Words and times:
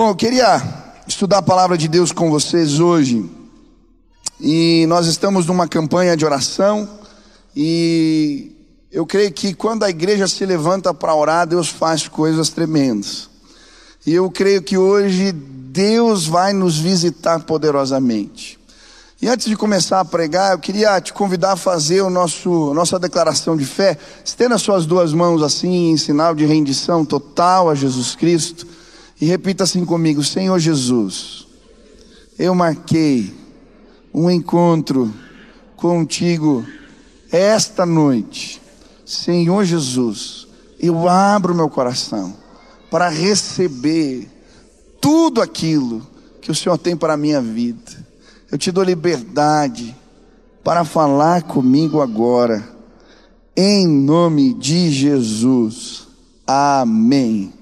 Bom, 0.00 0.08
eu 0.08 0.16
queria 0.16 0.62
estudar 1.06 1.36
a 1.36 1.42
palavra 1.42 1.76
de 1.76 1.86
Deus 1.86 2.10
com 2.10 2.30
vocês 2.30 2.80
hoje. 2.80 3.22
E 4.40 4.86
nós 4.88 5.06
estamos 5.06 5.44
numa 5.44 5.68
campanha 5.68 6.16
de 6.16 6.24
oração 6.24 6.88
e 7.54 8.50
eu 8.90 9.04
creio 9.04 9.30
que 9.30 9.52
quando 9.52 9.82
a 9.82 9.90
igreja 9.90 10.26
se 10.26 10.42
levanta 10.46 10.94
para 10.94 11.14
orar, 11.14 11.46
Deus 11.46 11.68
faz 11.68 12.08
coisas 12.08 12.48
tremendas. 12.48 13.28
E 14.06 14.14
eu 14.14 14.30
creio 14.30 14.62
que 14.62 14.78
hoje 14.78 15.32
Deus 15.32 16.26
vai 16.26 16.54
nos 16.54 16.78
visitar 16.78 17.40
poderosamente. 17.40 18.58
E 19.20 19.28
antes 19.28 19.48
de 19.48 19.54
começar 19.54 20.00
a 20.00 20.04
pregar, 20.06 20.52
eu 20.52 20.58
queria 20.58 20.98
te 20.98 21.12
convidar 21.12 21.52
a 21.52 21.56
fazer 21.56 22.00
o 22.00 22.08
nosso 22.08 22.72
nossa 22.72 22.98
declaração 22.98 23.54
de 23.54 23.66
fé. 23.66 23.98
Estenda 24.24 24.56
suas 24.56 24.86
duas 24.86 25.12
mãos 25.12 25.42
assim, 25.42 25.90
em 25.90 25.98
sinal 25.98 26.34
de 26.34 26.46
rendição 26.46 27.04
total 27.04 27.68
a 27.68 27.74
Jesus 27.74 28.14
Cristo. 28.14 28.79
E 29.20 29.26
repita 29.26 29.64
assim 29.64 29.84
comigo: 29.84 30.24
Senhor 30.24 30.58
Jesus, 30.58 31.46
eu 32.38 32.54
marquei 32.54 33.34
um 34.14 34.30
encontro 34.30 35.12
contigo 35.76 36.64
esta 37.30 37.84
noite. 37.84 38.60
Senhor 39.04 39.64
Jesus, 39.64 40.48
eu 40.78 41.08
abro 41.08 41.54
meu 41.54 41.68
coração 41.68 42.34
para 42.90 43.08
receber 43.08 44.28
tudo 45.00 45.42
aquilo 45.42 46.06
que 46.40 46.50
o 46.50 46.54
Senhor 46.54 46.78
tem 46.78 46.96
para 46.96 47.14
a 47.14 47.18
minha 47.18 47.40
vida. 47.40 48.08
Eu 48.50 48.56
te 48.56 48.72
dou 48.72 48.82
liberdade 48.82 49.94
para 50.64 50.84
falar 50.84 51.42
comigo 51.42 52.00
agora, 52.00 52.66
em 53.56 53.86
nome 53.86 54.54
de 54.54 54.90
Jesus. 54.90 56.08
Amém. 56.46 57.59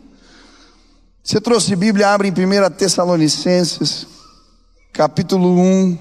Você 1.28 1.42
trouxe 1.42 1.76
Bíblia, 1.76 2.08
abre 2.08 2.28
em 2.28 2.32
1 2.32 2.70
Tessalonicenses, 2.70 4.06
capítulo 4.94 5.60
1, 5.60 5.98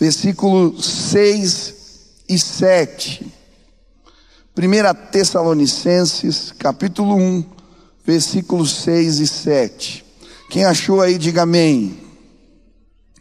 versículo 0.00 0.82
6 0.82 1.74
e 2.26 2.38
7. 2.38 3.30
1 4.56 5.10
Tessalonicenses, 5.12 6.54
capítulo 6.58 7.16
1, 7.16 7.44
versículos 8.06 8.74
6 8.76 9.20
e 9.20 9.26
7. 9.26 10.04
Quem 10.48 10.64
achou 10.64 11.02
aí, 11.02 11.18
diga 11.18 11.42
amém. 11.42 11.98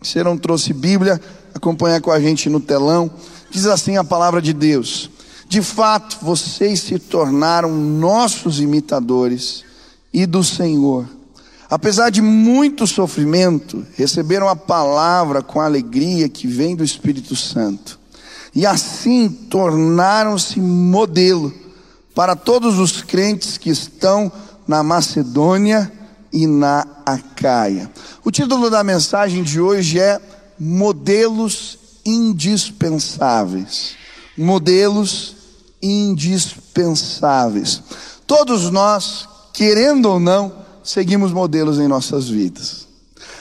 Você 0.02 0.24
não 0.24 0.38
trouxe 0.38 0.72
Bíblia, 0.72 1.20
acompanha 1.54 2.00
com 2.00 2.10
a 2.10 2.22
gente 2.22 2.50
no 2.50 2.62
telão. 2.62 3.12
Diz 3.52 3.66
assim 3.66 3.98
a 3.98 4.04
palavra 4.06 4.42
de 4.42 4.54
Deus: 4.54 5.10
De 5.50 5.62
fato, 5.62 6.20
vocês 6.22 6.80
se 6.80 6.98
tornaram 6.98 7.70
nossos 7.76 8.62
imitadores 8.62 9.66
e 10.14 10.26
do 10.26 10.42
Senhor 10.42 11.17
Apesar 11.70 12.10
de 12.10 12.22
muito 12.22 12.88
sofrimento, 12.88 13.86
receberam 13.96 14.48
a 14.48 14.56
palavra 14.56 15.42
com 15.42 15.60
a 15.60 15.66
alegria 15.66 16.30
que 16.30 16.48
vem 16.48 16.76
do 16.76 16.84
Espírito 16.84 17.36
Santo. 17.36 18.00
E 18.56 18.66
assim 18.66 19.30
tornaram-se 19.30 20.60
modelo 20.60 21.54
para 22.16 22.36
todos 22.36 22.80
os 22.80 23.02
crentes 23.02 23.58
que 23.58 23.70
estão 23.70 24.32
na 24.68 24.82
Macedônia 24.82 25.92
e 26.32 26.48
na 26.48 26.88
Acaia. 27.06 27.90
O 28.24 28.32
título 28.32 28.70
da 28.70 28.84
mensagem 28.84 29.44
de 29.44 29.60
hoje 29.60 30.00
é 30.00 30.20
Modelos 30.60 31.78
Indispensáveis. 32.06 33.96
Modelos 34.38 35.36
indispensáveis. 35.82 37.82
Todos 38.26 38.72
nós, 38.72 39.28
querendo 39.54 40.08
ou 40.08 40.20
não, 40.20 40.67
seguimos 40.88 41.34
modelos 41.34 41.80
em 41.80 41.88
nossas 41.88 42.30
vidas. 42.30 42.88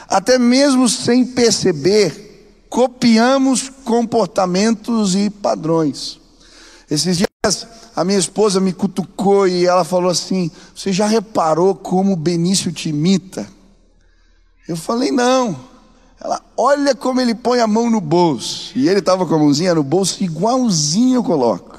Até 0.09 0.37
mesmo 0.37 0.89
sem 0.89 1.25
perceber, 1.25 2.67
copiamos 2.69 3.69
comportamentos 3.85 5.15
e 5.15 5.31
padrões. 5.31 6.21
Esses 6.91 7.17
dias 7.17 7.67
a 7.95 8.05
minha 8.05 8.19
esposa 8.19 8.61
me 8.61 8.73
cutucou 8.73 9.47
e 9.47 9.65
ela 9.65 9.85
falou 9.85 10.11
assim: 10.11 10.51
Você 10.75 10.93
já 10.93 11.07
reparou 11.07 11.75
como 11.75 12.13
o 12.13 12.17
Benício 12.17 12.73
te 12.73 12.89
imita? 12.89 13.47
Eu 14.69 14.77
falei: 14.77 15.13
Não. 15.13 15.57
Ela, 16.21 16.43
olha 16.57 16.95
como 16.95 17.21
ele 17.21 17.35
põe 17.35 17.61
a 17.61 17.67
mão 17.67 17.91
no 17.91 18.01
bolso. 18.01 18.73
E 18.77 18.89
ele 18.89 18.99
estava 19.01 19.25
com 19.25 19.35
a 19.35 19.39
mãozinha 19.39 19.75
no 19.75 19.83
bolso, 19.83 20.25
igualzinho 20.25 21.17
eu 21.17 21.23
coloco. 21.23 21.79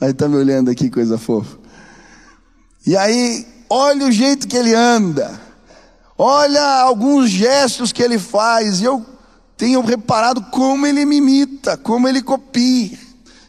Aí 0.00 0.10
está 0.10 0.26
me 0.26 0.36
olhando 0.36 0.70
aqui, 0.70 0.90
coisa 0.90 1.18
fofa. 1.18 1.56
E 2.86 2.96
aí 2.96 3.53
olha 3.74 4.06
o 4.06 4.12
jeito 4.12 4.46
que 4.46 4.56
ele 4.56 4.72
anda, 4.72 5.40
olha 6.16 6.62
alguns 6.62 7.28
gestos 7.28 7.90
que 7.90 8.00
ele 8.00 8.20
faz, 8.20 8.80
e 8.80 8.84
eu 8.84 9.04
tenho 9.56 9.80
reparado 9.80 10.42
como 10.42 10.86
ele 10.86 11.04
me 11.04 11.16
imita, 11.16 11.76
como 11.76 12.06
ele 12.06 12.22
copia. 12.22 12.96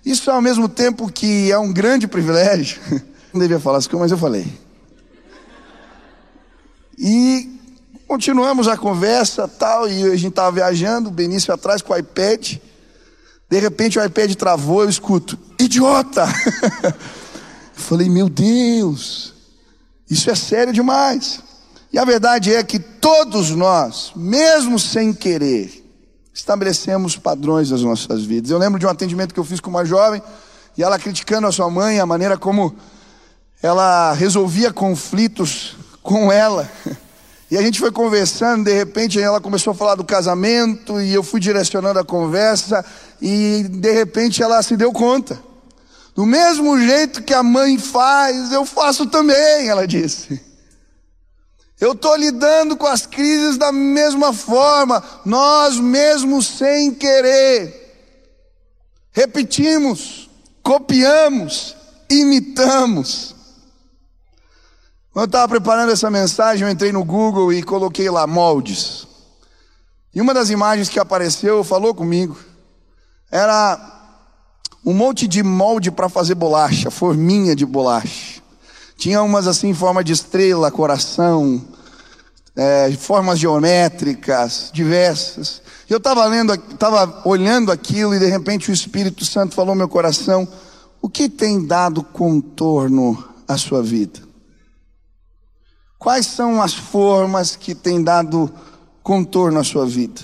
Isso 0.03 0.31
ao 0.31 0.41
mesmo 0.41 0.68
tempo 0.68 1.12
que 1.12 1.52
é 1.52 1.59
um 1.59 1.72
grande 1.72 2.08
privilégio. 2.08 2.81
Não 3.31 3.40
devia 3.40 3.59
falar 3.59 3.78
isso, 3.78 3.90
mas 4.00 4.12
eu 4.12 4.18
falei. 4.18 4.47
E 6.97 7.59
continuamos 8.08 8.68
a 8.68 8.75
conversa, 8.75 9.47
tal, 9.47 9.88
e 9.88 10.03
a 10.06 10.16
gente 10.16 10.30
estava 10.30 10.52
viajando, 10.52 11.09
o 11.09 11.14
Benício 11.14 11.53
atrás 11.53 11.84
com 11.84 11.94
o 11.94 11.97
iPad. 11.97 12.58
De 13.47 13.59
repente 13.59 14.00
o 14.00 14.03
iPad 14.03 14.34
travou, 14.34 14.81
eu 14.81 14.90
escuto, 14.90 15.38
idiota! 15.59 16.25
eu 16.84 16.94
falei, 17.75 18.09
meu 18.09 18.28
Deus, 18.28 19.34
isso 20.10 20.30
é 20.30 20.36
sério 20.36 20.72
demais. 20.72 21.40
E 21.92 21.98
a 21.98 22.06
verdade 22.06 22.54
é 22.54 22.64
que 22.64 22.78
todos 22.78 23.52
nós, 23.52 24.12
mesmo 24.16 24.78
sem 24.78 25.14
querer, 25.14 25.84
estabelecemos 26.34 27.16
padrões 27.16 27.72
nas 27.72 27.82
nossas 27.82 28.24
vidas. 28.24 28.52
Eu 28.52 28.58
lembro 28.58 28.80
de 28.80 28.86
um 28.86 28.90
atendimento 28.90 29.34
que 29.34 29.40
eu 29.40 29.46
fiz 29.46 29.60
com 29.60 29.70
uma 29.70 29.86
jovem 29.86 30.22
e 30.78 30.84
ela 30.84 31.00
criticando 31.00 31.48
a 31.48 31.52
sua 31.52 31.70
mãe, 31.70 32.00
a 32.00 32.06
maneira 32.06 32.38
como 32.38 32.76
ela 33.64 34.14
resolvia 34.14 34.72
conflitos 34.72 35.76
com 36.04 36.32
ela. 36.32 36.70
E 37.50 37.56
a 37.60 37.62
gente 37.62 37.80
foi 37.80 37.92
conversando, 37.92 38.64
de 38.64 38.74
repente 38.74 39.22
ela 39.22 39.40
começou 39.40 39.70
a 39.70 39.76
falar 39.76 39.94
do 39.94 40.04
casamento 40.04 41.00
e 41.00 41.14
eu 41.14 41.22
fui 41.22 41.40
direcionando 41.40 42.00
a 42.00 42.04
conversa 42.04 42.84
e 43.22 43.68
de 43.70 43.92
repente 43.92 44.42
ela 44.42 44.64
se 44.64 44.76
deu 44.76 44.92
conta 44.92 45.40
do 46.16 46.26
mesmo 46.26 46.80
jeito 46.80 47.22
que 47.22 47.34
a 47.34 47.44
mãe 47.44 47.78
faz, 47.78 48.53
eu 48.53 48.66
faço 48.66 49.06
também, 49.06 49.68
ela 49.68 49.86
disse. 49.86 50.42
Eu 51.78 51.92
estou 51.92 52.16
lidando 52.16 52.78
com 52.78 52.88
as 52.88 53.06
crises 53.06 53.58
da 53.58 53.70
mesma 53.70 54.31
forma, 54.31 55.03
nós 55.26 55.78
mesmos 55.78 56.48
sem 56.48 56.94
querer. 56.94 57.84
Repetimos, 59.12 60.30
copiamos, 60.64 61.76
imitamos. 62.09 63.36
Quando 65.12 65.26
eu 65.26 65.26
estava 65.26 65.50
preparando 65.50 65.92
essa 65.92 66.09
mensagem, 66.09 66.66
eu 66.66 66.72
entrei 66.72 66.94
no 66.94 67.03
Google 67.03 67.52
e 67.52 67.62
coloquei 67.62 68.09
lá 68.09 68.26
moldes. 68.26 69.06
E 70.14 70.22
uma 70.22 70.34
das 70.34 70.50
imagens 70.50 70.88
que 70.88 71.00
apareceu 71.00 71.62
falou 71.62 71.94
comigo. 71.94 72.38
Era 73.30 73.95
um 74.85 74.94
monte 74.94 75.28
de 75.28 75.41
molde 75.41 75.90
para 75.90 76.07
fazer 76.07 76.35
bolacha, 76.35 76.91
forminha 76.91 77.56
de 77.56 77.66
bolacha. 77.66 78.41
Tinha 78.96 79.22
umas 79.23 79.47
assim 79.47 79.69
em 79.69 79.73
forma 79.73 80.03
de 80.03 80.13
estrela, 80.13 80.72
coração, 80.72 81.62
é, 82.56 82.91
formas 82.91 83.40
geométricas, 83.40 84.69
diversas. 84.72 85.62
E 85.90 85.94
eu 85.94 85.97
estava 85.97 86.23
lendo, 86.25 86.53
estava 86.53 87.22
olhando 87.25 87.72
aquilo 87.72 88.13
e 88.13 88.19
de 88.19 88.28
repente 88.28 88.69
o 88.69 88.73
Espírito 88.73 89.25
Santo 89.25 89.56
falou 89.56 89.73
no 89.73 89.79
meu 89.79 89.90
coração: 89.90 90.47
o 91.02 91.09
que 91.09 91.28
tem 91.28 91.66
dado 91.66 92.03
contorno 92.03 93.22
à 93.47 93.57
sua 93.57 93.81
vida? 93.81 94.19
Quais 95.97 96.28
são 96.28 96.62
as 96.62 96.75
formas 96.75 97.56
que 97.56 97.73
têm 97.73 98.03
dado 98.03 98.53
contorno 99.02 99.59
à 99.59 99.64
sua 99.64 99.85
vida? 99.85 100.22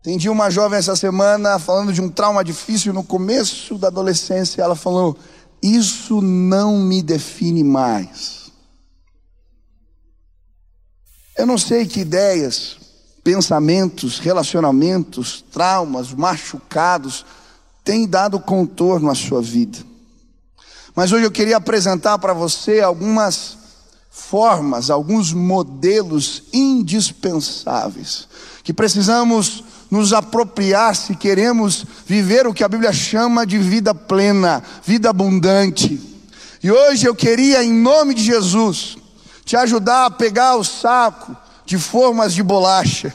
Entendi 0.00 0.30
uma 0.30 0.48
jovem 0.48 0.78
essa 0.78 0.96
semana 0.96 1.58
falando 1.58 1.92
de 1.92 2.00
um 2.00 2.08
trauma 2.08 2.42
difícil 2.42 2.90
no 2.90 3.04
começo 3.04 3.76
da 3.76 3.88
adolescência. 3.88 4.62
Ela 4.62 4.74
falou: 4.74 5.14
Isso 5.62 6.22
não 6.22 6.78
me 6.78 7.02
define 7.02 7.62
mais. 7.62 8.50
Eu 11.36 11.46
não 11.46 11.58
sei 11.58 11.86
que 11.86 12.00
ideias, 12.00 12.78
pensamentos, 13.22 14.18
relacionamentos, 14.18 15.44
traumas, 15.52 16.14
machucados 16.14 17.26
têm 17.84 18.08
dado 18.08 18.40
contorno 18.40 19.10
à 19.10 19.14
sua 19.14 19.42
vida. 19.42 19.78
Mas 20.96 21.12
hoje 21.12 21.26
eu 21.26 21.30
queria 21.30 21.58
apresentar 21.58 22.18
para 22.18 22.32
você 22.32 22.80
algumas 22.80 23.58
formas, 24.10 24.88
alguns 24.88 25.32
modelos 25.32 26.44
indispensáveis 26.52 28.26
que 28.64 28.72
precisamos 28.72 29.64
nos 29.90 30.12
apropriar 30.12 30.94
se 30.94 31.16
queremos 31.16 31.84
viver 32.06 32.46
o 32.46 32.54
que 32.54 32.62
a 32.62 32.68
Bíblia 32.68 32.92
chama 32.92 33.44
de 33.44 33.58
vida 33.58 33.94
plena, 33.94 34.62
vida 34.84 35.10
abundante. 35.10 36.00
E 36.62 36.70
hoje 36.70 37.06
eu 37.06 37.14
queria, 37.14 37.64
em 37.64 37.72
nome 37.72 38.14
de 38.14 38.22
Jesus, 38.22 38.96
te 39.44 39.56
ajudar 39.56 40.06
a 40.06 40.10
pegar 40.10 40.56
o 40.56 40.64
saco 40.64 41.36
de 41.66 41.78
formas 41.78 42.32
de 42.32 42.42
bolacha. 42.42 43.12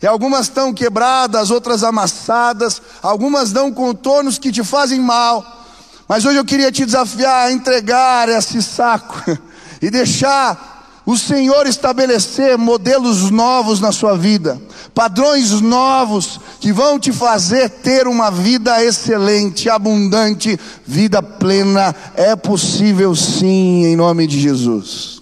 E 0.00 0.06
algumas 0.06 0.42
estão 0.42 0.72
quebradas, 0.72 1.50
outras 1.50 1.82
amassadas, 1.82 2.80
algumas 3.02 3.52
dão 3.52 3.72
contornos 3.72 4.38
que 4.38 4.52
te 4.52 4.62
fazem 4.62 5.00
mal. 5.00 5.64
Mas 6.06 6.24
hoje 6.24 6.36
eu 6.36 6.44
queria 6.44 6.70
te 6.70 6.84
desafiar 6.84 7.46
a 7.46 7.52
entregar 7.52 8.28
esse 8.28 8.62
saco 8.62 9.22
e 9.80 9.90
deixar 9.90 10.73
o 11.06 11.18
Senhor 11.18 11.66
estabelecer 11.66 12.56
modelos 12.56 13.30
novos 13.30 13.78
na 13.78 13.92
sua 13.92 14.16
vida, 14.16 14.60
padrões 14.94 15.60
novos 15.60 16.40
que 16.60 16.72
vão 16.72 16.98
te 16.98 17.12
fazer 17.12 17.68
ter 17.68 18.08
uma 18.08 18.30
vida 18.30 18.82
excelente, 18.82 19.68
abundante, 19.68 20.58
vida 20.86 21.22
plena. 21.22 21.94
É 22.14 22.34
possível 22.34 23.14
sim, 23.14 23.84
em 23.84 23.96
nome 23.96 24.26
de 24.26 24.40
Jesus. 24.40 25.20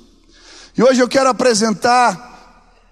E 0.76 0.82
hoje 0.82 1.00
eu 1.00 1.08
quero 1.08 1.30
apresentar 1.30 2.30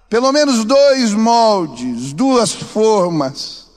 pelo 0.09 0.31
menos 0.33 0.65
dois 0.65 1.13
moldes, 1.13 2.11
duas 2.11 2.51
formas 2.51 3.67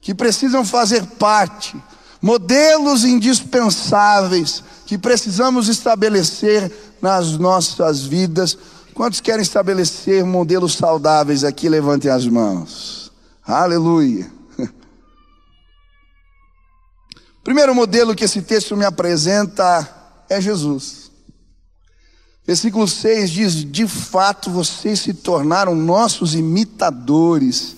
que 0.00 0.14
precisam 0.14 0.64
fazer 0.64 1.04
parte, 1.04 1.76
modelos 2.22 3.04
indispensáveis 3.04 4.64
que 4.92 4.98
precisamos 4.98 5.68
estabelecer 5.68 6.70
nas 7.00 7.38
nossas 7.38 8.02
vidas. 8.02 8.58
Quantos 8.92 9.22
querem 9.22 9.40
estabelecer 9.40 10.22
modelos 10.22 10.74
saudáveis 10.74 11.44
aqui? 11.44 11.66
Levantem 11.66 12.10
as 12.10 12.26
mãos. 12.26 13.10
Aleluia. 13.42 14.30
Primeiro 17.42 17.74
modelo 17.74 18.14
que 18.14 18.24
esse 18.24 18.42
texto 18.42 18.76
me 18.76 18.84
apresenta 18.84 19.88
é 20.28 20.38
Jesus. 20.42 21.10
Versículo 22.46 22.86
6 22.86 23.30
diz: 23.30 23.54
De 23.64 23.88
fato 23.88 24.50
vocês 24.50 25.00
se 25.00 25.14
tornaram 25.14 25.74
nossos 25.74 26.34
imitadores 26.34 27.76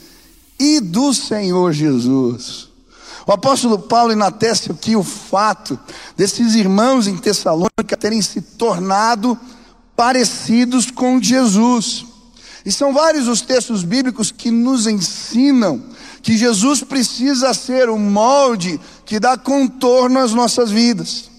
e 0.58 0.80
do 0.80 1.14
Senhor 1.14 1.72
Jesus. 1.72 2.70
O 3.26 3.32
apóstolo 3.32 3.78
Paulo 3.78 4.12
enatece 4.12 4.70
aqui 4.70 4.94
o 4.94 5.02
fato 5.02 5.78
desses 6.16 6.54
irmãos 6.54 7.06
em 7.06 7.16
Tessalônica 7.16 7.96
terem 7.98 8.20
se 8.20 8.40
tornado 8.40 9.38
parecidos 9.96 10.90
com 10.90 11.22
Jesus. 11.22 12.04
E 12.66 12.72
são 12.72 12.92
vários 12.92 13.28
os 13.28 13.40
textos 13.40 13.82
bíblicos 13.82 14.30
que 14.30 14.50
nos 14.50 14.86
ensinam 14.86 15.82
que 16.22 16.36
Jesus 16.36 16.82
precisa 16.82 17.52
ser 17.52 17.90
o 17.90 17.98
molde 17.98 18.80
que 19.04 19.20
dá 19.20 19.36
contorno 19.36 20.18
às 20.18 20.32
nossas 20.32 20.70
vidas. 20.70 21.30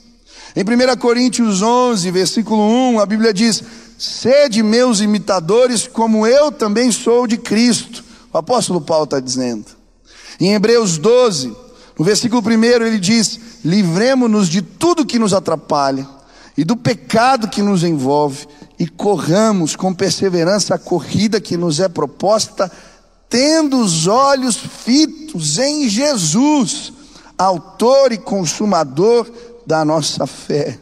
Em 0.55 0.61
1 0.61 0.97
Coríntios 0.97 1.61
11, 1.61 2.11
versículo 2.11 2.61
1, 2.93 2.99
a 2.99 3.05
Bíblia 3.05 3.33
diz: 3.33 3.63
Sede 3.97 4.61
meus 4.61 5.01
imitadores, 5.01 5.87
como 5.87 6.25
eu 6.25 6.51
também 6.51 6.91
sou 6.91 7.25
de 7.27 7.37
Cristo. 7.37 8.03
O 8.31 8.37
apóstolo 8.37 8.79
Paulo 8.79 9.05
está 9.05 9.19
dizendo. 9.19 9.65
Em 10.39 10.53
Hebreus 10.53 10.97
12, 10.97 11.64
no 11.97 12.03
versículo 12.03 12.41
1 12.41 12.63
ele 12.85 12.99
diz: 12.99 13.39
Livremos-nos 13.63 14.49
de 14.49 14.61
tudo 14.61 15.05
que 15.05 15.19
nos 15.19 15.33
atrapalha 15.33 16.07
e 16.57 16.63
do 16.63 16.75
pecado 16.75 17.49
que 17.49 17.61
nos 17.61 17.83
envolve, 17.83 18.47
e 18.79 18.87
corramos 18.87 19.75
com 19.75 19.93
perseverança 19.93 20.75
a 20.75 20.79
corrida 20.79 21.39
que 21.41 21.57
nos 21.57 21.79
é 21.79 21.87
proposta, 21.87 22.71
tendo 23.29 23.79
os 23.79 24.07
olhos 24.07 24.55
fitos 24.55 25.57
em 25.57 25.89
Jesus, 25.89 26.93
Autor 27.37 28.11
e 28.11 28.17
Consumador 28.17 29.29
da 29.65 29.83
nossa 29.83 30.25
fé. 30.25 30.79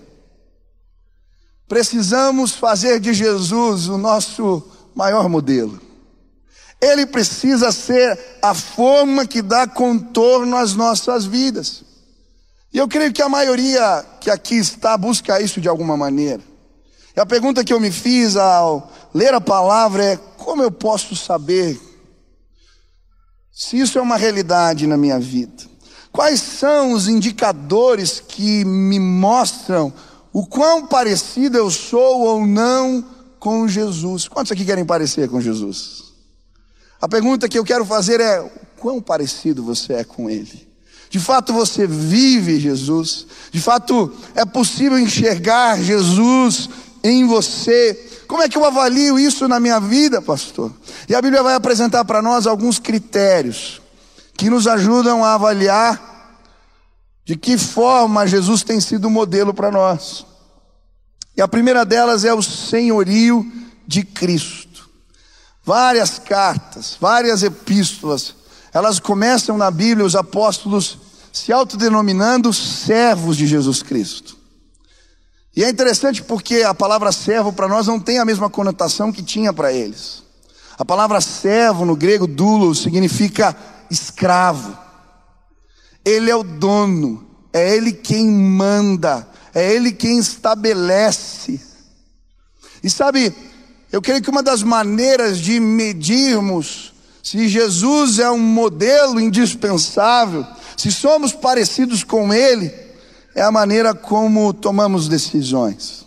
Precisamos 1.67 2.51
fazer 2.51 2.99
de 2.99 3.13
Jesus 3.13 3.87
o 3.87 3.97
nosso 3.97 4.61
maior 4.93 5.27
modelo. 5.27 5.79
Ele 6.83 7.05
precisa 7.05 7.71
ser 7.71 8.19
a 8.41 8.53
forma 8.53 9.25
que 9.25 9.41
dá 9.41 9.65
contorno 9.65 10.57
às 10.57 10.75
nossas 10.75 11.25
vidas. 11.25 11.83
E 12.73 12.77
eu 12.77 12.87
creio 12.87 13.13
que 13.13 13.21
a 13.21 13.29
maioria 13.29 14.05
que 14.19 14.29
aqui 14.29 14.55
está 14.55 14.97
busca 14.97 15.39
isso 15.39 15.61
de 15.61 15.69
alguma 15.69 15.95
maneira. 15.95 16.41
E 17.15 17.19
a 17.19 17.25
pergunta 17.25 17.63
que 17.63 17.71
eu 17.71 17.79
me 17.79 17.89
fiz 17.89 18.35
ao 18.35 18.91
ler 19.13 19.33
a 19.33 19.39
palavra 19.39 20.03
é: 20.03 20.17
como 20.37 20.61
eu 20.61 20.71
posso 20.71 21.15
saber 21.15 21.79
se 23.51 23.79
isso 23.79 23.97
é 23.97 24.01
uma 24.01 24.17
realidade 24.17 24.85
na 24.85 24.97
minha 24.97 25.19
vida? 25.19 25.63
Quais 26.11 26.41
são 26.41 26.91
os 26.91 27.07
indicadores 27.07 28.19
que 28.19 28.65
me 28.65 28.99
mostram 28.99 29.93
o 30.33 30.45
quão 30.45 30.85
parecido 30.85 31.57
eu 31.57 31.71
sou 31.71 32.21
ou 32.21 32.45
não 32.45 33.05
com 33.39 33.67
Jesus? 33.67 34.27
Quantos 34.27 34.51
aqui 34.51 34.65
querem 34.65 34.85
parecer 34.85 35.29
com 35.29 35.39
Jesus? 35.39 36.12
A 37.03 37.07
pergunta 37.09 37.49
que 37.49 37.59
eu 37.59 37.65
quero 37.65 37.83
fazer 37.83 38.21
é: 38.21 38.49
quão 38.79 39.01
parecido 39.01 39.61
você 39.61 39.91
é 39.91 40.03
com 40.05 40.29
Ele? 40.29 40.65
De 41.09 41.19
fato 41.19 41.51
você 41.51 41.85
vive 41.85 42.57
Jesus? 42.57 43.27
De 43.51 43.59
fato 43.59 44.09
é 44.33 44.45
possível 44.45 44.97
enxergar 44.97 45.81
Jesus 45.81 46.69
em 47.03 47.27
você? 47.27 48.23
Como 48.25 48.41
é 48.41 48.47
que 48.47 48.57
eu 48.57 48.63
avalio 48.63 49.19
isso 49.19 49.49
na 49.49 49.59
minha 49.59 49.81
vida, 49.81 50.21
pastor? 50.21 50.71
E 51.09 51.13
a 51.13 51.21
Bíblia 51.21 51.43
vai 51.43 51.55
apresentar 51.55 52.05
para 52.05 52.21
nós 52.21 52.47
alguns 52.47 52.79
critérios 52.79 53.81
que 54.37 54.49
nos 54.49 54.65
ajudam 54.65 55.25
a 55.25 55.33
avaliar 55.33 56.39
de 57.25 57.35
que 57.35 57.57
forma 57.57 58.25
Jesus 58.25 58.63
tem 58.63 58.79
sido 58.79 59.09
modelo 59.09 59.53
para 59.53 59.69
nós. 59.69 60.25
E 61.35 61.41
a 61.41 61.49
primeira 61.49 61.83
delas 61.83 62.23
é 62.23 62.33
o 62.33 62.41
senhorio 62.41 63.45
de 63.85 64.05
Cristo. 64.05 64.72
Várias 65.65 66.19
cartas, 66.19 66.97
várias 66.99 67.41
epístolas, 67.41 68.35
elas 68.73 68.99
começam 68.99 69.57
na 69.57 69.71
Bíblia 69.71 70.05
os 70.05 70.15
apóstolos 70.15 70.97
se 71.31 71.53
autodenominando 71.53 72.51
servos 72.51 73.37
de 73.37 73.47
Jesus 73.47 73.81
Cristo. 73.81 74.37
E 75.55 75.63
é 75.63 75.69
interessante 75.69 76.21
porque 76.21 76.63
a 76.63 76.73
palavra 76.73 77.11
servo 77.11 77.53
para 77.53 77.67
nós 77.67 77.87
não 77.87 77.99
tem 77.99 78.19
a 78.19 78.25
mesma 78.25 78.49
conotação 78.49 79.11
que 79.11 79.21
tinha 79.21 79.53
para 79.53 79.71
eles. 79.71 80.23
A 80.77 80.83
palavra 80.83 81.21
servo 81.21 81.85
no 81.85 81.95
grego 81.95 82.27
doulos 82.27 82.81
significa 82.81 83.55
escravo. 83.89 84.77
Ele 86.03 86.29
é 86.29 86.35
o 86.35 86.43
dono, 86.43 87.25
é 87.53 87.75
ele 87.75 87.93
quem 87.93 88.29
manda, 88.29 89.27
é 89.53 89.71
ele 89.71 89.91
quem 89.91 90.17
estabelece. 90.17 91.61
E 92.83 92.89
sabe, 92.89 93.33
eu 93.93 94.01
creio 94.01 94.21
que 94.21 94.29
uma 94.29 94.43
das 94.43 94.63
maneiras 94.63 95.37
de 95.37 95.59
medirmos 95.59 96.93
se 97.23 97.47
Jesus 97.47 98.19
é 98.19 98.29
um 98.29 98.37
modelo 98.37 99.17
indispensável, 99.17 100.45
se 100.75 100.91
somos 100.91 101.31
parecidos 101.31 102.03
com 102.03 102.33
Ele, 102.33 102.69
é 103.33 103.41
a 103.41 103.51
maneira 103.51 103.95
como 103.95 104.53
tomamos 104.53 105.07
decisões. 105.07 106.05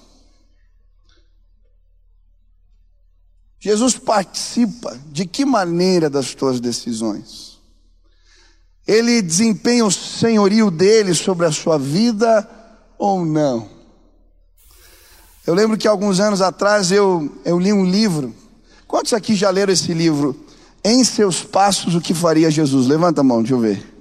Jesus 3.58 3.96
participa 3.96 5.00
de 5.10 5.24
que 5.24 5.44
maneira 5.44 6.10
das 6.10 6.34
tuas 6.34 6.60
decisões? 6.60 7.58
Ele 8.86 9.22
desempenha 9.22 9.86
o 9.86 9.90
senhorio 9.90 10.70
dele 10.70 11.14
sobre 11.14 11.46
a 11.46 11.52
sua 11.52 11.78
vida 11.78 12.48
ou 12.98 13.24
não? 13.24 13.75
Eu 15.46 15.54
lembro 15.54 15.78
que 15.78 15.86
alguns 15.86 16.18
anos 16.18 16.42
atrás 16.42 16.90
eu, 16.90 17.30
eu 17.44 17.56
li 17.58 17.72
um 17.72 17.84
livro. 17.84 18.34
Quantos 18.88 19.12
aqui 19.12 19.36
já 19.36 19.48
leram 19.48 19.72
esse 19.72 19.94
livro? 19.94 20.34
Em 20.84 21.04
seus 21.04 21.42
passos, 21.42 21.94
o 21.94 22.00
que 22.00 22.12
faria 22.12 22.50
Jesus? 22.50 22.88
Levanta 22.88 23.20
a 23.20 23.24
mão, 23.24 23.38
deixa 23.38 23.54
eu 23.54 23.60
ver. 23.60 23.94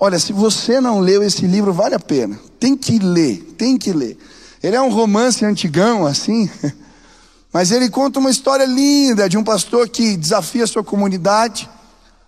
Olha, 0.00 0.18
se 0.18 0.32
você 0.32 0.80
não 0.80 1.00
leu 1.00 1.22
esse 1.22 1.46
livro, 1.46 1.72
vale 1.72 1.94
a 1.94 2.00
pena. 2.00 2.40
Tem 2.58 2.74
que 2.74 2.98
ler, 2.98 3.54
tem 3.58 3.76
que 3.76 3.92
ler. 3.92 4.16
Ele 4.62 4.74
é 4.74 4.80
um 4.80 4.90
romance 4.90 5.44
antigão, 5.44 6.06
assim, 6.06 6.50
mas 7.52 7.70
ele 7.70 7.90
conta 7.90 8.18
uma 8.18 8.30
história 8.30 8.64
linda 8.64 9.28
de 9.28 9.36
um 9.36 9.44
pastor 9.44 9.88
que 9.90 10.16
desafia 10.16 10.64
a 10.64 10.66
sua 10.66 10.82
comunidade 10.82 11.68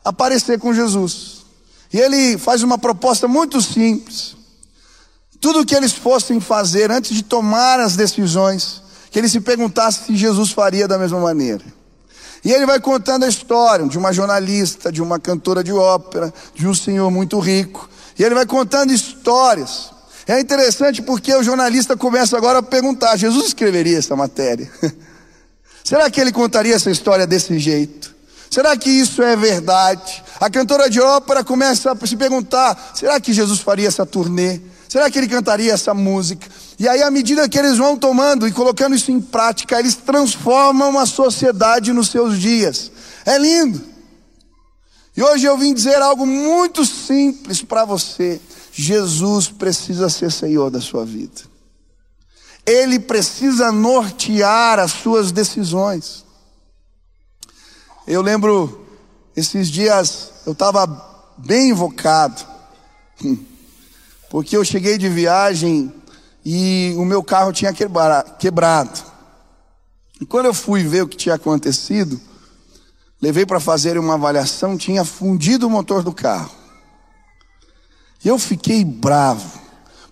a 0.04 0.10
aparecer 0.10 0.58
com 0.58 0.74
Jesus. 0.74 1.38
E 1.90 1.98
ele 1.98 2.36
faz 2.36 2.62
uma 2.62 2.76
proposta 2.76 3.26
muito 3.26 3.62
simples. 3.62 4.37
Tudo 5.40 5.60
o 5.60 5.66
que 5.66 5.74
eles 5.74 5.92
fossem 5.92 6.40
fazer 6.40 6.90
antes 6.90 7.14
de 7.14 7.22
tomar 7.22 7.78
as 7.80 7.96
decisões, 7.96 8.82
que 9.10 9.18
eles 9.18 9.32
se 9.32 9.40
perguntassem 9.40 10.06
se 10.06 10.16
Jesus 10.16 10.50
faria 10.50 10.88
da 10.88 10.98
mesma 10.98 11.20
maneira. 11.20 11.64
E 12.44 12.52
ele 12.52 12.66
vai 12.66 12.80
contando 12.80 13.24
a 13.24 13.28
história 13.28 13.86
de 13.86 13.98
uma 13.98 14.12
jornalista, 14.12 14.92
de 14.92 15.02
uma 15.02 15.18
cantora 15.18 15.62
de 15.62 15.72
ópera, 15.72 16.32
de 16.54 16.66
um 16.66 16.74
senhor 16.74 17.10
muito 17.10 17.38
rico. 17.38 17.88
E 18.18 18.24
ele 18.24 18.34
vai 18.34 18.46
contando 18.46 18.92
histórias. 18.92 19.90
É 20.26 20.38
interessante 20.38 21.02
porque 21.02 21.34
o 21.34 21.42
jornalista 21.42 21.96
começa 21.96 22.36
agora 22.36 22.58
a 22.58 22.62
perguntar: 22.62 23.16
Jesus 23.16 23.48
escreveria 23.48 23.98
essa 23.98 24.14
matéria? 24.14 24.70
Será 25.82 26.10
que 26.10 26.20
ele 26.20 26.32
contaria 26.32 26.74
essa 26.74 26.90
história 26.90 27.26
desse 27.26 27.58
jeito? 27.58 28.14
Será 28.50 28.76
que 28.76 28.90
isso 28.90 29.22
é 29.22 29.36
verdade? 29.36 30.22
A 30.40 30.48
cantora 30.48 30.88
de 30.88 31.00
ópera 31.00 31.44
começa 31.44 31.92
a 31.92 32.06
se 32.06 32.16
perguntar: 32.16 32.92
será 32.94 33.20
que 33.20 33.32
Jesus 33.32 33.60
faria 33.60 33.88
essa 33.88 34.06
turnê? 34.06 34.60
Será 34.88 35.10
que 35.10 35.18
ele 35.18 35.28
cantaria 35.28 35.72
essa 35.72 35.92
música? 35.92 36.46
E 36.78 36.88
aí, 36.88 37.02
à 37.02 37.10
medida 37.10 37.48
que 37.48 37.58
eles 37.58 37.76
vão 37.76 37.96
tomando 37.96 38.48
e 38.48 38.52
colocando 38.52 38.96
isso 38.96 39.10
em 39.10 39.20
prática, 39.20 39.78
eles 39.78 39.94
transformam 39.96 40.98
a 40.98 41.04
sociedade 41.04 41.92
nos 41.92 42.08
seus 42.08 42.38
dias. 42.38 42.90
É 43.26 43.36
lindo. 43.36 43.82
E 45.14 45.22
hoje 45.22 45.44
eu 45.44 45.58
vim 45.58 45.74
dizer 45.74 46.00
algo 46.00 46.24
muito 46.24 46.86
simples 46.86 47.60
para 47.60 47.84
você. 47.84 48.40
Jesus 48.72 49.48
precisa 49.48 50.08
ser 50.08 50.30
Senhor 50.30 50.70
da 50.70 50.80
sua 50.80 51.04
vida. 51.04 51.42
Ele 52.64 53.00
precisa 53.00 53.72
nortear 53.72 54.78
as 54.78 54.92
suas 54.92 55.32
decisões. 55.32 56.24
Eu 58.10 58.22
lembro, 58.22 58.86
esses 59.36 59.68
dias, 59.68 60.32
eu 60.46 60.52
estava 60.52 60.86
bem 61.36 61.68
invocado, 61.68 62.42
porque 64.30 64.56
eu 64.56 64.64
cheguei 64.64 64.96
de 64.96 65.10
viagem 65.10 65.92
e 66.42 66.94
o 66.96 67.04
meu 67.04 67.22
carro 67.22 67.52
tinha 67.52 67.70
quebrado. 67.70 69.02
E 70.18 70.24
quando 70.24 70.46
eu 70.46 70.54
fui 70.54 70.82
ver 70.84 71.02
o 71.02 71.06
que 71.06 71.18
tinha 71.18 71.34
acontecido, 71.34 72.18
levei 73.20 73.44
para 73.44 73.60
fazer 73.60 73.98
uma 73.98 74.14
avaliação, 74.14 74.78
tinha 74.78 75.04
fundido 75.04 75.66
o 75.66 75.70
motor 75.70 76.02
do 76.02 76.10
carro. 76.10 76.50
E 78.24 78.28
eu 78.28 78.38
fiquei 78.38 78.86
bravo, 78.86 79.60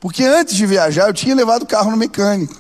porque 0.00 0.22
antes 0.22 0.54
de 0.54 0.66
viajar 0.66 1.08
eu 1.08 1.14
tinha 1.14 1.34
levado 1.34 1.62
o 1.62 1.66
carro 1.66 1.90
no 1.90 1.96
mecânico. 1.96 2.54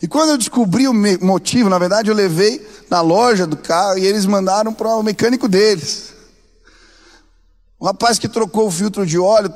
E 0.00 0.06
quando 0.06 0.30
eu 0.30 0.38
descobri 0.38 0.86
o 0.86 0.94
motivo, 1.20 1.68
na 1.68 1.78
verdade 1.78 2.10
eu 2.10 2.14
levei 2.14 2.64
na 2.88 3.00
loja 3.00 3.46
do 3.46 3.56
carro 3.56 3.98
e 3.98 4.06
eles 4.06 4.26
mandaram 4.26 4.72
para 4.72 4.88
o 4.96 5.02
mecânico 5.02 5.48
deles. 5.48 6.14
O 7.78 7.86
rapaz 7.86 8.18
que 8.18 8.28
trocou 8.28 8.68
o 8.68 8.70
filtro 8.70 9.06
de 9.06 9.18
óleo 9.18 9.52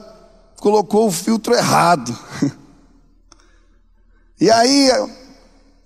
colocou 0.56 1.08
o 1.08 1.12
filtro 1.12 1.54
errado. 1.54 2.16
E 4.40 4.50
aí 4.50 4.90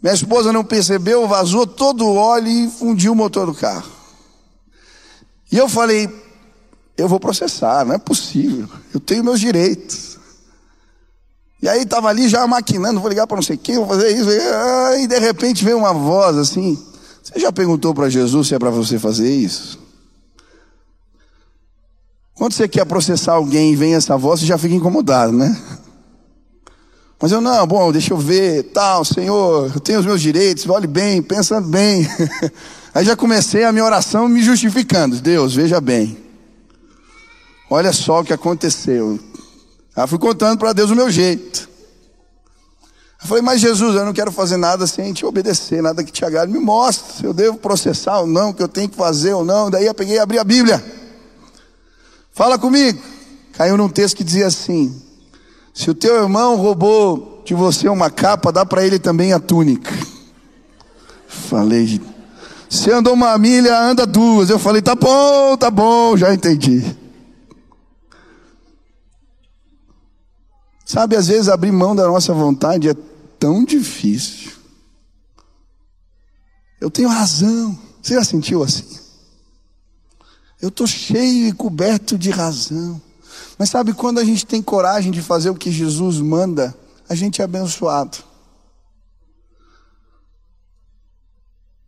minha 0.02 0.14
esposa 0.14 0.50
não 0.50 0.64
percebeu, 0.64 1.28
vazou 1.28 1.66
todo 1.66 2.06
o 2.06 2.14
óleo 2.14 2.48
e 2.48 2.70
fundiu 2.70 3.12
o 3.12 3.14
motor 3.14 3.44
do 3.44 3.54
carro. 3.54 3.90
E 5.52 5.58
eu 5.58 5.68
falei, 5.68 6.08
eu 6.96 7.08
vou 7.08 7.20
processar, 7.20 7.84
não 7.84 7.94
é 7.94 7.98
possível. 7.98 8.68
Eu 8.94 9.00
tenho 9.00 9.22
meus 9.22 9.40
direitos. 9.40 10.15
E 11.62 11.68
aí 11.68 11.82
estava 11.82 12.08
ali 12.08 12.28
já 12.28 12.46
maquinando, 12.46 13.00
vou 13.00 13.08
ligar 13.08 13.26
para 13.26 13.36
não 13.36 13.42
sei 13.42 13.56
quem, 13.56 13.76
vou 13.76 13.86
fazer 13.86 14.10
isso. 14.10 14.28
E 15.00 15.06
de 15.06 15.18
repente 15.18 15.64
veio 15.64 15.78
uma 15.78 15.92
voz 15.92 16.36
assim: 16.36 16.78
Você 17.22 17.40
já 17.40 17.50
perguntou 17.50 17.94
para 17.94 18.10
Jesus 18.10 18.48
se 18.48 18.54
é 18.54 18.58
para 18.58 18.70
você 18.70 18.98
fazer 18.98 19.34
isso? 19.34 19.78
Quando 22.34 22.52
você 22.52 22.68
quer 22.68 22.84
processar 22.84 23.32
alguém 23.32 23.72
e 23.72 23.76
vem 23.76 23.94
essa 23.94 24.16
voz, 24.16 24.40
você 24.40 24.46
já 24.46 24.58
fica 24.58 24.74
incomodado, 24.74 25.32
né? 25.32 25.56
Mas 27.18 27.32
eu 27.32 27.40
não, 27.40 27.66
bom, 27.66 27.90
deixa 27.90 28.12
eu 28.12 28.18
ver, 28.18 28.64
tal, 28.74 29.02
Senhor, 29.02 29.72
eu 29.74 29.80
tenho 29.80 30.00
os 30.00 30.06
meus 30.06 30.20
direitos, 30.20 30.68
olhe 30.68 30.86
bem, 30.86 31.22
pensando 31.22 31.66
bem. 31.66 32.06
Aí 32.94 33.06
já 33.06 33.16
comecei 33.16 33.64
a 33.64 33.72
minha 33.72 33.84
oração 33.84 34.28
me 34.28 34.42
justificando. 34.42 35.16
Deus, 35.16 35.54
veja 35.54 35.80
bem. 35.80 36.18
Olha 37.70 37.92
só 37.92 38.20
o 38.20 38.24
que 38.24 38.34
aconteceu. 38.34 39.18
Aí 39.96 40.06
fui 40.06 40.18
contando 40.18 40.58
para 40.58 40.72
Deus 40.72 40.90
o 40.90 40.94
meu 40.94 41.10
jeito. 41.10 41.68
Eu 43.22 43.26
falei, 43.26 43.42
mas 43.42 43.60
Jesus, 43.60 43.96
eu 43.96 44.04
não 44.04 44.12
quero 44.12 44.30
fazer 44.30 44.58
nada 44.58 44.86
sem 44.86 45.12
te 45.12 45.24
obedecer, 45.24 45.82
nada 45.82 46.04
que 46.04 46.12
te 46.12 46.24
agrade. 46.24 46.52
Me 46.52 46.58
mostra 46.58 47.14
se 47.14 47.24
eu 47.24 47.32
devo 47.32 47.56
processar 47.56 48.20
ou 48.20 48.26
não, 48.26 48.50
o 48.50 48.54
que 48.54 48.62
eu 48.62 48.68
tenho 48.68 48.88
que 48.88 48.96
fazer 48.96 49.32
ou 49.32 49.44
não. 49.44 49.70
Daí 49.70 49.86
eu 49.86 49.94
peguei 49.94 50.16
e 50.16 50.18
abri 50.18 50.38
a 50.38 50.44
Bíblia. 50.44 50.84
Fala 52.32 52.58
comigo. 52.58 53.02
Caiu 53.54 53.78
num 53.78 53.88
texto 53.88 54.18
que 54.18 54.22
dizia 54.22 54.46
assim: 54.46 54.94
Se 55.72 55.90
o 55.90 55.94
teu 55.94 56.14
irmão 56.22 56.56
roubou 56.56 57.42
de 57.46 57.54
você 57.54 57.88
uma 57.88 58.10
capa, 58.10 58.52
dá 58.52 58.66
para 58.66 58.84
ele 58.84 58.98
também 58.98 59.32
a 59.32 59.40
túnica. 59.40 59.90
Falei, 61.26 62.00
se 62.68 62.90
andou 62.90 63.14
uma 63.14 63.36
milha, 63.38 63.78
anda 63.80 64.06
duas. 64.06 64.50
Eu 64.50 64.58
falei, 64.58 64.82
tá 64.82 64.94
bom, 64.94 65.56
tá 65.56 65.70
bom, 65.70 66.16
já 66.16 66.34
entendi. 66.34 66.84
Sabe, 70.86 71.16
às 71.16 71.26
vezes 71.26 71.48
abrir 71.48 71.72
mão 71.72 71.96
da 71.96 72.06
nossa 72.06 72.32
vontade 72.32 72.88
é 72.88 72.94
tão 73.40 73.64
difícil. 73.64 74.52
Eu 76.80 76.88
tenho 76.88 77.08
razão. 77.08 77.76
Você 78.00 78.14
já 78.14 78.22
sentiu 78.22 78.62
assim? 78.62 78.86
Eu 80.62 80.68
estou 80.68 80.86
cheio 80.86 81.48
e 81.48 81.52
coberto 81.52 82.16
de 82.16 82.30
razão. 82.30 83.02
Mas 83.58 83.68
sabe 83.68 83.94
quando 83.94 84.20
a 84.20 84.24
gente 84.24 84.46
tem 84.46 84.62
coragem 84.62 85.10
de 85.10 85.20
fazer 85.20 85.50
o 85.50 85.56
que 85.56 85.72
Jesus 85.72 86.20
manda, 86.20 86.72
a 87.08 87.16
gente 87.16 87.40
é 87.42 87.44
abençoado. 87.44 88.18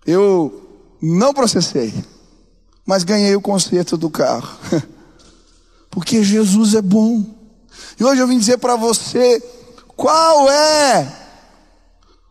Eu 0.05 0.89
não 1.01 1.33
processei, 1.33 1.95
mas 2.85 3.05
ganhei 3.05 3.37
o 3.37 3.41
conserto 3.41 3.97
do 3.97 4.11
carro. 4.11 4.59
Porque 5.89 6.25
Jesus 6.25 6.75
é 6.75 6.83
bom. 6.83 7.38
E 7.99 8.05
hoje 8.05 8.21
eu 8.21 8.29
vim 8.29 8.39
dizer 8.39 8.59
para 8.59 8.77
você 8.77 9.43
qual 9.97 10.51
é 10.51 11.19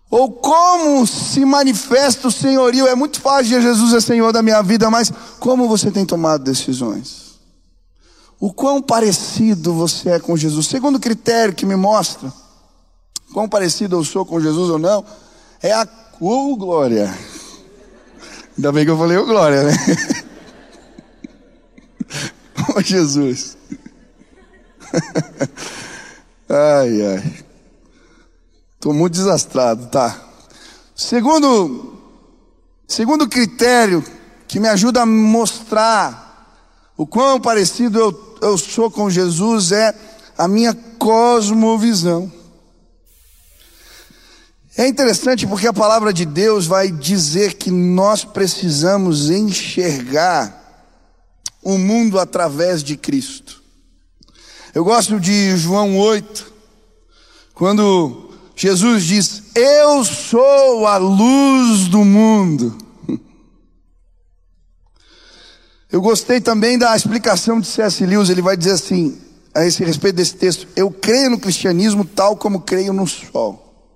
ou 0.09 0.31
como 0.31 1.05
se 1.05 1.43
manifesta 1.43 2.27
o 2.27 2.31
senhorio. 2.31 2.87
É 2.87 2.95
muito 2.95 3.19
fácil 3.19 3.45
dizer 3.45 3.61
Jesus 3.61 3.93
é 3.93 3.99
Senhor 3.99 4.31
da 4.31 4.41
minha 4.41 4.61
vida, 4.61 4.89
mas 4.89 5.11
como 5.39 5.67
você 5.67 5.91
tem 5.91 6.05
tomado 6.05 6.43
decisões? 6.43 7.27
O 8.39 8.53
quão 8.53 8.81
parecido 8.81 9.73
você 9.73 10.11
é 10.11 10.19
com 10.19 10.37
Jesus? 10.37 10.67
Segundo 10.67 10.99
critério 10.99 11.55
que 11.55 11.65
me 11.65 11.75
mostra 11.75 12.31
quão 13.33 13.49
parecido 13.49 13.97
eu 13.97 14.03
sou 14.03 14.25
com 14.25 14.39
Jesus 14.39 14.69
ou 14.69 14.79
não, 14.79 15.03
é 15.61 15.73
a 15.73 15.87
oh, 16.19 16.55
glória. 16.55 17.13
Ainda 18.55 18.71
bem 18.71 18.85
que 18.85 18.91
eu 18.91 18.97
falei 18.97 19.17
o 19.17 19.23
oh, 19.23 19.25
glória, 19.25 19.63
né? 19.63 19.73
oh, 22.75 22.81
Jesus. 22.81 23.57
ai, 26.49 27.05
ai. 27.05 27.45
Estou 28.75 28.93
muito 28.93 29.13
desastrado, 29.13 29.87
tá? 29.87 30.19
Segundo, 30.95 31.97
segundo 32.87 33.27
critério 33.27 34.03
que 34.47 34.59
me 34.59 34.67
ajuda 34.67 35.01
a 35.01 35.05
mostrar 35.05 36.27
o 36.95 37.05
quão 37.05 37.39
parecido 37.39 37.99
eu, 37.99 38.37
eu 38.41 38.57
sou 38.57 38.89
com 38.89 39.09
Jesus 39.09 39.71
é 39.71 39.93
a 40.37 40.47
minha 40.47 40.73
cosmovisão. 40.73 42.31
É 44.77 44.87
interessante 44.87 45.47
porque 45.47 45.67
a 45.67 45.73
palavra 45.73 46.13
de 46.13 46.23
Deus 46.23 46.67
vai 46.67 46.91
dizer 46.91 47.55
que 47.55 47.71
nós 47.71 48.23
precisamos 48.23 49.29
enxergar 49.31 50.55
o 51.63 51.79
mundo 51.79 52.19
através 52.19 52.83
de 52.83 52.95
Cristo. 52.95 53.56
Eu 54.77 54.83
gosto 54.83 55.19
de 55.19 55.57
João 55.57 55.97
8, 55.97 56.53
quando 57.55 58.29
Jesus 58.55 59.05
diz: 59.05 59.41
Eu 59.55 60.05
sou 60.05 60.85
a 60.85 60.97
luz 60.97 61.87
do 61.87 62.05
mundo. 62.05 62.77
Eu 65.91 65.99
gostei 65.99 66.39
também 66.39 66.77
da 66.77 66.95
explicação 66.95 67.59
de 67.59 67.65
C.S. 67.65 68.05
Lewis, 68.05 68.29
ele 68.29 68.43
vai 68.43 68.55
dizer 68.55 68.73
assim, 68.73 69.19
a 69.51 69.65
esse 69.65 69.83
respeito 69.83 70.17
desse 70.17 70.35
texto: 70.35 70.67
Eu 70.75 70.91
creio 70.91 71.31
no 71.31 71.39
cristianismo 71.39 72.05
tal 72.05 72.37
como 72.37 72.61
creio 72.61 72.93
no 72.93 73.07
sol. 73.07 73.89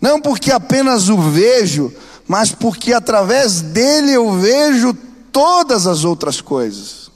Não 0.00 0.22
porque 0.22 0.50
apenas 0.50 1.10
o 1.10 1.18
vejo, 1.18 1.92
mas 2.26 2.50
porque 2.50 2.94
através 2.94 3.60
dele 3.60 4.12
eu 4.12 4.32
vejo 4.32 4.94
todas 5.30 5.86
as 5.86 6.02
outras 6.02 6.40
coisas. 6.40 7.07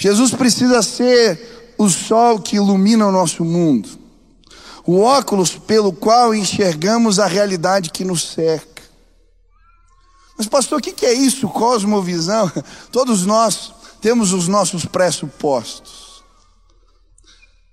Jesus 0.00 0.30
precisa 0.30 0.80
ser 0.82 1.74
o 1.76 1.86
sol 1.90 2.40
que 2.40 2.56
ilumina 2.56 3.06
o 3.06 3.12
nosso 3.12 3.44
mundo, 3.44 3.86
o 4.86 4.98
óculos 4.98 5.58
pelo 5.58 5.92
qual 5.92 6.34
enxergamos 6.34 7.18
a 7.18 7.26
realidade 7.26 7.90
que 7.90 8.02
nos 8.02 8.32
cerca. 8.32 8.82
Mas, 10.38 10.46
pastor, 10.46 10.78
o 10.78 10.82
que 10.82 11.04
é 11.04 11.12
isso, 11.12 11.46
cosmovisão? 11.50 12.50
Todos 12.90 13.26
nós 13.26 13.74
temos 14.00 14.32
os 14.32 14.48
nossos 14.48 14.86
pressupostos. 14.86 16.24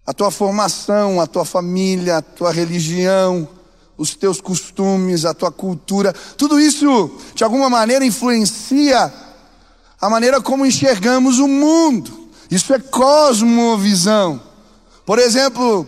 A 0.05 0.13
tua 0.13 0.29
formação, 0.29 1.21
a 1.21 1.27
tua 1.27 1.45
família, 1.45 2.17
a 2.17 2.21
tua 2.21 2.51
religião, 2.51 3.47
os 3.97 4.15
teus 4.15 4.41
costumes, 4.41 5.23
a 5.23 5.33
tua 5.33 5.51
cultura, 5.51 6.11
tudo 6.37 6.59
isso 6.59 7.09
de 7.33 7.45
alguma 7.45 7.69
maneira 7.69 8.05
influencia 8.05 9.13
a 9.99 10.09
maneira 10.09 10.41
como 10.41 10.65
enxergamos 10.65 11.39
o 11.39 11.47
mundo. 11.47 12.29
Isso 12.49 12.73
é 12.73 12.79
cosmovisão. 12.79 14.41
Por 15.05 15.19
exemplo, 15.19 15.87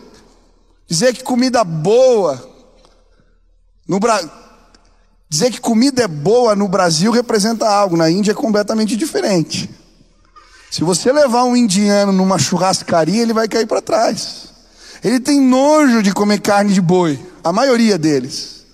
dizer 0.88 1.14
que 1.14 1.24
comida 1.24 1.64
boa 1.64 2.48
no 3.88 4.00
Brasil 4.00 4.30
Dizer 5.32 5.52
que 5.52 5.62
comida 5.62 6.02
é 6.02 6.08
boa 6.08 6.56
no 6.56 6.68
Brasil 6.68 7.12
representa 7.12 7.70
algo, 7.70 7.96
na 7.96 8.10
Índia 8.10 8.32
é 8.32 8.34
completamente 8.34 8.96
diferente. 8.96 9.70
Se 10.72 10.84
você 10.84 11.12
levar 11.12 11.44
um 11.44 11.56
indiano 11.56 12.12
numa 12.12 12.40
churrascaria, 12.40 13.22
ele 13.22 13.32
vai 13.32 13.48
cair 13.48 13.68
para 13.68 13.80
trás. 13.80 14.50
Ele 15.04 15.20
tem 15.20 15.40
nojo 15.40 16.02
de 16.02 16.12
comer 16.14 16.42
carne 16.42 16.74
de 16.74 16.82
boi, 16.82 17.24
a 17.44 17.54
maioria 17.54 17.96
deles. 17.96 18.66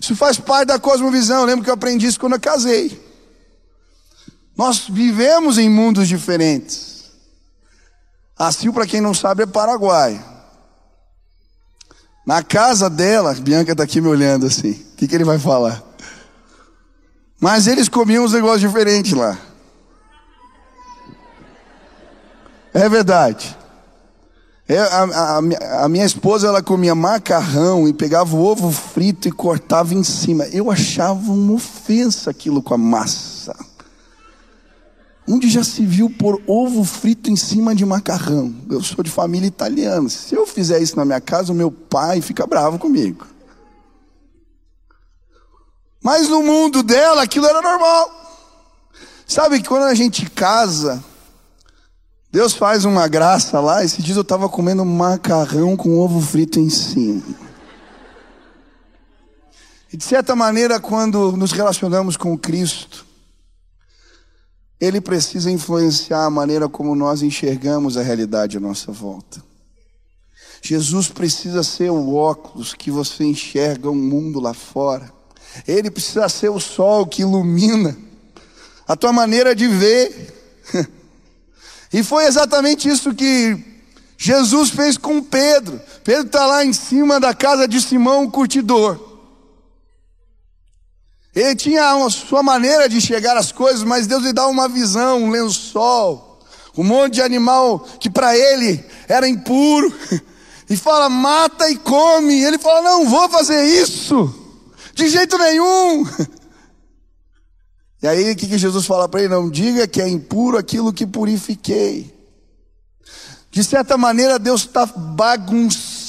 Isso 0.00 0.16
faz 0.16 0.38
parte 0.38 0.68
da 0.68 0.78
cosmovisão. 0.78 1.40
Eu 1.40 1.46
lembro 1.46 1.64
que 1.64 1.68
eu 1.68 1.74
aprendi 1.74 2.06
isso 2.06 2.18
quando 2.18 2.32
eu 2.32 2.40
casei. 2.40 2.98
Nós 4.60 4.80
vivemos 4.90 5.56
em 5.56 5.70
mundos 5.70 6.06
diferentes. 6.06 7.04
A 8.38 8.52
Sil, 8.52 8.68
para 8.74 8.86
quem 8.86 9.00
não 9.00 9.14
sabe, 9.14 9.44
é 9.44 9.46
Paraguai. 9.46 10.22
Na 12.26 12.42
casa 12.42 12.90
dela, 12.90 13.32
Bianca 13.32 13.72
está 13.72 13.84
aqui 13.84 14.02
me 14.02 14.08
olhando 14.08 14.44
assim. 14.44 14.72
O 14.72 14.96
que, 14.96 15.08
que 15.08 15.14
ele 15.14 15.24
vai 15.24 15.38
falar? 15.38 15.82
Mas 17.40 17.66
eles 17.66 17.88
comiam 17.88 18.22
uns 18.22 18.34
negócios 18.34 18.60
diferentes 18.60 19.12
lá. 19.12 19.38
É 22.74 22.86
verdade. 22.86 23.56
É, 24.68 24.78
a, 24.78 25.04
a, 25.04 25.84
a, 25.84 25.88
minha 25.88 26.04
esposa 26.04 26.48
ela 26.48 26.62
comia 26.62 26.94
macarrão 26.94 27.88
e 27.88 27.94
pegava 27.94 28.36
o 28.36 28.44
ovo 28.44 28.70
frito 28.70 29.26
e 29.26 29.32
cortava 29.32 29.94
em 29.94 30.04
cima. 30.04 30.44
Eu 30.48 30.70
achava 30.70 31.32
uma 31.32 31.54
ofensa 31.54 32.30
aquilo 32.30 32.62
com 32.62 32.74
a 32.74 32.78
massa. 32.78 33.29
Onde 35.32 35.48
já 35.48 35.62
se 35.62 35.86
viu 35.86 36.10
pôr 36.10 36.42
ovo 36.44 36.82
frito 36.82 37.30
em 37.30 37.36
cima 37.36 37.72
de 37.72 37.86
macarrão? 37.86 38.52
Eu 38.68 38.82
sou 38.82 39.04
de 39.04 39.10
família 39.10 39.46
italiana. 39.46 40.08
Se 40.08 40.34
eu 40.34 40.44
fizer 40.44 40.80
isso 40.80 40.96
na 40.96 41.04
minha 41.04 41.20
casa, 41.20 41.52
o 41.52 41.54
meu 41.54 41.70
pai 41.70 42.20
fica 42.20 42.44
bravo 42.48 42.80
comigo. 42.80 43.24
Mas 46.02 46.28
no 46.28 46.42
mundo 46.42 46.82
dela 46.82 47.22
aquilo 47.22 47.46
era 47.46 47.62
normal. 47.62 48.10
Sabe 49.24 49.60
que 49.60 49.68
quando 49.68 49.84
a 49.84 49.94
gente 49.94 50.28
casa, 50.28 51.00
Deus 52.32 52.54
faz 52.54 52.84
uma 52.84 53.06
graça 53.06 53.60
lá. 53.60 53.84
Esse 53.84 54.02
dia 54.02 54.16
eu 54.16 54.22
estava 54.22 54.48
comendo 54.48 54.84
macarrão 54.84 55.76
com 55.76 55.96
ovo 55.96 56.20
frito 56.20 56.58
em 56.58 56.68
cima. 56.68 57.22
E 59.92 59.96
de 59.96 60.02
certa 60.02 60.34
maneira, 60.34 60.80
quando 60.80 61.36
nos 61.36 61.52
relacionamos 61.52 62.16
com 62.16 62.36
Cristo, 62.36 63.06
Ele 64.80 65.00
precisa 65.00 65.50
influenciar 65.50 66.24
a 66.24 66.30
maneira 66.30 66.68
como 66.68 66.94
nós 66.94 67.22
enxergamos 67.22 67.96
a 67.96 68.02
realidade 68.02 68.56
à 68.56 68.60
nossa 68.60 68.90
volta. 68.90 69.42
Jesus 70.62 71.08
precisa 71.08 71.62
ser 71.62 71.90
o 71.90 72.14
óculos 72.14 72.74
que 72.74 72.90
você 72.90 73.24
enxerga 73.24 73.90
o 73.90 73.94
mundo 73.94 74.40
lá 74.40 74.54
fora. 74.54 75.12
Ele 75.66 75.90
precisa 75.90 76.28
ser 76.28 76.48
o 76.48 76.60
sol 76.60 77.06
que 77.06 77.22
ilumina 77.22 77.96
a 78.86 78.96
tua 78.96 79.12
maneira 79.12 79.54
de 79.54 79.68
ver. 79.68 80.34
E 81.92 82.04
foi 82.04 82.26
exatamente 82.26 82.88
isso 82.88 83.12
que 83.12 83.58
Jesus 84.16 84.70
fez 84.70 84.96
com 84.96 85.20
Pedro. 85.20 85.80
Pedro 86.04 86.26
está 86.26 86.46
lá 86.46 86.64
em 86.64 86.72
cima 86.72 87.18
da 87.18 87.34
casa 87.34 87.66
de 87.66 87.80
Simão, 87.80 88.26
o 88.26 88.30
curtidor. 88.30 89.09
Ele 91.34 91.54
tinha 91.54 91.92
a 91.92 92.10
sua 92.10 92.42
maneira 92.42 92.88
de 92.88 93.00
chegar 93.00 93.36
às 93.36 93.52
coisas, 93.52 93.84
mas 93.84 94.06
Deus 94.06 94.22
lhe 94.22 94.32
dá 94.32 94.48
uma 94.48 94.68
visão, 94.68 95.24
um 95.24 95.30
lençol, 95.30 96.40
um 96.76 96.82
monte 96.82 97.14
de 97.14 97.22
animal 97.22 97.80
que 98.00 98.10
para 98.10 98.36
ele 98.36 98.84
era 99.08 99.28
impuro. 99.28 99.92
E 100.70 100.76
fala, 100.76 101.08
mata 101.08 101.68
e 101.68 101.76
come. 101.76 102.44
Ele 102.44 102.56
fala, 102.56 102.80
não 102.80 103.08
vou 103.08 103.28
fazer 103.28 103.60
isso. 103.64 104.32
De 104.94 105.08
jeito 105.08 105.36
nenhum. 105.36 106.06
E 108.02 108.08
aí 108.08 108.32
o 108.32 108.36
que, 108.36 108.46
que 108.46 108.56
Jesus 108.56 108.86
fala 108.86 109.06
para 109.06 109.20
ele? 109.20 109.28
Não 109.28 109.50
diga 109.50 109.86
que 109.86 110.00
é 110.00 110.08
impuro 110.08 110.56
aquilo 110.56 110.92
que 110.92 111.06
purifiquei. 111.06 112.14
De 113.50 113.62
certa 113.62 113.98
maneira, 113.98 114.38
Deus 114.38 114.62
está 114.62 114.86
bagunçando 114.86 115.99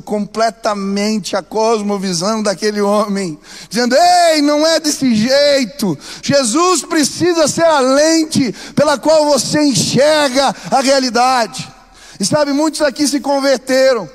completamente 0.00 1.36
a 1.36 1.42
cosmovisão 1.42 2.42
daquele 2.42 2.80
homem, 2.80 3.38
dizendo: 3.68 3.94
Ei, 3.94 4.42
não 4.42 4.66
é 4.66 4.78
desse 4.78 5.14
jeito. 5.14 5.98
Jesus 6.22 6.82
precisa 6.82 7.48
ser 7.48 7.64
a 7.64 7.80
lente 7.80 8.54
pela 8.74 8.98
qual 8.98 9.26
você 9.26 9.62
enxerga 9.62 10.54
a 10.70 10.80
realidade. 10.80 11.72
E 12.18 12.24
sabe, 12.24 12.52
muitos 12.52 12.82
aqui 12.82 13.06
se 13.06 13.20
converteram, 13.20 14.08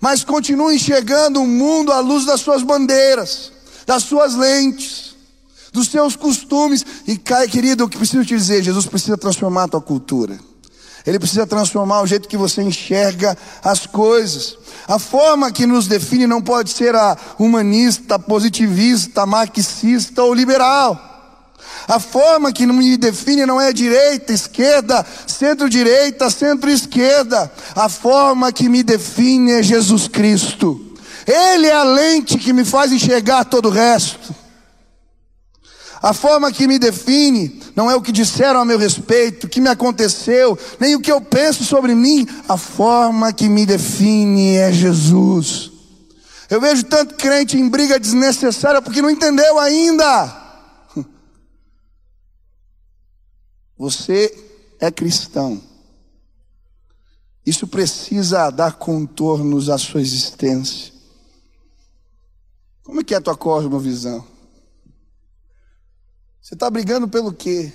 mas 0.00 0.24
continuam 0.24 0.72
enxergando 0.72 1.40
o 1.40 1.46
mundo 1.46 1.92
à 1.92 2.00
luz 2.00 2.24
das 2.24 2.40
suas 2.40 2.62
bandeiras, 2.62 3.52
das 3.86 4.02
suas 4.02 4.34
lentes, 4.34 5.14
dos 5.72 5.88
seus 5.88 6.16
costumes. 6.16 6.84
E, 7.06 7.16
querido, 7.48 7.84
o 7.84 7.88
que 7.88 7.98
preciso 7.98 8.24
te 8.24 8.36
dizer, 8.36 8.62
Jesus 8.62 8.86
precisa 8.86 9.16
transformar 9.16 9.64
a 9.64 9.68
tua 9.68 9.80
cultura. 9.80 10.38
Ele 11.06 11.18
precisa 11.18 11.46
transformar 11.46 12.02
o 12.02 12.06
jeito 12.06 12.28
que 12.28 12.36
você 12.36 12.62
enxerga 12.62 13.36
as 13.62 13.86
coisas. 13.86 14.56
A 14.88 14.98
forma 14.98 15.52
que 15.52 15.66
nos 15.66 15.86
define 15.86 16.26
não 16.26 16.42
pode 16.42 16.70
ser 16.70 16.94
a 16.94 17.16
humanista, 17.38 18.18
positivista, 18.18 19.26
marxista 19.26 20.22
ou 20.22 20.34
liberal. 20.34 21.06
A 21.86 21.98
forma 21.98 22.52
que 22.52 22.66
me 22.66 22.96
define 22.96 23.46
não 23.46 23.60
é 23.60 23.72
direita, 23.72 24.32
esquerda, 24.32 25.04
centro-direita, 25.26 26.30
centro-esquerda. 26.30 27.50
A 27.74 27.88
forma 27.88 28.52
que 28.52 28.68
me 28.68 28.82
define 28.82 29.52
é 29.52 29.62
Jesus 29.62 30.06
Cristo. 30.06 30.80
Ele 31.26 31.66
é 31.66 31.72
a 31.72 31.82
lente 31.82 32.38
que 32.38 32.52
me 32.52 32.64
faz 32.64 32.92
enxergar 32.92 33.44
todo 33.44 33.68
o 33.68 33.72
resto. 33.72 34.39
A 36.02 36.14
forma 36.14 36.50
que 36.50 36.66
me 36.66 36.78
define 36.78 37.60
não 37.76 37.90
é 37.90 37.94
o 37.94 38.00
que 38.00 38.10
disseram 38.10 38.60
a 38.60 38.64
meu 38.64 38.78
respeito, 38.78 39.46
o 39.46 39.50
que 39.50 39.60
me 39.60 39.68
aconteceu, 39.68 40.58
nem 40.78 40.94
o 40.94 41.00
que 41.00 41.12
eu 41.12 41.20
penso 41.20 41.62
sobre 41.62 41.94
mim. 41.94 42.26
A 42.48 42.56
forma 42.56 43.32
que 43.32 43.48
me 43.48 43.66
define 43.66 44.56
é 44.56 44.72
Jesus. 44.72 45.70
Eu 46.48 46.60
vejo 46.60 46.84
tanto 46.84 47.14
crente 47.16 47.58
em 47.58 47.68
briga 47.68 48.00
desnecessária 48.00 48.80
porque 48.80 49.02
não 49.02 49.10
entendeu 49.10 49.58
ainda. 49.58 50.36
Você 53.76 54.34
é 54.80 54.90
cristão. 54.90 55.60
Isso 57.44 57.66
precisa 57.66 58.50
dar 58.50 58.72
contornos 58.72 59.68
à 59.68 59.76
sua 59.76 60.00
existência. 60.00 60.92
Como 62.82 63.00
é 63.00 63.04
que 63.04 63.14
é 63.14 63.18
a 63.18 63.20
tua 63.20 63.36
cosmovisão? 63.36 64.29
Você 66.42 66.54
está 66.54 66.70
brigando 66.70 67.06
pelo 67.08 67.32
quê? 67.32 67.72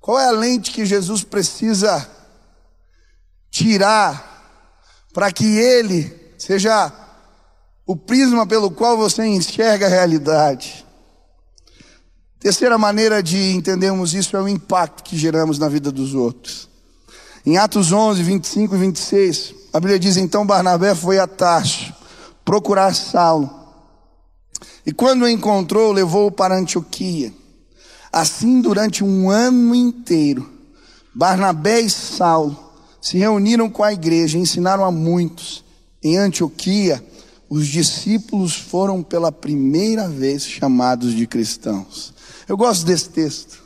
Qual 0.00 0.18
é 0.18 0.28
a 0.28 0.32
lente 0.32 0.70
que 0.70 0.86
Jesus 0.86 1.22
precisa 1.22 2.08
tirar 3.50 4.30
para 5.12 5.30
que 5.30 5.44
ele 5.44 6.34
seja 6.38 6.92
o 7.86 7.96
prisma 7.96 8.46
pelo 8.46 8.70
qual 8.70 8.96
você 8.96 9.24
enxerga 9.24 9.86
a 9.86 9.90
realidade? 9.90 10.86
Terceira 12.40 12.76
maneira 12.76 13.22
de 13.22 13.52
entendermos 13.52 14.14
isso 14.14 14.36
é 14.36 14.42
o 14.42 14.48
impacto 14.48 15.04
que 15.04 15.16
geramos 15.16 15.58
na 15.58 15.68
vida 15.68 15.92
dos 15.92 16.14
outros. 16.14 16.68
Em 17.46 17.56
Atos 17.56 17.92
11, 17.92 18.22
25 18.22 18.74
e 18.74 18.78
26, 18.78 19.54
a 19.72 19.78
Bíblia 19.78 19.98
diz: 19.98 20.16
Então 20.16 20.46
Barnabé 20.46 20.94
foi 20.94 21.18
a 21.18 21.26
Tarso 21.26 21.94
procurar 22.44 22.94
Saulo. 22.94 23.61
E 24.84 24.92
quando 24.92 25.22
o 25.22 25.28
encontrou, 25.28 25.92
levou-o 25.92 26.32
para 26.32 26.58
Antioquia. 26.58 27.32
Assim, 28.12 28.60
durante 28.60 29.02
um 29.02 29.30
ano 29.30 29.74
inteiro, 29.74 30.50
Barnabé 31.14 31.80
e 31.80 31.90
Saulo 31.90 32.72
se 33.00 33.18
reuniram 33.18 33.68
com 33.68 33.82
a 33.82 33.92
igreja 33.92 34.38
ensinaram 34.38 34.84
a 34.84 34.90
muitos. 34.90 35.64
Em 36.02 36.16
Antioquia, 36.16 37.04
os 37.48 37.66
discípulos 37.66 38.54
foram 38.54 39.02
pela 39.02 39.30
primeira 39.30 40.08
vez 40.08 40.44
chamados 40.44 41.14
de 41.14 41.26
cristãos. 41.26 42.14
Eu 42.48 42.56
gosto 42.56 42.84
desse 42.86 43.08
texto. 43.08 43.62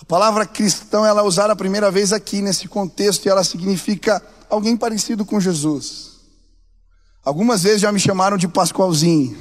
A 0.00 0.04
palavra 0.04 0.46
cristão 0.46 1.04
ela 1.04 1.20
é 1.20 1.24
usada 1.24 1.52
a 1.52 1.56
primeira 1.56 1.90
vez 1.90 2.12
aqui 2.12 2.40
nesse 2.40 2.68
contexto 2.68 3.26
e 3.26 3.28
ela 3.28 3.44
significa 3.44 4.22
alguém 4.48 4.76
parecido 4.76 5.24
com 5.24 5.40
Jesus. 5.40 6.07
Algumas 7.28 7.62
vezes 7.62 7.82
já 7.82 7.92
me 7.92 8.00
chamaram 8.00 8.38
de 8.38 8.48
Pascoalzinho. 8.48 9.36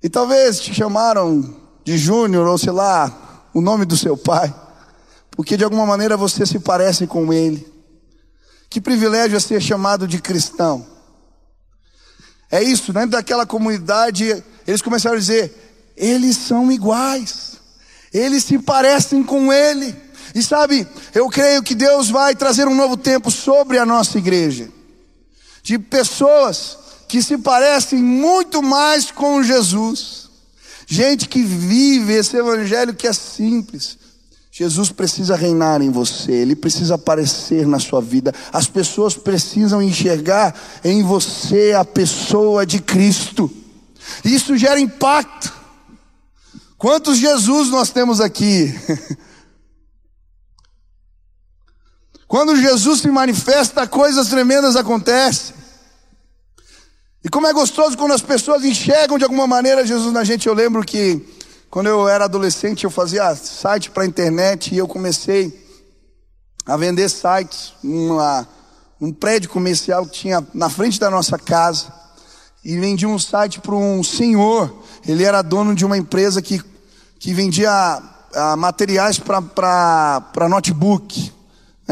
E 0.00 0.08
talvez 0.08 0.60
te 0.60 0.72
chamaram 0.72 1.56
de 1.84 1.98
Júnior 1.98 2.46
ou 2.46 2.56
sei 2.56 2.70
lá, 2.70 3.42
o 3.52 3.60
nome 3.60 3.84
do 3.84 3.96
seu 3.96 4.16
pai, 4.16 4.54
porque 5.32 5.56
de 5.56 5.64
alguma 5.64 5.84
maneira 5.84 6.16
você 6.16 6.46
se 6.46 6.60
parece 6.60 7.08
com 7.08 7.32
ele. 7.32 7.66
Que 8.70 8.80
privilégio 8.80 9.36
é 9.36 9.40
ser 9.40 9.60
chamado 9.60 10.06
de 10.06 10.20
cristão. 10.20 10.86
É 12.48 12.62
isso, 12.62 12.92
dentro 12.92 13.10
daquela 13.10 13.44
comunidade 13.44 14.44
eles 14.64 14.80
começaram 14.80 15.16
a 15.16 15.18
dizer: 15.18 15.92
eles 15.96 16.36
são 16.36 16.70
iguais, 16.70 17.54
eles 18.14 18.44
se 18.44 18.60
parecem 18.60 19.24
com 19.24 19.52
Ele. 19.52 19.92
E 20.36 20.40
sabe, 20.40 20.86
eu 21.12 21.28
creio 21.28 21.64
que 21.64 21.74
Deus 21.74 22.10
vai 22.10 22.36
trazer 22.36 22.68
um 22.68 22.76
novo 22.76 22.96
tempo 22.96 23.28
sobre 23.28 23.76
a 23.76 23.84
nossa 23.84 24.18
igreja, 24.18 24.70
de 25.62 25.78
pessoas 25.78 26.78
que 27.08 27.22
se 27.22 27.38
parecem 27.38 28.02
muito 28.02 28.62
mais 28.62 29.10
com 29.10 29.42
Jesus. 29.42 30.30
Gente 30.86 31.28
que 31.28 31.42
vive 31.42 32.14
esse 32.14 32.36
evangelho 32.36 32.94
que 32.94 33.06
é 33.06 33.12
simples. 33.12 33.98
Jesus 34.50 34.90
precisa 34.90 35.34
reinar 35.34 35.80
em 35.80 35.90
você, 35.90 36.30
ele 36.30 36.54
precisa 36.54 36.96
aparecer 36.96 37.66
na 37.66 37.78
sua 37.78 38.02
vida. 38.02 38.34
As 38.52 38.66
pessoas 38.66 39.14
precisam 39.14 39.80
enxergar 39.80 40.54
em 40.84 41.02
você 41.02 41.72
a 41.72 41.84
pessoa 41.84 42.66
de 42.66 42.78
Cristo. 42.78 43.50
Isso 44.22 44.56
gera 44.58 44.78
impacto. 44.78 45.52
Quantos 46.76 47.16
Jesus 47.16 47.70
nós 47.70 47.90
temos 47.90 48.20
aqui? 48.20 48.74
Quando 52.32 52.56
Jesus 52.56 53.02
se 53.02 53.08
manifesta, 53.08 53.86
coisas 53.86 54.28
tremendas 54.28 54.74
acontecem. 54.74 55.54
E 57.22 57.28
como 57.28 57.46
é 57.46 57.52
gostoso 57.52 57.94
quando 57.94 58.14
as 58.14 58.22
pessoas 58.22 58.64
enxergam 58.64 59.18
de 59.18 59.24
alguma 59.24 59.46
maneira 59.46 59.86
Jesus 59.86 60.10
na 60.14 60.24
gente. 60.24 60.46
Eu 60.46 60.54
lembro 60.54 60.82
que 60.82 61.22
quando 61.68 61.88
eu 61.88 62.08
era 62.08 62.24
adolescente 62.24 62.84
eu 62.84 62.90
fazia 62.90 63.36
site 63.36 63.90
para 63.90 64.06
internet 64.06 64.74
e 64.74 64.78
eu 64.78 64.88
comecei 64.88 65.52
a 66.64 66.74
vender 66.74 67.10
sites 67.10 67.74
numa, 67.82 68.48
num 68.98 69.12
prédio 69.12 69.50
comercial 69.50 70.06
que 70.06 70.12
tinha 70.12 70.42
na 70.54 70.70
frente 70.70 70.98
da 70.98 71.10
nossa 71.10 71.36
casa. 71.38 71.92
E 72.64 72.80
vendi 72.80 73.06
um 73.06 73.18
site 73.18 73.60
para 73.60 73.74
um 73.74 74.02
senhor. 74.02 74.82
Ele 75.06 75.22
era 75.22 75.42
dono 75.42 75.74
de 75.74 75.84
uma 75.84 75.98
empresa 75.98 76.40
que, 76.40 76.64
que 77.18 77.34
vendia 77.34 77.70
a, 78.34 78.56
materiais 78.56 79.18
para 79.18 80.48
notebook 80.48 81.41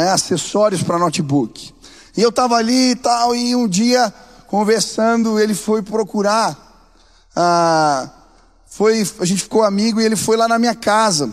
né, 0.00 0.10
acessórios 0.10 0.82
para 0.82 0.98
notebook. 0.98 1.74
E 2.16 2.22
eu 2.22 2.30
estava 2.30 2.56
ali 2.56 2.92
e 2.92 2.96
tal, 2.96 3.34
e 3.34 3.54
um 3.54 3.68
dia, 3.68 4.12
conversando, 4.46 5.38
ele 5.38 5.54
foi 5.54 5.82
procurar. 5.82 6.56
Ah, 7.36 8.08
foi, 8.66 9.06
a 9.20 9.24
gente 9.24 9.42
ficou 9.42 9.62
amigo 9.62 10.00
e 10.00 10.04
ele 10.04 10.16
foi 10.16 10.36
lá 10.36 10.48
na 10.48 10.58
minha 10.58 10.74
casa 10.74 11.32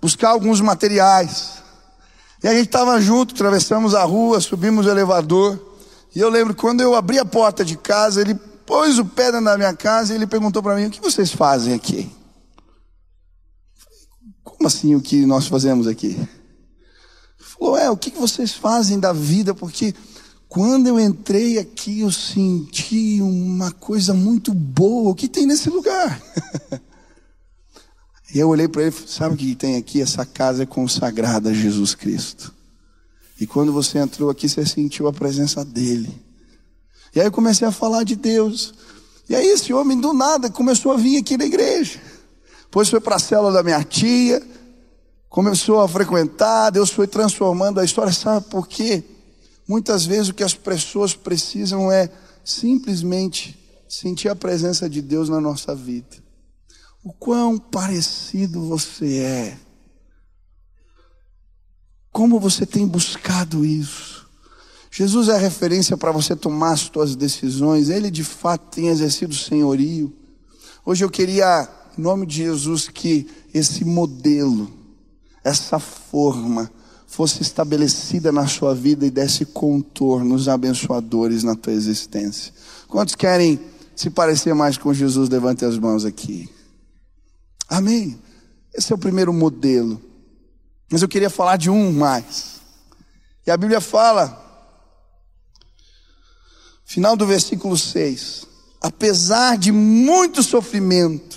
buscar 0.00 0.30
alguns 0.30 0.60
materiais. 0.60 1.54
E 2.42 2.48
a 2.48 2.52
gente 2.52 2.66
estava 2.66 3.00
junto, 3.00 3.34
atravessamos 3.34 3.94
a 3.94 4.04
rua, 4.04 4.40
subimos 4.40 4.86
o 4.86 4.90
elevador. 4.90 5.58
E 6.14 6.20
eu 6.20 6.28
lembro 6.28 6.54
quando 6.54 6.80
eu 6.80 6.94
abri 6.94 7.18
a 7.18 7.24
porta 7.24 7.64
de 7.64 7.76
casa, 7.76 8.20
ele 8.20 8.34
pôs 8.34 8.98
o 8.98 9.04
pé 9.04 9.32
dentro 9.32 9.46
da 9.46 9.56
minha 9.56 9.74
casa 9.74 10.12
e 10.12 10.16
ele 10.16 10.26
perguntou 10.26 10.62
para 10.62 10.76
mim: 10.76 10.86
O 10.86 10.90
que 10.90 11.00
vocês 11.00 11.32
fazem 11.32 11.74
aqui? 11.74 12.10
Como 14.42 14.68
assim 14.68 14.94
o 14.94 15.00
que 15.00 15.26
nós 15.26 15.48
fazemos 15.48 15.86
aqui? 15.86 16.16
Falou, 17.58 17.78
é, 17.78 17.90
o 17.90 17.96
que 17.96 18.10
vocês 18.10 18.52
fazem 18.52 18.98
da 18.98 19.12
vida? 19.12 19.54
Porque 19.54 19.94
quando 20.48 20.88
eu 20.88 20.98
entrei 21.00 21.58
aqui, 21.58 22.00
eu 22.00 22.10
senti 22.10 23.20
uma 23.20 23.70
coisa 23.70 24.12
muito 24.12 24.52
boa. 24.52 25.10
O 25.10 25.14
que 25.14 25.28
tem 25.28 25.46
nesse 25.46 25.70
lugar? 25.70 26.20
e 28.34 28.38
eu 28.38 28.48
olhei 28.48 28.68
para 28.68 28.82
ele 28.82 28.94
sabe 29.06 29.34
o 29.34 29.38
que 29.38 29.54
tem 29.54 29.76
aqui? 29.76 30.00
Essa 30.00 30.26
casa 30.26 30.64
é 30.64 30.66
consagrada 30.66 31.50
a 31.50 31.54
Jesus 31.54 31.94
Cristo. 31.94 32.52
E 33.40 33.46
quando 33.46 33.72
você 33.72 33.98
entrou 33.98 34.30
aqui, 34.30 34.48
você 34.48 34.64
sentiu 34.64 35.06
a 35.08 35.12
presença 35.12 35.64
dele. 35.64 36.14
E 37.14 37.20
aí 37.20 37.26
eu 37.26 37.32
comecei 37.32 37.66
a 37.66 37.72
falar 37.72 38.04
de 38.04 38.16
Deus. 38.16 38.74
E 39.28 39.34
aí 39.34 39.46
esse 39.46 39.72
homem 39.72 40.00
do 40.00 40.12
nada 40.12 40.50
começou 40.50 40.92
a 40.92 40.96
vir 40.96 41.18
aqui 41.18 41.36
na 41.36 41.46
igreja. 41.46 42.00
Depois 42.62 42.88
foi 42.88 43.00
para 43.00 43.16
a 43.16 43.20
célula 43.20 43.52
da 43.52 43.62
minha 43.62 43.82
tia 43.84 44.42
começou 45.34 45.80
a 45.80 45.88
frequentar, 45.88 46.70
Deus 46.70 46.90
foi 46.90 47.08
transformando 47.08 47.80
a 47.80 47.84
história, 47.84 48.12
sabe 48.12 48.46
por 48.46 48.68
quê? 48.68 49.02
Muitas 49.66 50.06
vezes 50.06 50.28
o 50.28 50.32
que 50.32 50.44
as 50.44 50.54
pessoas 50.54 51.12
precisam 51.12 51.90
é 51.90 52.08
simplesmente 52.44 53.58
sentir 53.88 54.28
a 54.28 54.36
presença 54.36 54.88
de 54.88 55.02
Deus 55.02 55.28
na 55.28 55.40
nossa 55.40 55.74
vida. 55.74 56.22
O 57.02 57.12
quão 57.12 57.58
parecido 57.58 58.64
você 58.64 59.16
é. 59.18 59.58
Como 62.12 62.38
você 62.38 62.64
tem 62.64 62.86
buscado 62.86 63.64
isso? 63.64 64.30
Jesus 64.88 65.28
é 65.28 65.36
referência 65.36 65.96
para 65.96 66.12
você 66.12 66.36
tomar 66.36 66.74
as 66.74 66.82
suas 66.82 67.16
decisões. 67.16 67.88
Ele 67.88 68.08
de 68.08 68.22
fato 68.22 68.70
tem 68.70 68.86
exercido 68.86 69.34
senhorio. 69.34 70.14
Hoje 70.86 71.04
eu 71.04 71.10
queria, 71.10 71.68
em 71.98 72.00
nome 72.00 72.24
de 72.24 72.36
Jesus, 72.36 72.86
que 72.86 73.28
esse 73.52 73.84
modelo 73.84 74.83
essa 75.44 75.78
forma 75.78 76.70
fosse 77.06 77.42
estabelecida 77.42 78.32
na 78.32 78.46
sua 78.46 78.74
vida 78.74 79.06
e 79.06 79.10
desse 79.10 79.44
contornos 79.44 80.48
abençoadores 80.48 81.44
na 81.44 81.54
tua 81.54 81.72
existência. 81.72 82.52
Quantos 82.88 83.14
querem 83.14 83.60
se 83.94 84.10
parecer 84.10 84.54
mais 84.54 84.76
com 84.76 84.92
Jesus? 84.92 85.28
Levante 85.28 85.64
as 85.64 85.78
mãos 85.78 86.04
aqui. 86.04 86.48
Amém. 87.68 88.18
Esse 88.74 88.92
é 88.92 88.96
o 88.96 88.98
primeiro 88.98 89.32
modelo. 89.32 90.00
Mas 90.90 91.02
eu 91.02 91.08
queria 91.08 91.30
falar 91.30 91.56
de 91.56 91.70
um 91.70 91.92
mais. 91.92 92.60
E 93.46 93.50
a 93.50 93.56
Bíblia 93.56 93.80
fala, 93.80 94.40
final 96.84 97.16
do 97.16 97.26
versículo 97.26 97.76
6: 97.76 98.46
apesar 98.80 99.56
de 99.56 99.72
muito 99.72 100.42
sofrimento, 100.42 101.33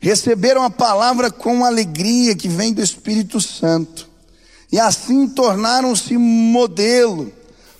receberam 0.00 0.62
a 0.62 0.70
palavra 0.70 1.30
com 1.30 1.64
alegria 1.64 2.34
que 2.34 2.48
vem 2.48 2.72
do 2.72 2.82
Espírito 2.82 3.40
Santo, 3.40 4.08
e 4.70 4.78
assim 4.78 5.28
tornaram-se 5.28 6.16
modelo 6.16 7.32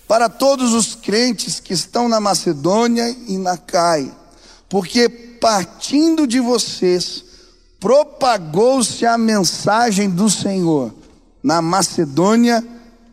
para 0.07 0.29
todos 0.29 0.73
os 0.73 0.95
crentes 0.95 1.61
que 1.61 1.75
estão 1.75 2.09
na 2.09 2.19
Macedônia 2.19 3.15
e 3.27 3.37
na 3.37 3.57
Caia, 3.57 4.13
porque 4.69 5.09
partindo 5.09 6.27
de 6.27 6.41
vocês, 6.41 7.25
propagou-se 7.79 9.07
a 9.07 9.17
mensagem 9.17 10.11
do 10.11 10.29
Senhor 10.29 10.93
na 11.43 11.63
Macedônia 11.63 12.65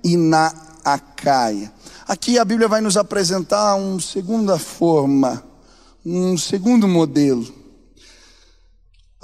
e 0.03 0.17
na 0.17 0.53
Acaia. 0.83 1.71
Aqui 2.07 2.37
a 2.37 2.45
Bíblia 2.45 2.67
vai 2.67 2.81
nos 2.81 2.97
apresentar 2.97 3.75
uma 3.75 3.99
segunda 3.99 4.59
forma, 4.59 5.43
um 6.05 6.37
segundo 6.37 6.87
modelo. 6.87 7.64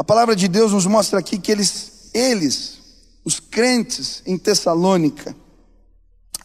A 0.01 0.03
palavra 0.03 0.35
de 0.35 0.47
Deus 0.47 0.71
nos 0.71 0.87
mostra 0.87 1.19
aqui 1.19 1.37
que 1.37 1.51
eles, 1.51 2.09
eles, 2.11 2.79
os 3.23 3.39
crentes 3.39 4.23
em 4.25 4.35
Tessalônica, 4.35 5.35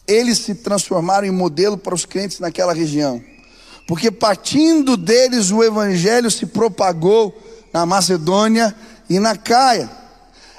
eles 0.07 0.37
se 0.37 0.53
transformaram 0.53 1.25
em 1.25 1.31
modelo 1.31 1.75
para 1.75 1.95
os 1.95 2.05
crentes 2.05 2.39
naquela 2.39 2.71
região. 2.71 3.19
Porque 3.87 4.11
partindo 4.11 4.95
deles 4.95 5.49
o 5.49 5.63
evangelho 5.63 6.29
se 6.29 6.45
propagou 6.45 7.35
na 7.73 7.83
Macedônia 7.83 8.75
e 9.09 9.19
na 9.19 9.35
Caia. 9.35 9.89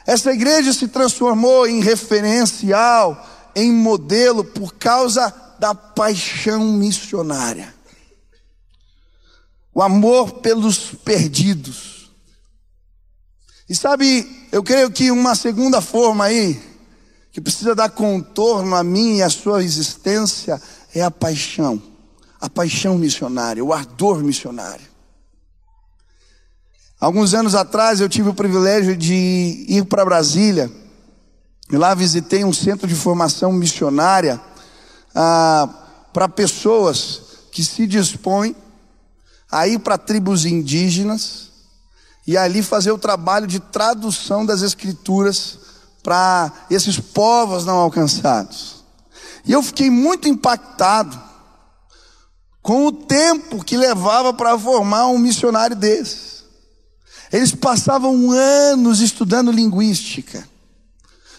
Essa 0.04 0.32
igreja 0.32 0.72
se 0.72 0.88
transformou 0.88 1.68
em 1.68 1.80
referencial, 1.80 3.24
em 3.54 3.70
modelo 3.70 4.42
por 4.42 4.74
causa 4.74 5.32
da 5.60 5.72
paixão 5.72 6.64
missionária. 6.64 7.72
O 9.72 9.80
amor 9.80 10.40
pelos 10.40 10.96
perdidos 11.04 11.97
e 13.68 13.74
sabe, 13.74 14.48
eu 14.50 14.62
creio 14.62 14.90
que 14.90 15.10
uma 15.10 15.34
segunda 15.34 15.80
forma 15.82 16.24
aí, 16.24 16.58
que 17.30 17.40
precisa 17.40 17.74
dar 17.74 17.90
contorno 17.90 18.74
a 18.74 18.82
mim 18.82 19.16
e 19.16 19.22
a 19.22 19.28
sua 19.28 19.62
existência, 19.62 20.60
é 20.94 21.02
a 21.02 21.10
paixão. 21.10 21.82
A 22.40 22.48
paixão 22.48 22.96
missionária, 22.96 23.62
o 23.62 23.72
ardor 23.72 24.22
missionário. 24.22 24.86
Alguns 26.98 27.34
anos 27.34 27.54
atrás 27.54 28.00
eu 28.00 28.08
tive 28.08 28.28
o 28.28 28.34
privilégio 28.34 28.96
de 28.96 29.66
ir 29.68 29.84
para 29.84 30.04
Brasília. 30.04 30.70
E 31.70 31.76
lá 31.76 31.94
visitei 31.94 32.44
um 32.44 32.52
centro 32.52 32.88
de 32.88 32.94
formação 32.94 33.52
missionária 33.52 34.40
ah, 35.14 35.68
para 36.12 36.28
pessoas 36.28 37.22
que 37.52 37.62
se 37.62 37.86
dispõem 37.86 38.56
a 39.50 39.68
ir 39.68 39.78
para 39.78 39.98
tribos 39.98 40.44
indígenas 40.44 41.47
e 42.28 42.36
ali 42.36 42.62
fazer 42.62 42.92
o 42.92 42.98
trabalho 42.98 43.46
de 43.46 43.58
tradução 43.58 44.44
das 44.44 44.60
escrituras 44.60 45.58
para 46.02 46.52
esses 46.70 47.00
povos 47.00 47.64
não 47.64 47.76
alcançados. 47.76 48.84
E 49.46 49.52
eu 49.52 49.62
fiquei 49.62 49.88
muito 49.88 50.28
impactado 50.28 51.18
com 52.60 52.84
o 52.84 52.92
tempo 52.92 53.64
que 53.64 53.78
levava 53.78 54.34
para 54.34 54.58
formar 54.58 55.06
um 55.06 55.16
missionário 55.16 55.74
desses. 55.74 56.44
Eles 57.32 57.54
passavam 57.54 58.30
anos 58.30 59.00
estudando 59.00 59.50
linguística. 59.50 60.46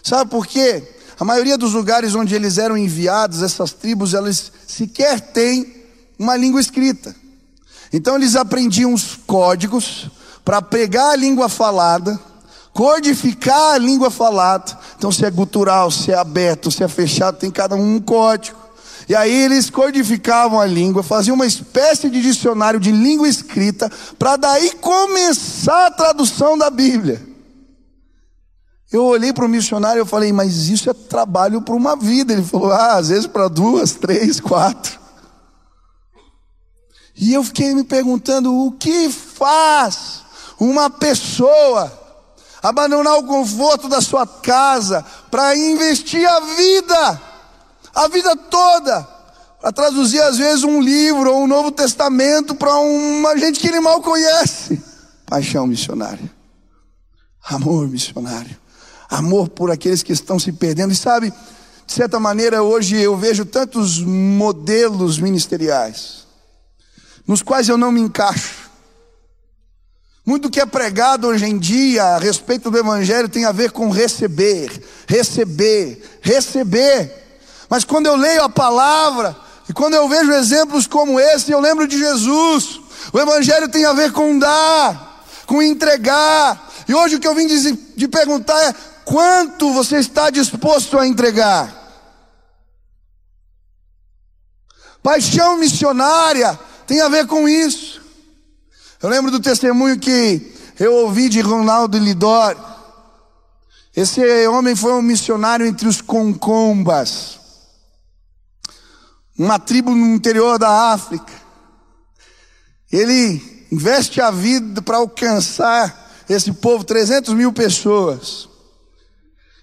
Sabe 0.01 0.31
por 0.31 0.47
quê? 0.47 0.95
A 1.19 1.23
maioria 1.23 1.55
dos 1.55 1.73
lugares 1.73 2.15
onde 2.15 2.33
eles 2.33 2.57
eram 2.57 2.75
enviados, 2.75 3.43
essas 3.43 3.73
tribos, 3.73 4.15
elas 4.15 4.51
sequer 4.65 5.19
têm 5.19 5.85
uma 6.17 6.35
língua 6.35 6.59
escrita. 6.59 7.15
Então 7.93 8.15
eles 8.15 8.35
aprendiam 8.35 8.91
os 8.91 9.15
códigos, 9.27 10.09
para 10.49 10.63
pegar 10.63 11.11
a 11.11 11.15
língua 11.15 11.47
falada, 11.47 12.19
codificar 12.73 13.73
a 13.73 13.77
língua 13.77 14.09
falada. 14.09 14.75
Então, 14.97 15.11
se 15.11 15.23
é 15.23 15.29
gutural, 15.29 15.91
se 15.91 16.11
é 16.11 16.15
aberto, 16.15 16.71
se 16.71 16.83
é 16.83 16.87
fechado, 16.87 17.37
tem 17.37 17.51
cada 17.51 17.75
um 17.75 17.97
um 17.97 18.01
código. 18.01 18.57
E 19.07 19.15
aí 19.15 19.31
eles 19.31 19.69
codificavam 19.69 20.59
a 20.59 20.65
língua, 20.65 21.03
faziam 21.03 21.35
uma 21.35 21.45
espécie 21.45 22.09
de 22.09 22.19
dicionário 22.19 22.79
de 22.79 22.91
língua 22.91 23.29
escrita, 23.29 23.91
para 24.17 24.37
daí 24.37 24.71
começar 24.71 25.85
a 25.85 25.91
tradução 25.91 26.57
da 26.57 26.71
Bíblia. 26.71 27.23
Eu 28.91 29.05
olhei 29.05 29.31
para 29.31 29.45
o 29.45 29.49
missionário 29.49 30.01
e 30.01 30.07
falei, 30.07 30.33
mas 30.33 30.67
isso 30.67 30.89
é 30.89 30.93
trabalho 30.95 31.61
para 31.61 31.75
uma 31.75 31.95
vida. 31.95 32.33
Ele 32.33 32.41
falou, 32.41 32.71
ah, 32.71 32.95
às 32.95 33.09
vezes 33.09 33.27
para 33.27 33.47
duas, 33.49 33.91
três, 33.91 34.39
quatro. 34.39 34.99
E 37.15 37.35
eu 37.35 37.43
fiquei 37.43 37.75
me 37.75 37.83
perguntando, 37.83 38.51
o 38.51 38.71
que 38.71 39.11
faz 39.11 40.27
uma 40.59 40.89
pessoa 40.89 41.99
abandonar 42.61 43.17
o 43.17 43.23
conforto 43.23 43.87
da 43.87 44.01
sua 44.01 44.27
casa 44.27 45.05
para 45.31 45.55
investir 45.55 46.27
a 46.27 46.39
vida, 46.41 47.21
a 47.95 48.07
vida 48.07 48.35
toda, 48.35 49.07
para 49.61 49.71
traduzir 49.71 50.21
às 50.21 50.37
vezes 50.37 50.63
um 50.63 50.81
livro 50.81 51.33
ou 51.33 51.43
um 51.43 51.47
Novo 51.47 51.71
Testamento 51.71 52.53
para 52.53 52.75
uma 52.75 53.37
gente 53.37 53.59
que 53.59 53.67
ele 53.67 53.79
mal 53.79 54.01
conhece. 54.01 54.81
Paixão 55.25 55.67
missionária, 55.67 56.29
amor 57.43 57.87
missionário, 57.87 58.57
amor 59.09 59.49
por 59.49 59.71
aqueles 59.71 60.03
que 60.03 60.11
estão 60.11 60.39
se 60.39 60.51
perdendo. 60.51 60.91
E 60.91 60.95
sabe, 60.95 61.31
de 61.85 61.93
certa 61.93 62.19
maneira, 62.19 62.63
hoje 62.63 62.97
eu 62.97 63.15
vejo 63.15 63.45
tantos 63.45 63.99
modelos 63.99 65.19
ministeriais 65.19 66.27
nos 67.27 67.43
quais 67.43 67.69
eu 67.69 67.77
não 67.77 67.91
me 67.91 68.01
encaixo. 68.01 68.68
Muito 70.29 70.43
do 70.43 70.51
que 70.51 70.61
é 70.61 70.65
pregado 70.67 71.25
hoje 71.25 71.43
em 71.43 71.57
dia 71.57 72.03
a 72.03 72.19
respeito 72.19 72.69
do 72.69 72.77
Evangelho 72.77 73.27
tem 73.27 73.45
a 73.45 73.51
ver 73.51 73.71
com 73.71 73.89
receber, 73.89 74.69
receber, 75.07 76.19
receber. 76.21 77.11
Mas 77.67 77.83
quando 77.83 78.05
eu 78.05 78.15
leio 78.15 78.43
a 78.43 78.47
palavra, 78.47 79.35
e 79.67 79.73
quando 79.73 79.95
eu 79.95 80.07
vejo 80.07 80.31
exemplos 80.31 80.85
como 80.85 81.19
esse, 81.19 81.49
eu 81.49 81.59
lembro 81.59 81.87
de 81.87 81.97
Jesus. 81.97 82.79
O 83.11 83.19
Evangelho 83.19 83.69
tem 83.69 83.85
a 83.85 83.93
ver 83.93 84.11
com 84.11 84.37
dar, 84.37 85.25
com 85.47 85.63
entregar. 85.63 86.73
E 86.87 86.93
hoje 86.93 87.15
o 87.15 87.19
que 87.19 87.27
eu 87.27 87.33
vim 87.33 87.47
de, 87.47 87.71
de 87.71 88.07
perguntar 88.07 88.63
é: 88.65 88.75
quanto 89.03 89.73
você 89.73 89.97
está 89.97 90.29
disposto 90.29 90.99
a 90.99 91.07
entregar? 91.07 91.75
Paixão 95.01 95.57
missionária 95.57 96.59
tem 96.85 97.01
a 97.01 97.09
ver 97.09 97.25
com 97.25 97.49
isso. 97.49 97.98
Eu 99.01 99.07
lembro 99.07 99.31
do 99.31 99.39
testemunho 99.39 99.97
que 99.97 100.53
eu 100.77 100.93
ouvi 100.93 101.29
de 101.29 101.39
Ronaldo 101.39 101.97
Lidor. 101.97 102.53
Esse 103.95 104.21
homem 104.47 104.75
foi 104.75 104.91
um 104.91 105.01
missionário 105.01 105.65
entre 105.65 105.87
os 105.87 106.01
concombas, 106.01 107.39
uma 109.37 109.57
tribo 109.57 109.91
no 109.91 110.13
interior 110.13 110.59
da 110.59 110.91
África. 110.91 111.31
Ele 112.91 113.67
investe 113.71 114.19
a 114.19 114.31
vida 114.31 114.81
para 114.81 114.97
alcançar 114.97 116.11
esse 116.27 116.51
povo, 116.51 116.83
300 116.83 117.33
mil 117.33 117.53
pessoas. 117.53 118.49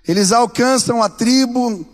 Eles 0.09 0.33
alcançam 0.33 1.03
a 1.03 1.11
tribo, 1.11 1.87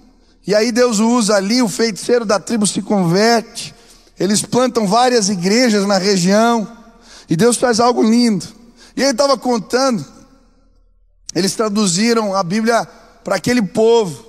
e 0.46 0.55
aí 0.55 0.70
Deus 0.70 1.00
usa 1.00 1.35
ali, 1.35 1.61
o 1.61 1.68
feiticeiro 1.68 2.24
da 2.24 2.38
tribo 2.38 2.68
se 2.68 2.81
converte. 2.83 3.74
Eles 4.16 4.42
plantam 4.42 4.87
várias 4.87 5.28
igrejas 5.28 5.85
na 5.87 5.98
região. 5.98 6.82
E 7.33 7.37
Deus 7.37 7.57
faz 7.57 7.81
algo 7.81 8.03
lindo. 8.03 8.47
E 8.95 9.01
ele 9.01 9.12
estava 9.12 9.38
contando, 9.38 10.05
eles 11.35 11.55
traduziram 11.55 12.37
a 12.37 12.42
Bíblia 12.42 12.85
para 13.25 13.37
aquele 13.37 13.62
povo. 13.62 14.23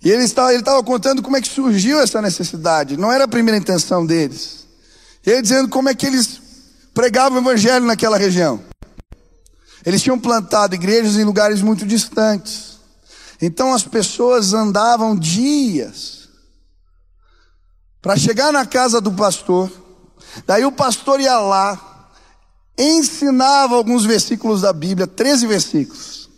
E 0.00 0.08
ele 0.08 0.22
estava, 0.22 0.52
ele 0.52 0.60
estava 0.60 0.80
contando 0.84 1.20
como 1.20 1.36
é 1.36 1.40
que 1.40 1.48
surgiu 1.48 1.98
essa 1.98 2.22
necessidade. 2.22 2.96
Não 2.96 3.10
era 3.10 3.24
a 3.24 3.28
primeira 3.28 3.58
intenção 3.58 4.06
deles. 4.06 4.68
E 5.26 5.30
ele 5.30 5.42
dizendo 5.42 5.68
como 5.68 5.88
é 5.88 5.96
que 5.96 6.06
eles 6.06 6.40
pregavam 6.94 7.38
o 7.38 7.40
evangelho 7.40 7.84
naquela 7.84 8.16
região. 8.16 8.62
Eles 9.84 10.00
tinham 10.00 10.16
plantado 10.16 10.76
igrejas 10.76 11.16
em 11.16 11.24
lugares 11.24 11.60
muito 11.60 11.84
distantes. 11.84 12.78
Então 13.42 13.74
as 13.74 13.82
pessoas 13.82 14.52
andavam 14.52 15.18
dias 15.18 16.28
para 18.00 18.16
chegar 18.16 18.52
na 18.52 18.64
casa 18.64 19.00
do 19.00 19.10
pastor. 19.10 19.72
Daí 20.46 20.64
o 20.64 20.70
pastor 20.70 21.18
ia 21.18 21.36
lá, 21.40 21.95
ensinava 22.78 23.74
alguns 23.74 24.04
versículos 24.04 24.60
da 24.60 24.72
Bíblia, 24.72 25.06
13 25.06 25.46
versículos. 25.46 26.28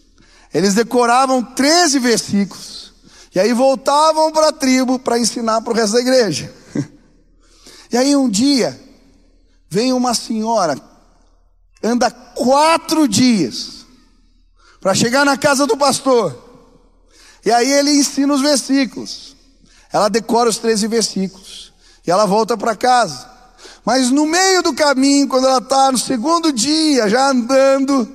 Eles 0.52 0.74
decoravam 0.74 1.42
13 1.42 1.98
versículos. 1.98 2.92
E 3.34 3.40
aí 3.40 3.52
voltavam 3.52 4.32
para 4.32 4.48
a 4.48 4.52
tribo 4.52 4.98
para 4.98 5.18
ensinar 5.18 5.60
para 5.60 5.72
o 5.72 5.76
resto 5.76 5.94
da 5.94 6.00
igreja. 6.00 6.52
E 7.90 7.96
aí 7.96 8.14
um 8.14 8.28
dia, 8.28 8.78
vem 9.66 9.94
uma 9.94 10.12
senhora, 10.12 10.78
anda 11.82 12.10
quatro 12.10 13.08
dias 13.08 13.86
para 14.78 14.94
chegar 14.94 15.24
na 15.24 15.38
casa 15.38 15.66
do 15.66 15.74
pastor. 15.74 16.36
E 17.46 17.50
aí 17.50 17.70
ele 17.70 17.92
ensina 17.92 18.34
os 18.34 18.42
versículos. 18.42 19.34
Ela 19.90 20.10
decora 20.10 20.50
os 20.50 20.58
13 20.58 20.86
versículos. 20.86 21.72
E 22.06 22.10
ela 22.10 22.26
volta 22.26 22.58
para 22.58 22.76
casa. 22.76 23.37
Mas 23.88 24.10
no 24.10 24.26
meio 24.26 24.62
do 24.62 24.74
caminho, 24.74 25.26
quando 25.26 25.46
ela 25.46 25.60
está 25.60 25.90
no 25.90 25.96
segundo 25.96 26.52
dia, 26.52 27.08
já 27.08 27.30
andando, 27.30 28.06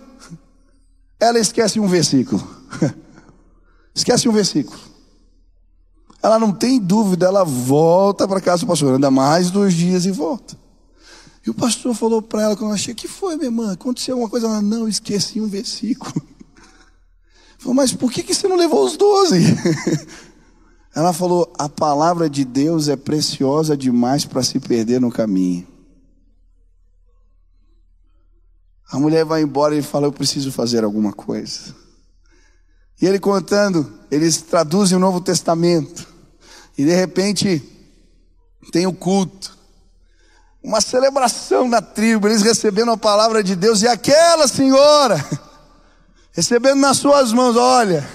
ela 1.19 1.39
esquece 1.39 1.79
um 1.79 1.87
versículo. 1.87 2.47
esquece 3.91 4.29
um 4.29 4.31
versículo. 4.31 4.79
Ela 6.21 6.37
não 6.37 6.51
tem 6.51 6.79
dúvida, 6.79 7.25
ela 7.25 7.43
volta 7.43 8.27
para 8.27 8.39
casa 8.39 8.63
do 8.63 8.67
pastor, 8.67 8.93
anda 8.93 9.09
mais 9.09 9.49
dois 9.49 9.73
dias 9.73 10.05
e 10.05 10.11
volta. 10.11 10.55
E 11.43 11.49
o 11.49 11.55
pastor 11.55 11.95
falou 11.95 12.21
para 12.21 12.43
ela 12.43 12.55
quando 12.55 12.69
ela 12.69 12.77
chegou: 12.77 13.01
que 13.01 13.07
foi, 13.07 13.35
minha 13.35 13.47
irmã? 13.47 13.73
Aconteceu 13.73 14.13
alguma 14.13 14.29
coisa? 14.29 14.45
Ela, 14.45 14.61
não, 14.61 14.87
esqueci 14.87 15.41
um 15.41 15.47
versículo. 15.47 16.13
Falou, 17.57 17.73
mas 17.73 17.91
por 17.93 18.11
que, 18.11 18.21
que 18.21 18.35
você 18.35 18.47
não 18.47 18.57
levou 18.57 18.85
os 18.85 18.95
doze? 18.95 19.39
Ela 20.95 21.11
falou: 21.11 21.51
a 21.57 21.67
palavra 21.67 22.29
de 22.29 22.45
Deus 22.45 22.87
é 22.87 22.95
preciosa 22.95 23.75
demais 23.75 24.25
para 24.25 24.43
se 24.43 24.59
perder 24.59 25.01
no 25.01 25.11
caminho. 25.11 25.67
A 28.91 28.99
mulher 28.99 29.25
vai 29.25 29.41
embora 29.41 29.75
e 29.75 29.81
fala: 29.81 30.05
Eu 30.05 30.11
preciso 30.11 30.51
fazer 30.51 30.83
alguma 30.83 31.11
coisa. 31.11 31.75
E 33.01 33.07
ele 33.07 33.19
contando, 33.19 33.91
eles 34.11 34.41
traduzem 34.41 34.95
o 34.95 34.99
Novo 34.99 35.19
Testamento. 35.19 36.07
E 36.77 36.85
de 36.85 36.93
repente, 36.93 37.61
tem 38.71 38.85
o 38.85 38.93
culto. 38.93 39.57
Uma 40.63 40.79
celebração 40.79 41.67
na 41.67 41.81
tribo, 41.81 42.27
eles 42.27 42.41
recebendo 42.43 42.91
a 42.91 42.97
palavra 42.97 43.43
de 43.43 43.55
Deus. 43.55 43.81
E 43.81 43.87
aquela 43.87 44.47
senhora, 44.47 45.17
recebendo 46.31 46.79
nas 46.79 46.97
suas 46.97 47.33
mãos: 47.33 47.57
Olha, 47.57 48.07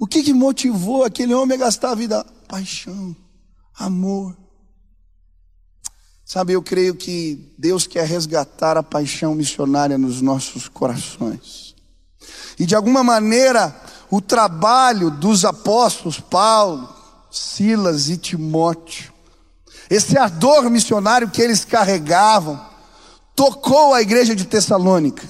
o 0.00 0.06
que, 0.06 0.22
que 0.22 0.32
motivou 0.32 1.04
aquele 1.04 1.34
homem 1.34 1.56
a 1.56 1.60
gastar 1.60 1.90
a 1.90 1.94
vida? 1.94 2.24
Paixão, 2.48 3.14
amor. 3.78 4.34
Sabe, 6.24 6.54
eu 6.54 6.62
creio 6.62 6.94
que 6.94 7.54
Deus 7.58 7.86
quer 7.86 8.06
resgatar 8.06 8.78
a 8.78 8.82
paixão 8.82 9.34
missionária 9.34 9.98
nos 9.98 10.22
nossos 10.22 10.68
corações. 10.68 11.74
E 12.58 12.64
de 12.64 12.74
alguma 12.74 13.04
maneira, 13.04 13.78
o 14.10 14.22
trabalho 14.22 15.10
dos 15.10 15.44
apóstolos 15.44 16.18
Paulo, 16.18 16.88
Silas 17.30 18.08
e 18.08 18.16
Timóteo, 18.16 19.12
esse 19.90 20.16
ardor 20.16 20.70
missionário 20.70 21.28
que 21.28 21.42
eles 21.42 21.62
carregavam, 21.62 22.58
tocou 23.36 23.92
a 23.92 24.00
igreja 24.00 24.34
de 24.34 24.46
Tessalônica. 24.46 25.28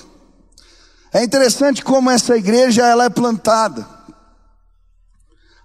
É 1.12 1.24
interessante 1.24 1.83
como 1.83 2.09
essa 2.09 2.37
igreja 2.37 2.87
ela 2.87 3.06
é 3.06 3.11
plantada. 3.11 3.98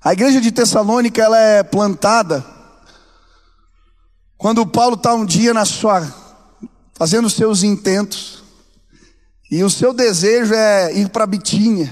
A 0.05 0.13
igreja 0.13 0.39
de 0.39 0.51
Tessalônica 0.51 1.19
ela 1.19 1.39
é 1.39 1.63
plantada 1.63 2.45
quando 4.37 4.63
Paulo 4.63 4.93
está 4.93 5.15
um 5.15 5.25
dia 5.25 5.51
na 5.51 5.65
sua 5.65 6.07
fazendo 6.93 7.27
seus 7.27 7.63
intentos 7.63 8.43
e 9.49 9.63
o 9.63 9.69
seu 9.69 9.91
desejo 9.91 10.53
é 10.53 10.93
ir 10.93 11.09
para 11.09 11.25
Bitínia. 11.25 11.91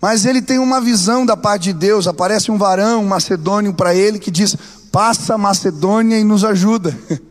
Mas 0.00 0.24
ele 0.24 0.40
tem 0.40 0.60
uma 0.60 0.80
visão 0.80 1.26
da 1.26 1.36
parte 1.36 1.64
de 1.64 1.72
Deus, 1.72 2.06
aparece 2.06 2.48
um 2.48 2.56
varão 2.56 3.02
um 3.02 3.08
macedônio 3.08 3.74
para 3.74 3.92
ele 3.92 4.20
que 4.20 4.30
diz: 4.30 4.56
"Passa 4.92 5.36
Macedônia 5.36 6.16
e 6.16 6.22
nos 6.22 6.44
ajuda". 6.44 6.96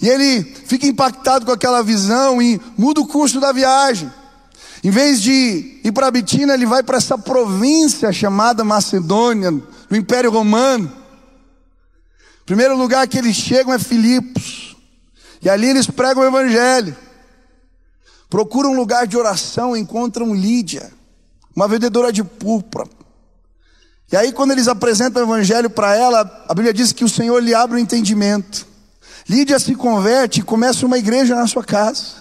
E 0.00 0.08
ele 0.08 0.44
fica 0.44 0.86
impactado 0.86 1.46
com 1.46 1.52
aquela 1.52 1.82
visão 1.82 2.40
e 2.40 2.60
muda 2.76 3.00
o 3.00 3.06
curso 3.06 3.40
da 3.40 3.50
viagem. 3.50 4.10
Em 4.82 4.90
vez 4.90 5.20
de 5.20 5.80
ir 5.84 5.92
para 5.92 6.10
Bitina, 6.10 6.54
ele 6.54 6.64
vai 6.64 6.82
para 6.82 6.96
essa 6.96 7.18
província 7.18 8.12
chamada 8.12 8.64
Macedônia, 8.64 9.50
do 9.50 9.96
Império 9.96 10.30
Romano. 10.30 10.90
O 12.42 12.44
primeiro 12.46 12.76
lugar 12.76 13.06
que 13.06 13.18
eles 13.18 13.36
chegam 13.36 13.74
é 13.74 13.78
Filipos. 13.78 14.76
E 15.42 15.50
ali 15.50 15.68
eles 15.68 15.86
pregam 15.86 16.22
o 16.22 16.26
Evangelho. 16.26 16.96
Procuram 18.30 18.72
um 18.72 18.76
lugar 18.76 19.06
de 19.06 19.18
oração, 19.18 19.76
encontram 19.76 20.34
Lídia, 20.34 20.92
uma 21.54 21.66
vendedora 21.66 22.12
de 22.12 22.22
púrpura. 22.22 22.88
E 24.12 24.16
aí, 24.16 24.32
quando 24.32 24.50
eles 24.50 24.66
apresentam 24.66 25.22
o 25.22 25.26
evangelho 25.26 25.70
para 25.70 25.94
ela, 25.94 26.44
a 26.48 26.54
Bíblia 26.54 26.74
diz 26.74 26.92
que 26.92 27.04
o 27.04 27.08
Senhor 27.08 27.38
lhe 27.40 27.54
abre 27.54 27.76
o 27.76 27.78
entendimento. 27.78 28.66
Lídia 29.28 29.58
se 29.60 29.74
converte 29.76 30.40
e 30.40 30.42
começa 30.42 30.84
uma 30.84 30.98
igreja 30.98 31.36
na 31.36 31.46
sua 31.46 31.62
casa. 31.62 32.19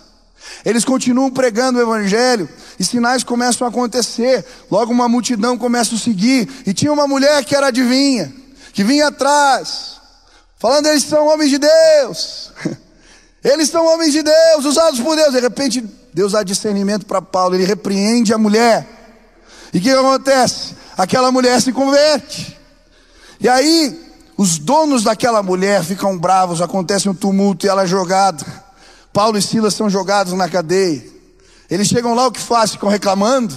Eles 0.66 0.84
continuam 0.84 1.32
pregando 1.32 1.80
o 1.80 1.82
evangelho 1.82 2.50
e 2.80 2.84
sinais 2.84 3.24
começam 3.24 3.66
a 3.66 3.70
acontecer. 3.70 4.46
Logo 4.70 4.92
uma 4.92 5.08
multidão 5.08 5.58
começa 5.58 5.96
a 5.96 5.98
seguir. 5.98 6.50
E 6.66 6.74
tinha 6.74 6.92
uma 6.92 7.08
mulher 7.08 7.44
que 7.46 7.56
era 7.56 7.68
adivinha, 7.68 8.34
que 8.74 8.84
vinha 8.84 9.08
atrás, 9.08 9.98
falando: 10.58 10.88
eles 10.88 11.04
são 11.04 11.28
homens 11.28 11.50
de 11.50 11.58
Deus. 11.58 12.52
Eles 13.42 13.70
são 13.70 13.86
homens 13.86 14.12
de 14.12 14.22
Deus, 14.22 14.66
usados 14.66 15.00
por 15.00 15.16
Deus. 15.16 15.32
De 15.32 15.40
repente, 15.40 15.82
Deus 16.14 16.34
dá 16.34 16.44
discernimento 16.44 17.06
para 17.06 17.22
Paulo, 17.22 17.56
ele 17.56 17.64
repreende 17.64 18.34
a 18.34 18.38
mulher. 18.38 18.86
E 19.74 19.78
o 19.78 19.82
que 19.82 19.90
acontece? 19.90 20.76
Aquela 20.98 21.32
mulher 21.32 21.62
se 21.62 21.72
converte. 21.72 22.58
E 23.40 23.48
aí, 23.48 23.98
os 24.36 24.58
donos 24.58 25.04
daquela 25.04 25.42
mulher 25.42 25.84
ficam 25.84 26.18
bravos, 26.18 26.62
acontece 26.62 27.08
um 27.08 27.14
tumulto 27.14 27.66
e 27.66 27.70
ela 27.70 27.84
é 27.84 27.88
jogada. 27.88 28.46
Paulo 29.14 29.38
e 29.38 29.42
Silas 29.42 29.74
são 29.74 29.90
jogados 29.90 30.34
na 30.34 30.48
cadeia. 30.50 31.04
Eles 31.70 31.88
chegam 31.88 32.16
lá, 32.16 32.28
o 32.28 32.32
que 32.32 32.40
fazem? 32.40 32.74
Ficam 32.74 32.90
reclamando. 32.90 33.56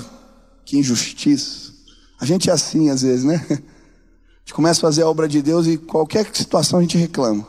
Que 0.64 0.78
injustiça. 0.78 1.72
A 2.20 2.24
gente 2.24 2.50
é 2.50 2.52
assim 2.52 2.90
às 2.90 3.02
vezes, 3.02 3.24
né? 3.24 3.44
A 3.50 4.44
gente 4.44 4.54
começa 4.54 4.80
a 4.80 4.82
fazer 4.82 5.02
a 5.02 5.08
obra 5.08 5.28
de 5.28 5.40
Deus 5.40 5.66
e 5.66 5.76
qualquer 5.76 6.28
situação 6.32 6.78
a 6.78 6.82
gente 6.82 6.98
reclama. 6.98 7.46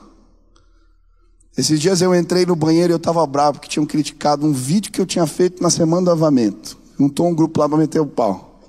Esses 1.57 1.79
dias 1.79 2.01
eu 2.01 2.15
entrei 2.15 2.45
no 2.45 2.55
banheiro 2.55 2.91
e 2.91 2.95
eu 2.95 2.97
estava 2.97 3.25
bravo 3.27 3.53
porque 3.53 3.69
tinham 3.69 3.85
criticado 3.85 4.45
um 4.45 4.51
vídeo 4.51 4.91
que 4.91 4.99
eu 4.99 5.05
tinha 5.05 5.27
feito 5.27 5.61
na 5.61 5.69
semana 5.69 6.05
do 6.05 6.11
avamento. 6.11 6.77
Juntou 6.99 7.27
um 7.27 7.35
grupo 7.35 7.59
lá 7.59 7.69
para 7.69 7.77
meter 7.77 7.99
o 7.99 8.07
pau. 8.07 8.59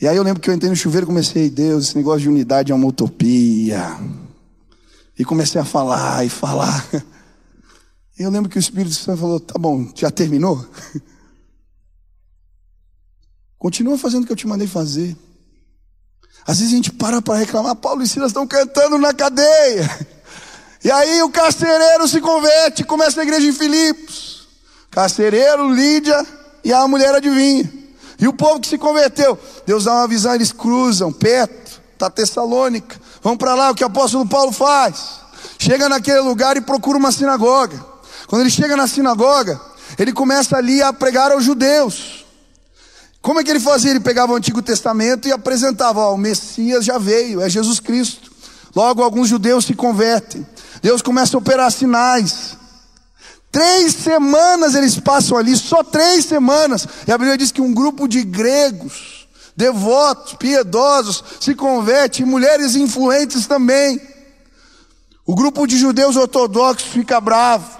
E 0.00 0.06
aí 0.06 0.16
eu 0.16 0.22
lembro 0.22 0.42
que 0.42 0.50
eu 0.50 0.54
entrei 0.54 0.68
no 0.68 0.76
chuveiro 0.76 1.06
e 1.06 1.08
comecei, 1.08 1.48
Deus, 1.48 1.86
esse 1.86 1.96
negócio 1.96 2.20
de 2.20 2.28
unidade 2.28 2.72
é 2.72 2.74
uma 2.74 2.86
utopia. 2.86 3.96
E 5.18 5.24
comecei 5.24 5.60
a 5.60 5.64
falar 5.64 6.24
e 6.24 6.28
falar. 6.28 6.86
Eu 8.18 8.30
lembro 8.30 8.48
que 8.48 8.58
o 8.58 8.60
Espírito 8.60 8.94
Santo 8.94 9.20
falou: 9.20 9.40
tá 9.40 9.58
bom, 9.58 9.90
já 9.94 10.10
terminou? 10.10 10.64
Continua 13.58 13.96
fazendo 13.96 14.24
o 14.24 14.26
que 14.26 14.32
eu 14.32 14.36
te 14.36 14.46
mandei 14.46 14.66
fazer. 14.66 15.16
Às 16.46 16.58
vezes 16.58 16.74
a 16.74 16.76
gente 16.76 16.92
para 16.92 17.22
para 17.22 17.38
reclamar, 17.38 17.74
Paulo 17.76 18.02
e 18.02 18.06
Silas 18.06 18.28
estão 18.28 18.46
cantando 18.46 18.98
na 18.98 19.14
cadeia. 19.14 19.88
E 20.84 20.90
aí 20.90 21.22
o 21.22 21.30
carcereiro 21.30 22.06
se 22.06 22.20
converte, 22.20 22.84
começa 22.84 23.18
a 23.18 23.24
igreja 23.24 23.46
em 23.46 23.54
Filipos. 23.54 24.46
Carcereiro, 24.90 25.72
Lídia 25.74 26.26
e 26.62 26.74
a 26.74 26.86
mulher 26.86 27.14
adivinha. 27.14 27.72
E 28.18 28.28
o 28.28 28.34
povo 28.34 28.60
que 28.60 28.68
se 28.68 28.76
converteu, 28.76 29.38
Deus 29.64 29.84
dá 29.84 29.94
uma 29.94 30.06
visão, 30.06 30.34
eles 30.34 30.52
cruzam 30.52 31.10
perto, 31.10 31.80
está 31.94 32.10
Tessalônica. 32.10 33.00
Vão 33.24 33.38
para 33.38 33.54
lá, 33.54 33.70
o 33.70 33.74
que 33.74 33.82
o 33.82 33.86
apóstolo 33.86 34.28
Paulo 34.28 34.52
faz. 34.52 35.20
Chega 35.58 35.88
naquele 35.88 36.20
lugar 36.20 36.58
e 36.58 36.60
procura 36.60 36.98
uma 36.98 37.10
sinagoga. 37.10 37.82
Quando 38.26 38.42
ele 38.42 38.50
chega 38.50 38.76
na 38.76 38.86
sinagoga, 38.86 39.58
ele 39.98 40.12
começa 40.12 40.58
ali 40.58 40.82
a 40.82 40.92
pregar 40.92 41.32
aos 41.32 41.42
judeus. 41.42 42.26
Como 43.22 43.40
é 43.40 43.44
que 43.44 43.50
ele 43.50 43.60
fazia? 43.60 43.92
Ele 43.92 44.00
pegava 44.00 44.34
o 44.34 44.36
Antigo 44.36 44.60
Testamento 44.60 45.26
e 45.26 45.32
apresentava: 45.32 46.00
ó, 46.00 46.14
o 46.14 46.18
Messias 46.18 46.84
já 46.84 46.98
veio, 46.98 47.40
é 47.40 47.48
Jesus 47.48 47.80
Cristo. 47.80 48.30
Logo, 48.76 49.02
alguns 49.02 49.28
judeus 49.28 49.64
se 49.64 49.72
convertem. 49.72 50.46
Deus 50.82 51.00
começa 51.00 51.34
a 51.34 51.38
operar 51.38 51.72
sinais. 51.72 52.58
Três 53.50 53.94
semanas 53.94 54.74
eles 54.74 55.00
passam 55.00 55.38
ali, 55.38 55.56
só 55.56 55.82
três 55.82 56.26
semanas. 56.26 56.86
E 57.06 57.12
a 57.12 57.16
Bíblia 57.16 57.38
diz 57.38 57.50
que 57.50 57.62
um 57.62 57.72
grupo 57.72 58.06
de 58.06 58.22
gregos, 58.22 59.23
devotos, 59.56 60.34
piedosos, 60.34 61.22
se 61.40 61.54
converte, 61.54 62.24
mulheres 62.24 62.74
influentes 62.76 63.46
também. 63.46 64.00
O 65.26 65.34
grupo 65.34 65.66
de 65.66 65.78
judeus 65.78 66.16
ortodoxos 66.16 66.88
fica 66.88 67.20
bravo, 67.20 67.78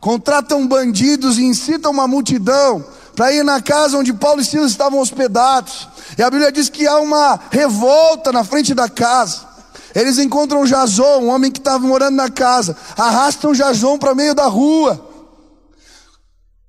contratam 0.00 0.66
bandidos 0.66 1.38
e 1.38 1.44
incitam 1.44 1.90
uma 1.90 2.08
multidão 2.08 2.84
para 3.14 3.32
ir 3.32 3.42
na 3.42 3.60
casa 3.60 3.98
onde 3.98 4.12
Paulo 4.12 4.40
e 4.40 4.44
Silas 4.44 4.70
estavam 4.70 5.00
hospedados. 5.00 5.88
E 6.16 6.22
a 6.22 6.30
Bíblia 6.30 6.52
diz 6.52 6.68
que 6.68 6.86
há 6.86 6.98
uma 6.98 7.40
revolta 7.50 8.30
na 8.30 8.44
frente 8.44 8.74
da 8.74 8.88
casa. 8.88 9.46
Eles 9.94 10.18
encontram 10.18 10.66
Jason, 10.66 11.20
um 11.20 11.28
homem 11.28 11.50
que 11.50 11.58
estava 11.58 11.78
morando 11.78 12.16
na 12.16 12.30
casa, 12.30 12.76
arrastam 12.96 13.54
Jason 13.54 13.98
para 13.98 14.14
meio 14.14 14.34
da 14.34 14.46
rua. 14.46 15.02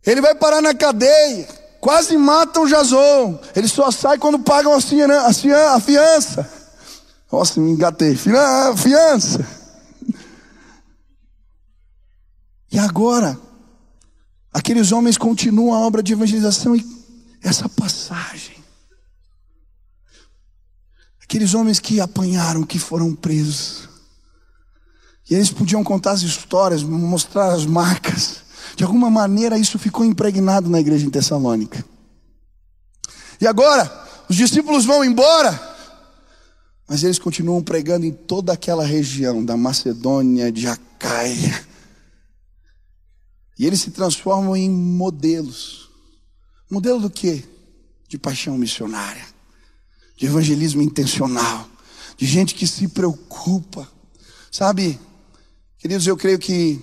Ele 0.06 0.22
vai 0.22 0.34
parar 0.34 0.62
na 0.62 0.74
cadeia. 0.74 1.66
Quase 1.80 2.18
matam 2.18 2.66
Jason. 2.68 3.40
Ele 3.56 3.68
só 3.68 3.92
sai 3.92 4.18
quando 4.18 4.40
pagam 4.40 4.74
a, 4.74 4.78
a 4.78 5.80
fiança. 5.80 6.50
Nossa, 7.32 7.60
me 7.60 7.72
engatei. 7.72 8.16
Fiança. 8.16 9.46
E 12.72 12.80
agora, 12.80 13.40
aqueles 14.54 14.92
homens 14.92 15.18
continuam 15.18 15.74
a 15.74 15.80
obra 15.86 16.04
de 16.04 16.13
evangelização 16.13 16.76
e 16.76 16.86
essa 17.42 17.70
passagem. 17.70 18.58
Aqueles 21.24 21.54
homens 21.54 21.80
que 21.80 22.00
apanharam, 22.00 22.63
que 22.63 22.80
foram 22.80 23.13
presos. 23.13 23.88
E 25.30 25.36
eles 25.36 25.52
podiam 25.52 25.84
contar 25.84 26.12
as 26.12 26.22
histórias, 26.22 26.84
mostrar 26.84 27.52
as 27.54 27.66
marcas. 27.66 28.46
De 28.78 28.84
alguma 28.84 29.10
maneira 29.10 29.58
isso 29.58 29.80
ficou 29.80 30.06
impregnado 30.06 30.70
na 30.70 30.80
igreja 30.80 31.04
em 31.04 31.10
Tessalônica. 31.10 31.84
E 33.42 33.48
agora, 33.48 33.92
os 34.30 34.36
discípulos 34.36 34.86
vão 34.86 35.04
embora, 35.04 35.60
mas 36.88 37.04
eles 37.04 37.18
continuam 37.18 37.63
pregando 37.63 38.06
em 38.06 38.12
toda 38.12 38.54
aquela 38.54 38.86
região 38.86 39.44
da 39.44 39.58
Macedônia, 39.58 40.52
de 40.52 40.68
Acaia. 40.68 41.66
E 43.58 43.66
eles 43.66 43.82
se 43.82 43.90
transformam 43.90 44.56
em 44.56 44.70
modelos. 44.70 45.90
Modelo 46.70 47.00
do 47.00 47.10
quê? 47.10 47.44
De 48.08 48.20
paixão 48.20 48.60
missionária, 48.60 49.26
de 50.16 50.28
evangelismo 50.28 50.84
intencional, 50.84 51.68
de 52.16 52.28
gente 52.28 52.54
que 52.54 52.68
se 52.68 52.88
preocupa. 52.90 53.90
Sabe, 54.52 55.00
queridos, 55.80 56.06
eu 56.06 56.16
creio 56.16 56.38
que 56.38 56.80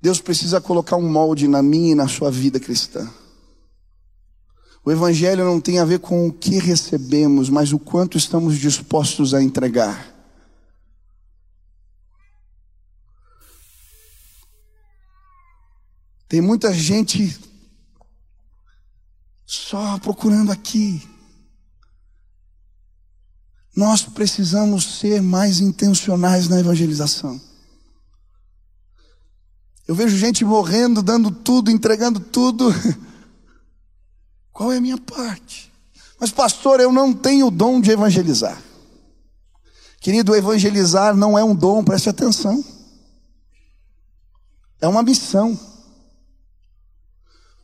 Deus 0.00 0.20
precisa 0.20 0.60
colocar 0.60 0.96
um 0.96 1.08
molde 1.08 1.46
na 1.46 1.62
minha 1.62 1.92
e 1.92 1.94
na 1.94 2.08
sua 2.08 2.30
vida 2.30 2.58
cristã. 2.58 3.08
O 4.82 4.90
Evangelho 4.90 5.44
não 5.44 5.60
tem 5.60 5.78
a 5.78 5.84
ver 5.84 5.98
com 5.98 6.26
o 6.26 6.32
que 6.32 6.58
recebemos, 6.58 7.50
mas 7.50 7.72
o 7.72 7.78
quanto 7.78 8.16
estamos 8.16 8.56
dispostos 8.58 9.34
a 9.34 9.42
entregar. 9.42 10.10
Tem 16.26 16.40
muita 16.40 16.72
gente 16.72 17.38
só 19.44 19.98
procurando 19.98 20.50
aqui. 20.52 21.06
Nós 23.76 24.02
precisamos 24.02 24.98
ser 24.98 25.20
mais 25.20 25.60
intencionais 25.60 26.48
na 26.48 26.60
evangelização. 26.60 27.49
Eu 29.90 29.94
vejo 29.96 30.16
gente 30.16 30.44
morrendo, 30.44 31.02
dando 31.02 31.32
tudo, 31.32 31.68
entregando 31.68 32.20
tudo. 32.20 32.72
Qual 34.54 34.70
é 34.70 34.76
a 34.76 34.80
minha 34.80 34.96
parte? 34.96 35.72
Mas, 36.16 36.30
pastor, 36.30 36.78
eu 36.78 36.92
não 36.92 37.12
tenho 37.12 37.48
o 37.48 37.50
dom 37.50 37.80
de 37.80 37.90
evangelizar. 37.90 38.62
Querido, 40.00 40.36
evangelizar 40.36 41.16
não 41.16 41.36
é 41.36 41.42
um 41.42 41.56
dom, 41.56 41.82
preste 41.82 42.08
atenção. 42.08 42.64
É 44.80 44.86
uma 44.86 45.02
missão. 45.02 45.58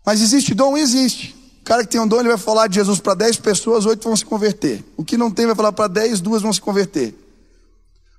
Mas 0.04 0.20
existe 0.20 0.52
dom? 0.52 0.76
Existe. 0.76 1.32
O 1.60 1.64
cara 1.64 1.84
que 1.84 1.92
tem 1.92 2.00
um 2.00 2.08
dom, 2.08 2.18
ele 2.18 2.30
vai 2.30 2.38
falar 2.38 2.66
de 2.66 2.74
Jesus 2.74 2.98
para 2.98 3.14
10 3.14 3.36
pessoas, 3.36 3.86
oito 3.86 4.02
vão 4.02 4.16
se 4.16 4.24
converter. 4.24 4.84
O 4.96 5.04
que 5.04 5.16
não 5.16 5.30
tem, 5.30 5.46
vai 5.46 5.54
falar 5.54 5.70
para 5.70 5.86
10, 5.86 6.20
duas 6.20 6.42
vão 6.42 6.52
se 6.52 6.60
converter. 6.60 7.14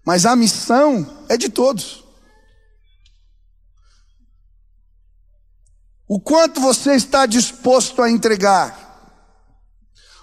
Mas 0.06 0.26
a 0.26 0.34
missão 0.34 1.06
é 1.28 1.36
de 1.36 1.50
todos. 1.50 2.07
O 6.08 6.20
quanto 6.20 6.62
você 6.62 6.94
está 6.94 7.26
disposto 7.26 8.02
a 8.02 8.10
entregar? 8.10 8.88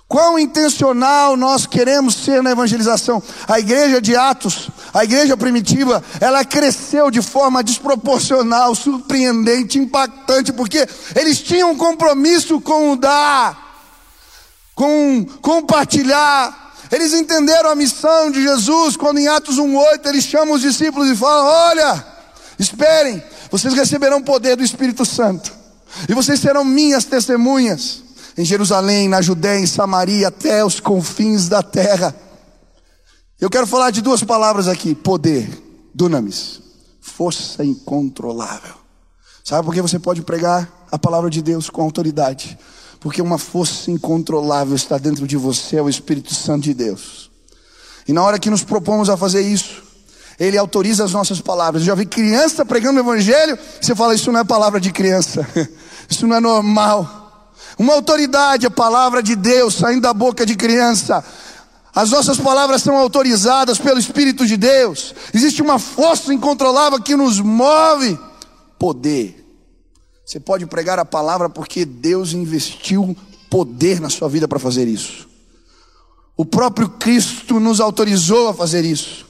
Quão 0.09 0.39
intencional 0.39 1.37
nós 1.37 1.67
queremos 1.67 2.15
ser 2.15 2.43
na 2.43 2.53
evangelização? 2.53 3.23
A 3.49 3.59
igreja 3.59 4.01
de 4.01 4.17
Atos, 4.17 4.71
a 4.95 5.03
igreja 5.05 5.37
primitiva, 5.37 6.03
ela 6.21 6.45
cresceu 6.45 7.11
de 7.11 7.21
forma 7.21 7.65
desproporcional, 7.65 8.75
surpreendente, 8.75 9.79
impactante, 9.79 10.53
porque 10.53 10.87
eles 11.17 11.41
tinham 11.41 11.73
um 11.73 11.77
compromisso 11.77 12.61
com 12.61 12.93
o 12.93 12.97
dar, 12.97 13.83
com 14.75 15.27
compartilhar. 15.43 16.75
Eles 16.93 17.13
entenderam 17.13 17.71
a 17.71 17.75
missão 17.75 18.31
de 18.31 18.43
Jesus 18.43 18.97
quando 18.97 19.19
em 19.19 19.27
Atos 19.27 19.59
1:8 19.59 20.07
eles 20.07 20.25
chamam 20.25 20.55
os 20.55 20.63
discípulos 20.63 21.11
e 21.11 21.17
falam: 21.17 21.47
"Olha, 21.47 22.07
esperem, 22.59 23.23
vocês 23.51 23.75
receberão 23.75 24.23
poder 24.23 24.55
do 24.57 24.63
Espírito 24.63 25.05
Santo". 25.05 25.64
E 26.09 26.15
vocês 26.15 26.41
serão 26.41 26.65
minhas 26.65 27.05
testemunhas. 27.05 28.03
em 28.37 28.45
Jerusalém, 28.45 29.09
na 29.09 29.23
Judéia, 29.23 29.61
em 29.61 29.67
Samaria, 29.67 30.29
até 30.29 30.65
os 30.65 30.81
confins 30.81 31.49
da 31.49 31.63
terra. 31.63 32.15
Eu 33.41 33.49
quero 33.49 33.67
falar 33.67 33.91
de 33.91 34.01
duas 34.01 34.23
palavras 34.25 34.69
aqui: 34.69 34.95
poder, 34.95 35.49
dunamis, 35.95 36.61
força 37.01 37.65
incontrolável. 37.65 38.75
Sabe 39.45 39.65
por 39.65 39.75
que 39.75 39.83
você 39.83 39.99
pode 39.99 40.23
pregar 40.23 40.87
a 40.91 40.99
palavra 40.99 41.29
de 41.29 41.43
Deus 41.43 41.69
com 41.69 41.83
autoridade? 41.83 42.59
Porque 42.99 43.21
uma 43.21 43.37
força 43.37 43.91
incontrolável 43.91 44.75
está 44.75 44.97
dentro 44.97 45.27
de 45.27 45.37
você, 45.37 45.77
é 45.77 45.83
o 45.83 45.91
Espírito 45.91 46.35
Santo 46.35 46.63
de 46.63 46.73
Deus. 46.73 47.31
E 48.09 48.13
na 48.15 48.23
hora 48.23 48.39
que 48.39 48.49
nos 48.49 48.65
propomos 48.65 49.11
a 49.11 49.17
fazer 49.17 49.43
isso, 49.43 49.83
Ele 50.41 50.57
autoriza 50.57 51.05
as 51.05 51.13
nossas 51.13 51.41
palavras. 51.41 51.83
Eu 51.83 51.89
já 51.89 51.95
vi 51.95 52.07
criança 52.07 52.65
pregando 52.65 52.99
o 52.99 53.03
Evangelho, 53.03 53.59
você 53.81 53.95
fala, 53.95 54.15
isso 54.15 54.33
não 54.33 54.41
é 54.41 54.45
palavra 54.45 54.81
de 54.81 54.91
criança, 54.91 55.47
isso 56.09 56.27
não 56.27 56.37
é 56.37 56.41
normal. 56.41 57.53
Uma 57.79 57.95
autoridade, 57.95 58.67
a 58.67 58.71
palavra 58.71 59.23
de 59.23 59.35
Deus 59.35 59.75
saindo 59.75 60.03
da 60.03 60.15
boca 60.15 60.47
de 60.47 60.57
criança. 60.57 61.25
As 61.95 62.11
nossas 62.11 62.39
palavras 62.39 62.83
são 62.83 62.97
autorizadas 62.97 63.79
pelo 63.79 63.99
Espírito 63.99 64.47
de 64.47 64.57
Deus. 64.57 65.15
Existe 65.33 65.63
uma 65.63 65.79
força 65.79 66.35
incontrolável 66.35 67.01
que 67.01 67.15
nos 67.15 67.39
move. 67.39 68.19
Poder. 68.79 69.45
Você 70.25 70.41
pode 70.41 70.67
pregar 70.67 70.99
a 70.99 71.05
palavra 71.05 71.49
porque 71.49 71.85
Deus 71.85 72.33
investiu 72.33 73.17
poder 73.49 74.01
na 74.01 74.11
sua 74.11 74.29
vida 74.29 74.49
para 74.49 74.59
fazer 74.59 74.89
isso. 74.89 75.29
O 76.37 76.45
próprio 76.45 76.89
Cristo 76.89 77.61
nos 77.61 77.81
autorizou 77.81 78.49
a 78.49 78.55
fazer 78.55 78.85
isso. 78.85 79.25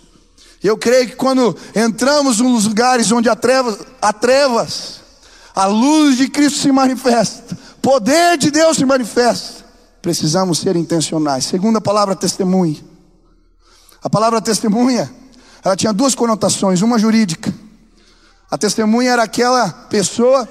Eu 0.63 0.79
creio 0.79 1.09
que 1.09 1.17
quando 1.17 1.55
entramos 1.77 2.39
nos 2.39 2.65
lugares 2.65 3.13
onde 3.13 3.29
há 3.29 3.37
trevas, 3.37 3.79
há 4.01 4.13
trevas, 4.15 5.01
a 5.55 5.67
luz 5.67 6.17
de 6.17 6.29
Cristo 6.29 6.59
se 6.59 6.73
manifesta, 6.73 7.57
poder 7.81 8.37
de 8.37 8.51
Deus 8.51 8.77
se 8.77 8.85
manifesta. 8.85 9.65
Precisamos 10.03 10.59
ser 10.59 10.77
intencionais. 10.77 11.45
Segunda 11.45 11.81
palavra, 11.81 12.15
testemunha. 12.15 12.83
A 14.03 14.11
palavra 14.11 14.41
testemunha, 14.43 15.11
ela 15.65 15.77
tinha 15.77 15.93
duas 15.93 16.15
conotações, 16.15 16.83
uma 16.83 16.99
jurídica. 16.99 17.55
A 18.51 18.59
testemunha 18.59 19.13
era 19.13 19.23
aquela 19.23 19.71
pessoa 19.71 20.47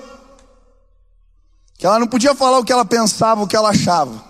que 1.78 1.86
ela 1.86 2.00
não 2.00 2.08
podia 2.08 2.34
falar 2.34 2.60
o 2.60 2.64
que 2.64 2.72
ela 2.72 2.86
pensava, 2.86 3.44
o 3.44 3.48
que 3.48 3.56
ela 3.56 3.70
achava. 3.70 4.24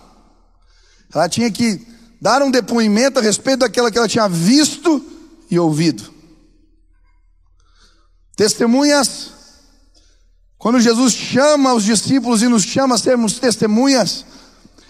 Ela 1.13 1.30
tinha 1.30 1.49
que 1.51 1.88
dar 2.19 2.41
um 2.41 2.49
depoimento 2.49 3.19
a 3.19 3.21
respeito 3.21 3.59
daquela 3.59 3.91
que 3.91 3.97
ela 3.97 4.07
tinha 4.07 4.28
visto 4.28 5.01
e 5.49 5.59
ouvido. 5.59 6.11
Testemunhas, 8.36 9.33
quando 10.64 10.80
Jesus 10.80 11.11
chama 11.11 11.74
os 11.74 11.84
discípulos 11.84 12.41
e 12.41 12.47
nos 12.47 12.64
chama 12.64 12.95
a 12.95 12.97
sermos 12.97 13.38
testemunhas, 13.38 14.26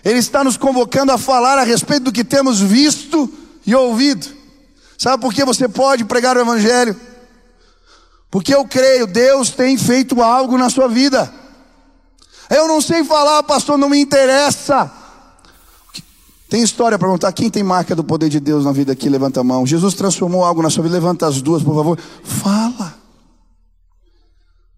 Ele 0.05 0.19
está 0.19 0.43
nos 0.43 0.55
convocando 0.55 1.11
a 1.11 1.17
falar 1.17 1.57
a 1.57 1.63
respeito 1.63 2.03
do 2.03 2.11
que 2.11 2.23
temos 2.23 2.61
visto 2.61 3.27
e 3.65 3.73
ouvido. 3.73 4.27
Sabe 4.99 5.19
por 5.19 5.33
que 5.33 5.43
você 5.43 5.67
pode 5.67 6.05
pregar 6.05 6.37
o 6.37 6.41
Evangelho? 6.41 6.95
Porque 8.29 8.53
eu 8.53 8.63
creio, 8.65 9.07
Deus 9.07 9.49
tem 9.49 9.75
feito 9.75 10.21
algo 10.21 10.59
na 10.59 10.69
sua 10.69 10.87
vida. 10.87 11.33
Eu 12.51 12.67
não 12.67 12.79
sei 12.79 13.03
falar, 13.03 13.41
pastor, 13.41 13.75
não 13.75 13.89
me 13.89 13.99
interessa. 13.99 14.91
Tem 16.51 16.61
história 16.61 16.99
para 16.99 17.07
perguntar 17.07 17.31
quem 17.31 17.49
tem 17.49 17.63
marca 17.63 17.95
do 17.95 18.03
poder 18.03 18.29
de 18.29 18.39
Deus 18.39 18.63
na 18.63 18.71
vida 18.71 18.91
aqui? 18.91 19.09
Levanta 19.09 19.39
a 19.39 19.43
mão. 19.43 19.65
Jesus 19.65 19.95
transformou 19.95 20.45
algo 20.45 20.61
na 20.61 20.69
sua 20.69 20.83
vida. 20.83 20.93
Levanta 20.93 21.25
as 21.25 21.41
duas, 21.41 21.63
por 21.63 21.73
favor. 21.73 21.97
Fala. 22.23 23.02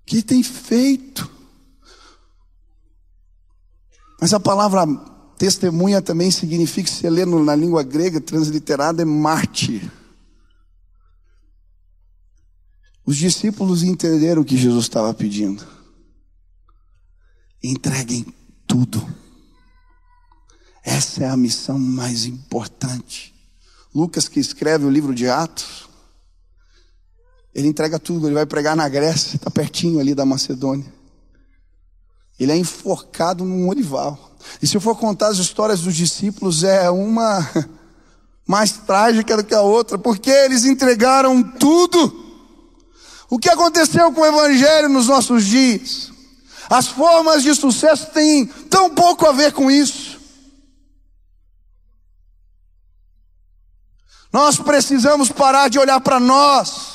Que 0.05 0.21
tem 0.21 0.43
feito? 0.43 1.29
Mas 4.21 4.33
a 4.33 4.39
palavra 4.39 4.85
testemunha 5.37 6.01
também 6.01 6.31
significa, 6.31 6.89
se 6.89 7.09
lê 7.09 7.25
na 7.25 7.55
língua 7.55 7.83
grega, 7.83 8.21
transliterada, 8.21 9.01
é 9.01 9.05
mártir. 9.05 9.91
Os 13.05 13.17
discípulos 13.17 13.83
entenderam 13.83 14.41
o 14.41 14.45
que 14.45 14.57
Jesus 14.57 14.85
estava 14.85 15.13
pedindo. 15.13 15.65
Entreguem 17.63 18.25
tudo. 18.65 19.05
Essa 20.83 21.23
é 21.23 21.29
a 21.29 21.37
missão 21.37 21.77
mais 21.77 22.25
importante. 22.25 23.33
Lucas, 23.93 24.27
que 24.27 24.39
escreve 24.39 24.85
o 24.85 24.89
livro 24.89 25.13
de 25.13 25.27
Atos, 25.27 25.84
ele 27.55 27.69
entrega 27.69 27.97
tudo, 27.97 28.27
ele 28.27 28.35
vai 28.35 28.45
pregar 28.45 28.75
na 28.75 28.89
Grécia, 28.89 29.37
está 29.37 29.49
pertinho 29.49 30.01
ali 30.01 30.13
da 30.13 30.25
Macedônia. 30.25 30.93
Ele 32.37 32.51
é 32.51 32.57
enforcado 32.57 33.45
num 33.45 33.69
olival. 33.69 34.35
E 34.61 34.67
se 34.67 34.75
eu 34.75 34.81
for 34.81 34.97
contar 34.97 35.29
as 35.29 35.37
histórias 35.37 35.79
dos 35.79 35.95
discípulos, 35.95 36.65
é 36.65 36.89
uma 36.89 37.49
mais 38.45 38.73
trágica 38.73 39.37
do 39.37 39.43
que 39.45 39.53
a 39.53 39.61
outra, 39.61 39.97
porque 39.97 40.29
eles 40.29 40.65
entregaram 40.65 41.41
tudo. 41.41 42.25
O 43.29 43.39
que 43.39 43.49
aconteceu 43.49 44.11
com 44.11 44.19
o 44.19 44.25
Evangelho 44.25 44.89
nos 44.89 45.07
nossos 45.07 45.45
dias? 45.45 46.11
As 46.69 46.87
formas 46.87 47.41
de 47.41 47.55
sucesso 47.55 48.07
têm 48.07 48.45
tão 48.45 48.89
pouco 48.89 49.25
a 49.25 49.31
ver 49.31 49.53
com 49.53 49.71
isso. 49.71 50.19
Nós 54.33 54.57
precisamos 54.57 55.31
parar 55.31 55.69
de 55.69 55.79
olhar 55.79 56.01
para 56.01 56.19
nós. 56.19 56.94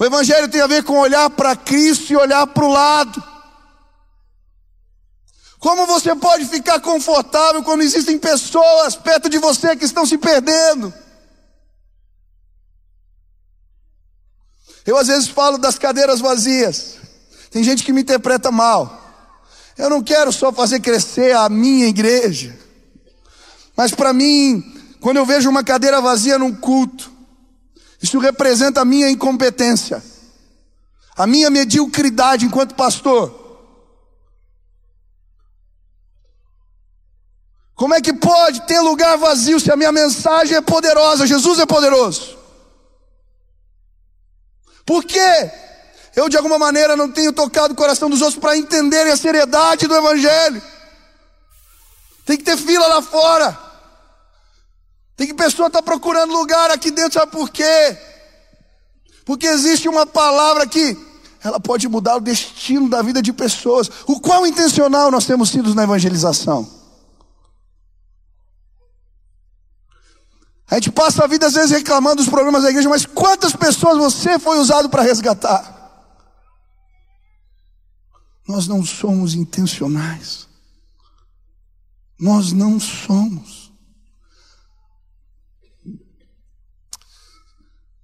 O 0.00 0.04
Evangelho 0.06 0.48
tem 0.48 0.62
a 0.62 0.66
ver 0.66 0.82
com 0.82 0.98
olhar 0.98 1.28
para 1.28 1.54
Cristo 1.54 2.10
e 2.10 2.16
olhar 2.16 2.46
para 2.46 2.64
o 2.64 2.72
lado. 2.72 3.22
Como 5.58 5.86
você 5.86 6.16
pode 6.16 6.46
ficar 6.46 6.80
confortável 6.80 7.62
quando 7.62 7.82
existem 7.82 8.18
pessoas 8.18 8.96
perto 8.96 9.28
de 9.28 9.36
você 9.36 9.76
que 9.76 9.84
estão 9.84 10.06
se 10.06 10.16
perdendo? 10.16 10.90
Eu 14.86 14.96
às 14.96 15.08
vezes 15.08 15.28
falo 15.28 15.58
das 15.58 15.78
cadeiras 15.78 16.18
vazias. 16.18 16.96
Tem 17.50 17.62
gente 17.62 17.84
que 17.84 17.92
me 17.92 18.00
interpreta 18.00 18.50
mal. 18.50 18.98
Eu 19.76 19.90
não 19.90 20.02
quero 20.02 20.32
só 20.32 20.50
fazer 20.50 20.80
crescer 20.80 21.36
a 21.36 21.46
minha 21.50 21.86
igreja, 21.86 22.58
mas 23.76 23.94
para 23.94 24.14
mim 24.14 24.64
quando 24.98 25.18
eu 25.18 25.26
vejo 25.26 25.50
uma 25.50 25.62
cadeira 25.62 26.00
vazia 26.00 26.38
num 26.38 26.54
culto, 26.54 27.19
isso 28.02 28.18
representa 28.18 28.80
a 28.80 28.84
minha 28.84 29.10
incompetência, 29.10 30.02
a 31.16 31.26
minha 31.26 31.50
mediocridade 31.50 32.46
enquanto 32.46 32.74
pastor. 32.74 33.38
Como 37.74 37.94
é 37.94 38.00
que 38.00 38.12
pode 38.12 38.66
ter 38.66 38.80
lugar 38.80 39.16
vazio 39.16 39.58
se 39.58 39.72
a 39.72 39.76
minha 39.76 39.90
mensagem 39.90 40.56
é 40.56 40.60
poderosa? 40.60 41.26
Jesus 41.26 41.58
é 41.58 41.64
poderoso. 41.66 42.38
Por 44.84 45.04
quê? 45.04 45.50
Eu 46.14 46.28
de 46.28 46.36
alguma 46.36 46.58
maneira 46.58 46.96
não 46.96 47.10
tenho 47.10 47.32
tocado 47.32 47.72
o 47.72 47.76
coração 47.76 48.10
dos 48.10 48.20
outros 48.20 48.40
para 48.40 48.56
entenderem 48.56 49.12
a 49.12 49.16
seriedade 49.16 49.86
do 49.86 49.96
Evangelho. 49.96 50.62
Tem 52.26 52.36
que 52.36 52.44
ter 52.44 52.56
fila 52.56 52.86
lá 52.86 53.00
fora. 53.00 53.69
Tem 55.20 55.26
que 55.26 55.34
pessoa 55.34 55.66
estar 55.66 55.80
tá 55.80 55.84
procurando 55.84 56.32
lugar 56.32 56.70
aqui 56.70 56.90
dentro, 56.90 57.20
sabe 57.20 57.30
por 57.30 57.50
quê? 57.50 57.98
Porque 59.26 59.46
existe 59.46 59.86
uma 59.86 60.06
palavra 60.06 60.66
que 60.66 60.96
ela 61.44 61.60
pode 61.60 61.86
mudar 61.88 62.16
o 62.16 62.22
destino 62.22 62.88
da 62.88 63.02
vida 63.02 63.20
de 63.20 63.30
pessoas. 63.30 63.90
O 64.06 64.18
qual 64.18 64.46
intencional 64.46 65.10
nós 65.10 65.26
temos 65.26 65.50
sido 65.50 65.74
na 65.74 65.82
evangelização? 65.82 66.66
A 70.70 70.76
gente 70.76 70.90
passa 70.90 71.22
a 71.22 71.26
vida 71.26 71.48
às 71.48 71.52
vezes 71.52 71.70
reclamando 71.70 72.16
dos 72.16 72.30
problemas 72.30 72.62
da 72.62 72.70
igreja, 72.70 72.88
mas 72.88 73.04
quantas 73.04 73.54
pessoas 73.54 73.98
você 73.98 74.38
foi 74.38 74.58
usado 74.58 74.88
para 74.88 75.02
resgatar? 75.02 76.08
Nós 78.48 78.66
não 78.66 78.82
somos 78.82 79.34
intencionais. 79.34 80.48
Nós 82.18 82.52
não 82.52 82.80
somos. 82.80 83.59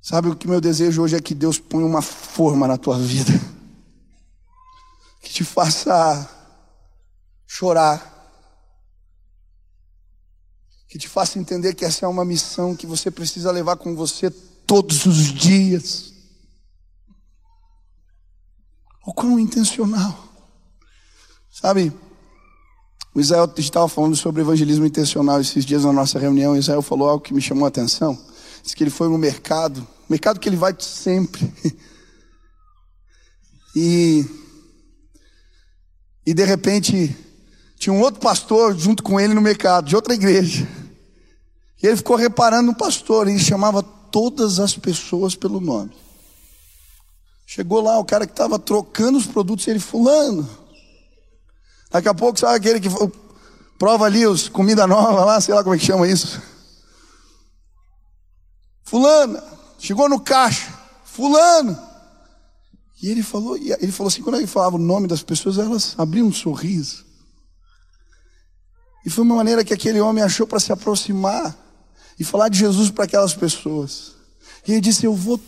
Sabe 0.09 0.29
o 0.29 0.37
que 0.37 0.47
meu 0.47 0.61
desejo 0.61 1.03
hoje 1.03 1.17
é 1.17 1.21
que 1.21 1.35
Deus 1.35 1.59
ponha 1.59 1.85
uma 1.85 2.01
forma 2.01 2.69
na 2.69 2.77
tua 2.77 2.97
vida, 2.97 3.33
que 5.21 5.33
te 5.33 5.43
faça 5.43 6.31
chorar, 7.45 8.31
que 10.89 10.97
te 10.97 11.09
faça 11.09 11.41
entender 11.41 11.75
que 11.75 11.85
essa 11.85 12.07
é 12.07 12.09
uma 12.09 12.25
missão 12.25 12.77
que 12.77 12.87
você 12.87 13.11
precisa 13.11 13.51
levar 13.51 13.79
com 13.79 13.97
você 13.97 14.31
todos 14.31 15.07
os 15.07 15.35
dias. 15.35 16.13
O 19.05 19.13
quão 19.13 19.41
intencional. 19.41 20.17
Sabe, 21.51 21.93
o 23.13 23.21
Israel, 23.21 23.53
estava 23.57 23.89
falando 23.89 24.15
sobre 24.15 24.43
evangelismo 24.43 24.87
intencional 24.87 25.41
esses 25.41 25.65
dias 25.65 25.85
na 25.85 25.93
nossa 25.93 26.17
reunião. 26.17 26.53
O 26.53 26.57
Israel 26.57 26.81
falou 26.81 27.09
algo 27.09 27.25
que 27.25 27.35
me 27.35 27.43
chamou 27.43 27.65
a 27.65 27.69
atenção. 27.69 28.17
Disse 28.63 28.77
que 28.77 28.85
ele 28.85 28.91
foi 28.91 29.09
no 29.09 29.19
mercado 29.19 29.96
mercado 30.09 30.41
que 30.41 30.49
ele 30.49 30.57
vai 30.57 30.75
sempre. 30.79 31.53
E, 33.79 34.25
e 36.25 36.33
de 36.33 36.43
repente, 36.43 37.15
Tinha 37.79 37.93
um 37.93 38.01
outro 38.01 38.21
pastor 38.21 38.75
junto 38.75 39.03
com 39.03 39.21
ele 39.21 39.35
no 39.35 39.41
mercado, 39.43 39.87
de 39.87 39.95
outra 39.95 40.15
igreja. 40.15 40.67
E 41.83 41.87
ele 41.87 41.97
ficou 41.97 42.17
reparando 42.17 42.69
no 42.69 42.75
pastor, 42.75 43.29
e 43.29 43.33
ele 43.33 43.39
chamava 43.39 43.83
todas 43.83 44.59
as 44.59 44.75
pessoas 44.75 45.35
pelo 45.35 45.61
nome. 45.61 45.93
Chegou 47.47 47.83
lá 47.83 47.99
o 47.99 48.05
cara 48.05 48.27
que 48.27 48.33
estava 48.33 48.59
trocando 48.59 49.19
os 49.19 49.27
produtos, 49.27 49.69
ele, 49.69 49.79
fulano. 49.79 50.49
Daqui 51.91 52.09
a 52.09 52.15
pouco, 52.15 52.41
sabe 52.41 52.57
aquele 52.57 52.81
que 52.81 52.89
prova 53.79 54.07
ali 54.07 54.27
os 54.27 54.49
comida 54.49 54.87
nova 54.87 55.25
lá, 55.25 55.41
sei 55.41 55.55
lá 55.55 55.63
como 55.63 55.75
é 55.75 55.79
que 55.79 55.85
chama 55.85 56.09
isso. 56.09 56.41
Fulana, 58.85 59.43
chegou 59.79 60.09
no 60.09 60.21
caixa, 60.21 60.73
fulano. 61.05 61.79
E 63.03 63.09
ele 63.11 63.23
falou, 63.23 63.57
ele 63.57 63.93
falou 63.93 64.09
assim, 64.09 64.23
quando 64.23 64.37
ele 64.37 64.47
falava 64.47 64.77
o 64.77 64.81
nome 64.81 65.07
das 65.07 65.23
pessoas, 65.23 65.59
elas 65.59 65.95
abriam 65.99 66.27
um 66.27 66.33
sorriso. 66.33 67.05
E 69.05 69.11
foi 69.11 69.23
uma 69.23 69.37
maneira 69.37 69.65
que 69.65 69.73
aquele 69.73 70.01
homem 70.01 70.25
achou 70.25 70.47
para 70.47 70.59
se 70.59 70.73
aproximar 70.73 71.57
e 72.19 72.25
falar 72.25 72.49
de 72.49 72.59
Jesus 72.59 72.91
para 72.91 73.05
aquelas 73.05 73.35
pessoas. 73.35 74.13
E 74.67 74.73
ele 74.73 74.81
disse: 74.81 75.07
Eu 75.07 75.15
vou 75.15 75.41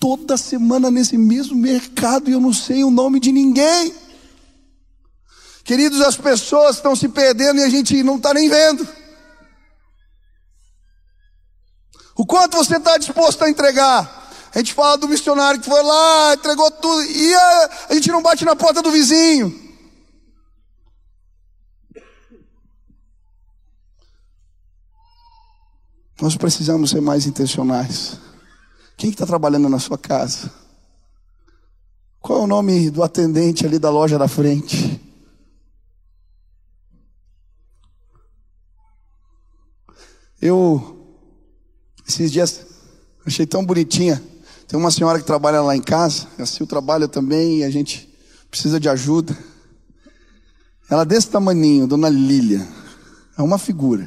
toda 0.00 0.36
semana 0.36 0.90
nesse 0.90 1.18
mesmo 1.18 1.54
mercado 1.56 2.30
e 2.30 2.32
eu 2.32 2.40
não 2.40 2.52
sei 2.52 2.82
o 2.84 2.90
nome 2.90 3.20
de 3.20 3.30
ninguém. 3.30 3.94
Queridos, 5.62 6.00
as 6.00 6.16
pessoas 6.16 6.76
estão 6.76 6.96
se 6.96 7.08
perdendo 7.08 7.60
e 7.60 7.64
a 7.64 7.68
gente 7.68 8.02
não 8.02 8.16
está 8.16 8.32
nem 8.32 8.48
vendo. 8.48 8.88
O 12.16 12.26
quanto 12.26 12.56
você 12.56 12.76
está 12.76 12.98
disposto 12.98 13.42
a 13.42 13.50
entregar? 13.50 14.22
A 14.54 14.58
gente 14.58 14.74
fala 14.74 14.98
do 14.98 15.08
missionário 15.08 15.60
que 15.60 15.68
foi 15.68 15.82
lá, 15.82 16.34
entregou 16.34 16.70
tudo, 16.70 17.02
e 17.04 17.34
a, 17.34 17.70
a 17.90 17.94
gente 17.94 18.10
não 18.10 18.22
bate 18.22 18.44
na 18.44 18.54
porta 18.54 18.82
do 18.82 18.90
vizinho. 18.90 19.62
Nós 26.20 26.36
precisamos 26.36 26.90
ser 26.90 27.00
mais 27.00 27.26
intencionais. 27.26 28.16
Quem 28.96 29.10
está 29.10 29.26
trabalhando 29.26 29.68
na 29.68 29.80
sua 29.80 29.98
casa? 29.98 30.52
Qual 32.20 32.40
é 32.40 32.42
o 32.44 32.46
nome 32.46 32.90
do 32.90 33.02
atendente 33.02 33.66
ali 33.66 33.76
da 33.76 33.90
loja 33.90 34.16
da 34.16 34.28
frente? 34.28 35.00
Eu, 40.40 41.01
esses 42.06 42.30
dias, 42.30 42.60
achei 43.26 43.46
tão 43.46 43.64
bonitinha. 43.64 44.22
Tem 44.66 44.78
uma 44.78 44.90
senhora 44.90 45.18
que 45.18 45.24
trabalha 45.26 45.60
lá 45.60 45.76
em 45.76 45.82
casa, 45.82 46.26
a 46.38 46.46
Sil 46.46 46.64
trabalha 46.66 47.06
também 47.06 47.58
e 47.58 47.64
a 47.64 47.70
gente 47.70 48.08
precisa 48.50 48.80
de 48.80 48.88
ajuda. 48.88 49.36
Ela 50.88 51.02
é 51.02 51.06
desse 51.06 51.28
tamaninho, 51.28 51.86
Dona 51.86 52.08
Lília, 52.08 52.66
é 53.36 53.42
uma 53.42 53.58
figura. 53.58 54.06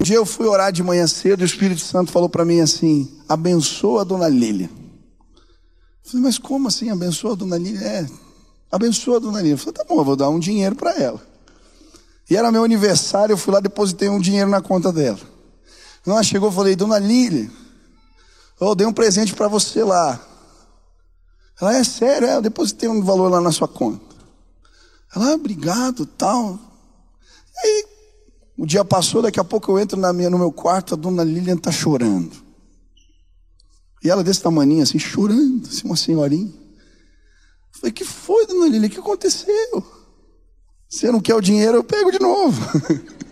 Um 0.00 0.04
dia 0.04 0.16
eu 0.16 0.26
fui 0.26 0.46
orar 0.46 0.70
de 0.70 0.82
manhã 0.82 1.06
cedo 1.06 1.40
e 1.40 1.44
o 1.44 1.46
Espírito 1.46 1.80
Santo 1.80 2.12
falou 2.12 2.28
para 2.28 2.44
mim 2.44 2.60
assim: 2.60 3.10
abençoa 3.28 4.02
a 4.02 4.04
dona 4.04 4.28
Lília. 4.28 4.70
Eu 6.04 6.10
falei, 6.10 6.26
mas 6.26 6.38
como 6.38 6.68
assim 6.68 6.90
abençoa 6.90 7.32
a 7.32 7.36
dona 7.36 7.56
Lília? 7.56 7.80
É, 7.80 8.06
abençoa 8.70 9.16
a 9.16 9.20
dona 9.20 9.38
Lília. 9.38 9.54
Eu 9.54 9.58
falei, 9.58 9.72
tá 9.72 9.84
bom, 9.84 9.98
eu 9.98 10.04
vou 10.04 10.16
dar 10.16 10.28
um 10.28 10.38
dinheiro 10.38 10.76
para 10.76 10.92
ela. 10.92 11.20
E 12.28 12.36
era 12.36 12.52
meu 12.52 12.64
aniversário, 12.64 13.32
eu 13.32 13.38
fui 13.38 13.52
lá 13.52 13.60
depositei 13.60 14.08
um 14.08 14.20
dinheiro 14.20 14.50
na 14.50 14.60
conta 14.60 14.92
dela. 14.92 15.20
Quando 16.04 16.16
ela 16.16 16.22
chegou, 16.22 16.50
eu 16.50 16.52
falei, 16.52 16.76
dona 16.76 16.98
Lília, 16.98 17.50
eu 18.60 18.74
dei 18.74 18.86
um 18.86 18.92
presente 18.92 19.34
para 19.34 19.48
você 19.48 19.82
lá. 19.82 20.20
Ela, 21.58 21.76
é 21.76 21.82
sério, 21.82 22.28
é, 22.28 22.36
eu 22.36 22.42
depositei 22.42 22.88
um 22.90 23.02
valor 23.02 23.30
lá 23.30 23.40
na 23.40 23.50
sua 23.50 23.66
conta. 23.66 24.14
Ela, 25.16 25.30
ah, 25.30 25.34
obrigado, 25.34 26.04
tal. 26.04 26.58
E 27.54 27.66
aí, 27.66 27.86
o 28.58 28.66
dia 28.66 28.84
passou, 28.84 29.22
daqui 29.22 29.40
a 29.40 29.44
pouco 29.44 29.72
eu 29.72 29.78
entro 29.78 29.98
na 29.98 30.12
minha, 30.12 30.28
no 30.28 30.38
meu 30.38 30.52
quarto, 30.52 30.92
a 30.92 30.96
dona 30.96 31.24
Lilian 31.24 31.54
está 31.54 31.72
chorando. 31.72 32.36
E 34.02 34.10
ela 34.10 34.22
desse 34.22 34.42
tamanho, 34.42 34.82
assim, 34.82 34.98
chorando, 34.98 35.66
assim, 35.66 35.86
uma 35.86 35.96
senhorinha. 35.96 36.52
Eu 36.52 37.80
falei, 37.80 37.92
que 37.92 38.04
foi, 38.04 38.46
dona 38.46 38.66
Lilian? 38.66 38.88
O 38.88 38.90
que 38.90 39.00
aconteceu? 39.00 39.82
Você 40.86 41.10
não 41.10 41.20
quer 41.20 41.34
o 41.34 41.40
dinheiro, 41.40 41.78
eu 41.78 41.84
pego 41.84 42.12
de 42.12 42.18
novo. 42.18 42.60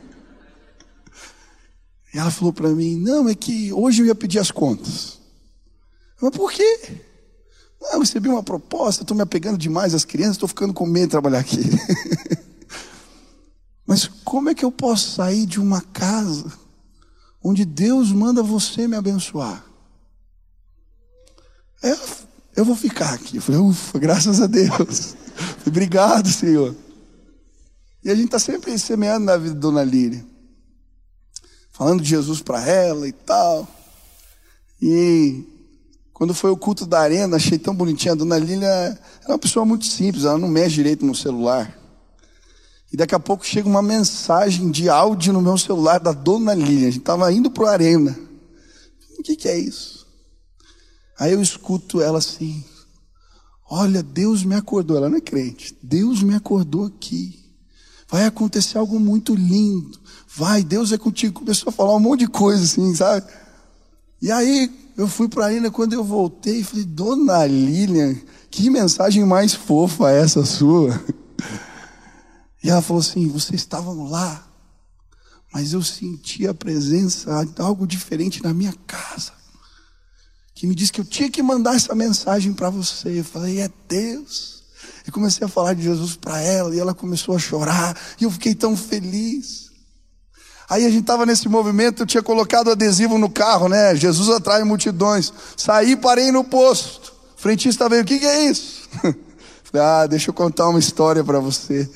e 2.12 2.18
ela 2.18 2.30
falou 2.30 2.52
para 2.52 2.68
mim, 2.68 2.96
não, 2.96 3.28
é 3.28 3.34
que 3.34 3.72
hoje 3.72 4.02
eu 4.02 4.06
ia 4.06 4.14
pedir 4.14 4.38
as 4.38 4.50
contas. 4.50 5.18
Mas 6.20 6.30
por 6.36 6.52
quê? 6.52 7.00
Ah, 7.84 7.94
eu 7.94 8.00
recebi 8.00 8.28
uma 8.28 8.42
proposta, 8.42 9.02
estou 9.02 9.16
me 9.16 9.22
apegando 9.22 9.58
demais 9.58 9.94
às 9.94 10.04
crianças, 10.04 10.36
estou 10.36 10.48
ficando 10.48 10.74
com 10.74 10.86
medo 10.86 11.06
de 11.06 11.10
trabalhar 11.10 11.40
aqui. 11.40 11.58
Mas 13.86 14.06
como 14.24 14.50
é 14.50 14.54
que 14.54 14.64
eu 14.64 14.70
posso 14.70 15.10
sair 15.10 15.46
de 15.46 15.60
uma 15.60 15.80
casa 15.80 16.52
onde 17.42 17.64
Deus 17.64 18.12
manda 18.12 18.42
você 18.42 18.86
me 18.86 18.96
abençoar? 18.96 19.64
Eu, 21.82 21.98
eu 22.56 22.64
vou 22.64 22.76
ficar 22.76 23.14
aqui. 23.14 23.36
Eu 23.36 23.42
falei, 23.42 23.60
ufa, 23.60 23.98
graças 23.98 24.40
a 24.40 24.46
Deus. 24.46 25.16
Obrigado, 25.66 26.28
Senhor. 26.28 26.76
E 28.04 28.10
a 28.10 28.14
gente 28.14 28.26
está 28.26 28.38
sempre 28.38 28.78
semeando 28.78 29.26
na 29.26 29.36
vida 29.36 29.54
da 29.54 29.60
Dona 29.60 29.82
Líria. 29.82 30.31
Falando 31.82 32.00
de 32.00 32.10
Jesus 32.10 32.40
para 32.40 32.64
ela 32.64 33.08
e 33.08 33.12
tal. 33.12 33.66
E 34.80 35.42
quando 36.12 36.32
foi 36.32 36.52
o 36.52 36.56
culto 36.56 36.86
da 36.86 37.00
arena, 37.00 37.38
achei 37.38 37.58
tão 37.58 37.74
bonitinha. 37.74 38.12
A 38.12 38.14
Dona 38.14 38.38
Lília 38.38 38.68
é 38.68 39.28
uma 39.28 39.36
pessoa 39.36 39.66
muito 39.66 39.86
simples, 39.86 40.24
ela 40.24 40.38
não 40.38 40.46
mexe 40.46 40.76
direito 40.76 41.04
no 41.04 41.12
celular. 41.12 41.76
E 42.92 42.96
daqui 42.96 43.16
a 43.16 43.18
pouco 43.18 43.44
chega 43.44 43.68
uma 43.68 43.82
mensagem 43.82 44.70
de 44.70 44.88
áudio 44.88 45.32
no 45.32 45.42
meu 45.42 45.58
celular 45.58 45.98
da 45.98 46.12
dona 46.12 46.54
Lilian. 46.54 46.86
A 46.86 46.90
gente 46.92 46.98
estava 46.98 47.32
indo 47.32 47.50
para 47.50 47.70
a 47.70 47.72
arena. 47.72 48.16
O 49.18 49.22
que, 49.24 49.34
que 49.34 49.48
é 49.48 49.58
isso? 49.58 50.06
Aí 51.18 51.32
eu 51.32 51.42
escuto 51.42 52.00
ela 52.00 52.18
assim: 52.18 52.64
Olha, 53.68 54.04
Deus 54.04 54.44
me 54.44 54.54
acordou. 54.54 54.98
Ela 54.98 55.08
não 55.08 55.16
é 55.18 55.20
crente. 55.20 55.76
Deus 55.82 56.22
me 56.22 56.36
acordou 56.36 56.86
aqui. 56.86 57.41
Vai 58.12 58.26
acontecer 58.26 58.76
algo 58.76 59.00
muito 59.00 59.34
lindo. 59.34 59.98
Vai, 60.36 60.62
Deus 60.62 60.92
é 60.92 60.98
contigo. 60.98 61.40
Começou 61.40 61.70
a 61.70 61.72
falar 61.72 61.96
um 61.96 61.98
monte 61.98 62.20
de 62.20 62.26
coisa 62.26 62.62
assim, 62.62 62.94
sabe? 62.94 63.26
E 64.20 64.30
aí 64.30 64.70
eu 64.98 65.08
fui 65.08 65.28
para 65.28 65.44
a 65.44 65.46
arena. 65.46 65.70
Quando 65.70 65.94
eu 65.94 66.04
voltei, 66.04 66.62
falei: 66.62 66.84
Dona 66.84 67.46
Lilian, 67.46 68.14
que 68.50 68.68
mensagem 68.68 69.24
mais 69.24 69.54
fofa 69.54 70.10
essa 70.10 70.44
sua. 70.44 71.02
E 72.62 72.68
ela 72.68 72.82
falou 72.82 73.00
assim: 73.00 73.28
vocês 73.28 73.62
estavam 73.62 74.10
lá, 74.10 74.46
mas 75.50 75.72
eu 75.72 75.82
senti 75.82 76.46
a 76.46 76.52
presença 76.52 77.44
de 77.46 77.62
algo 77.62 77.86
diferente 77.86 78.42
na 78.42 78.52
minha 78.52 78.74
casa. 78.86 79.32
Que 80.54 80.66
me 80.66 80.74
disse 80.74 80.92
que 80.92 81.00
eu 81.00 81.04
tinha 81.06 81.30
que 81.30 81.42
mandar 81.42 81.76
essa 81.76 81.94
mensagem 81.94 82.52
para 82.52 82.68
você. 82.68 83.20
Eu 83.20 83.24
falei: 83.24 83.60
é 83.60 83.70
Deus. 83.88 84.61
E 85.06 85.10
comecei 85.10 85.46
a 85.46 85.48
falar 85.48 85.74
de 85.74 85.82
Jesus 85.82 86.16
para 86.16 86.40
ela, 86.40 86.74
e 86.74 86.78
ela 86.78 86.94
começou 86.94 87.34
a 87.34 87.38
chorar, 87.38 87.96
e 88.20 88.24
eu 88.24 88.30
fiquei 88.30 88.54
tão 88.54 88.76
feliz. 88.76 89.70
Aí 90.68 90.86
a 90.86 90.88
gente 90.88 91.02
estava 91.02 91.26
nesse 91.26 91.48
movimento, 91.48 92.02
eu 92.02 92.06
tinha 92.06 92.22
colocado 92.22 92.70
adesivo 92.70 93.18
no 93.18 93.28
carro, 93.28 93.68
né? 93.68 93.94
Jesus 93.94 94.28
atrai 94.28 94.64
multidões. 94.64 95.32
Saí, 95.56 95.96
parei 95.96 96.32
no 96.32 96.44
posto. 96.44 97.12
O 97.36 97.40
frentista 97.42 97.88
veio: 97.88 98.02
o 98.02 98.04
que, 98.04 98.18
que 98.18 98.26
é 98.26 98.46
isso? 98.46 98.88
Falei: 99.64 99.86
ah, 99.86 100.06
deixa 100.06 100.30
eu 100.30 100.34
contar 100.34 100.68
uma 100.68 100.78
história 100.78 101.22
para 101.22 101.40
você. 101.40 101.90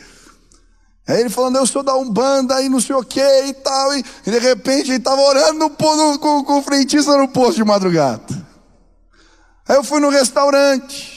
Aí 1.06 1.20
ele 1.20 1.30
falando, 1.30 1.56
eu 1.56 1.66
sou 1.66 1.84
da 1.84 1.96
Umbanda 1.96 2.60
e 2.60 2.68
não 2.68 2.80
sei 2.80 2.96
o 2.96 3.04
que 3.04 3.20
e 3.20 3.54
tal. 3.54 3.96
E, 3.96 4.04
de 4.24 4.38
repente 4.38 4.90
ele 4.90 4.96
estava 4.96 5.20
orando 5.20 5.58
no, 5.58 5.68
no, 5.68 6.18
com, 6.18 6.42
com 6.42 6.58
o 6.58 6.62
frentista 6.62 7.16
no 7.16 7.28
posto 7.28 7.54
de 7.54 7.64
madrugada. 7.64 8.46
Aí 9.68 9.76
eu 9.76 9.84
fui 9.84 10.00
no 10.00 10.10
restaurante. 10.10 11.15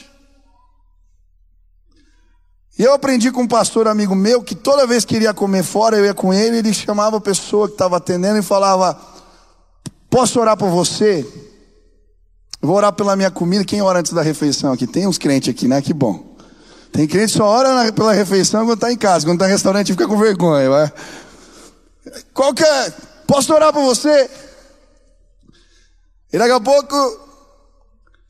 E 2.79 2.83
eu 2.83 2.93
aprendi 2.93 3.29
com 3.29 3.41
um 3.41 3.47
pastor 3.47 3.89
amigo 3.89 4.15
meu 4.15 4.41
que 4.41 4.55
toda 4.55 4.87
vez 4.87 5.03
que 5.03 5.13
queria 5.13 5.33
comer 5.33 5.63
fora, 5.63 5.97
eu 5.97 6.05
ia 6.05 6.13
com 6.13 6.33
ele, 6.33 6.59
ele 6.59 6.73
chamava 6.73 7.17
a 7.17 7.21
pessoa 7.21 7.67
que 7.67 7.73
estava 7.73 7.97
atendendo 7.97 8.39
e 8.39 8.41
falava: 8.41 8.97
Posso 10.09 10.39
orar 10.39 10.55
por 10.55 10.69
você? 10.69 11.27
Vou 12.61 12.77
orar 12.77 12.93
pela 12.93 13.17
minha 13.17 13.29
comida. 13.29 13.65
Quem 13.65 13.81
ora 13.81 13.99
antes 13.99 14.13
da 14.13 14.21
refeição 14.21 14.71
aqui? 14.71 14.87
Tem 14.87 15.05
uns 15.05 15.17
crentes 15.17 15.49
aqui, 15.49 15.67
né? 15.67 15.81
Que 15.81 15.93
bom. 15.93 16.37
Tem 16.89 17.05
crente 17.05 17.33
que 17.33 17.37
só 17.37 17.43
ora 17.43 17.91
pela 17.91 18.13
refeição 18.13 18.61
quando 18.61 18.75
está 18.75 18.93
em 18.93 18.97
casa, 18.97 19.25
quando 19.25 19.35
está 19.35 19.49
em 19.49 19.51
restaurante 19.51 19.91
fica 19.91 20.07
com 20.07 20.17
vergonha. 20.17 20.69
Vai. 20.69 20.93
Qual 22.33 22.53
que 22.53 22.63
é? 22.63 22.93
Posso 23.27 23.53
orar 23.53 23.73
por 23.73 23.83
você? 23.83 24.29
E 26.31 26.37
daqui 26.37 26.53
a 26.53 26.61
pouco 26.61 26.95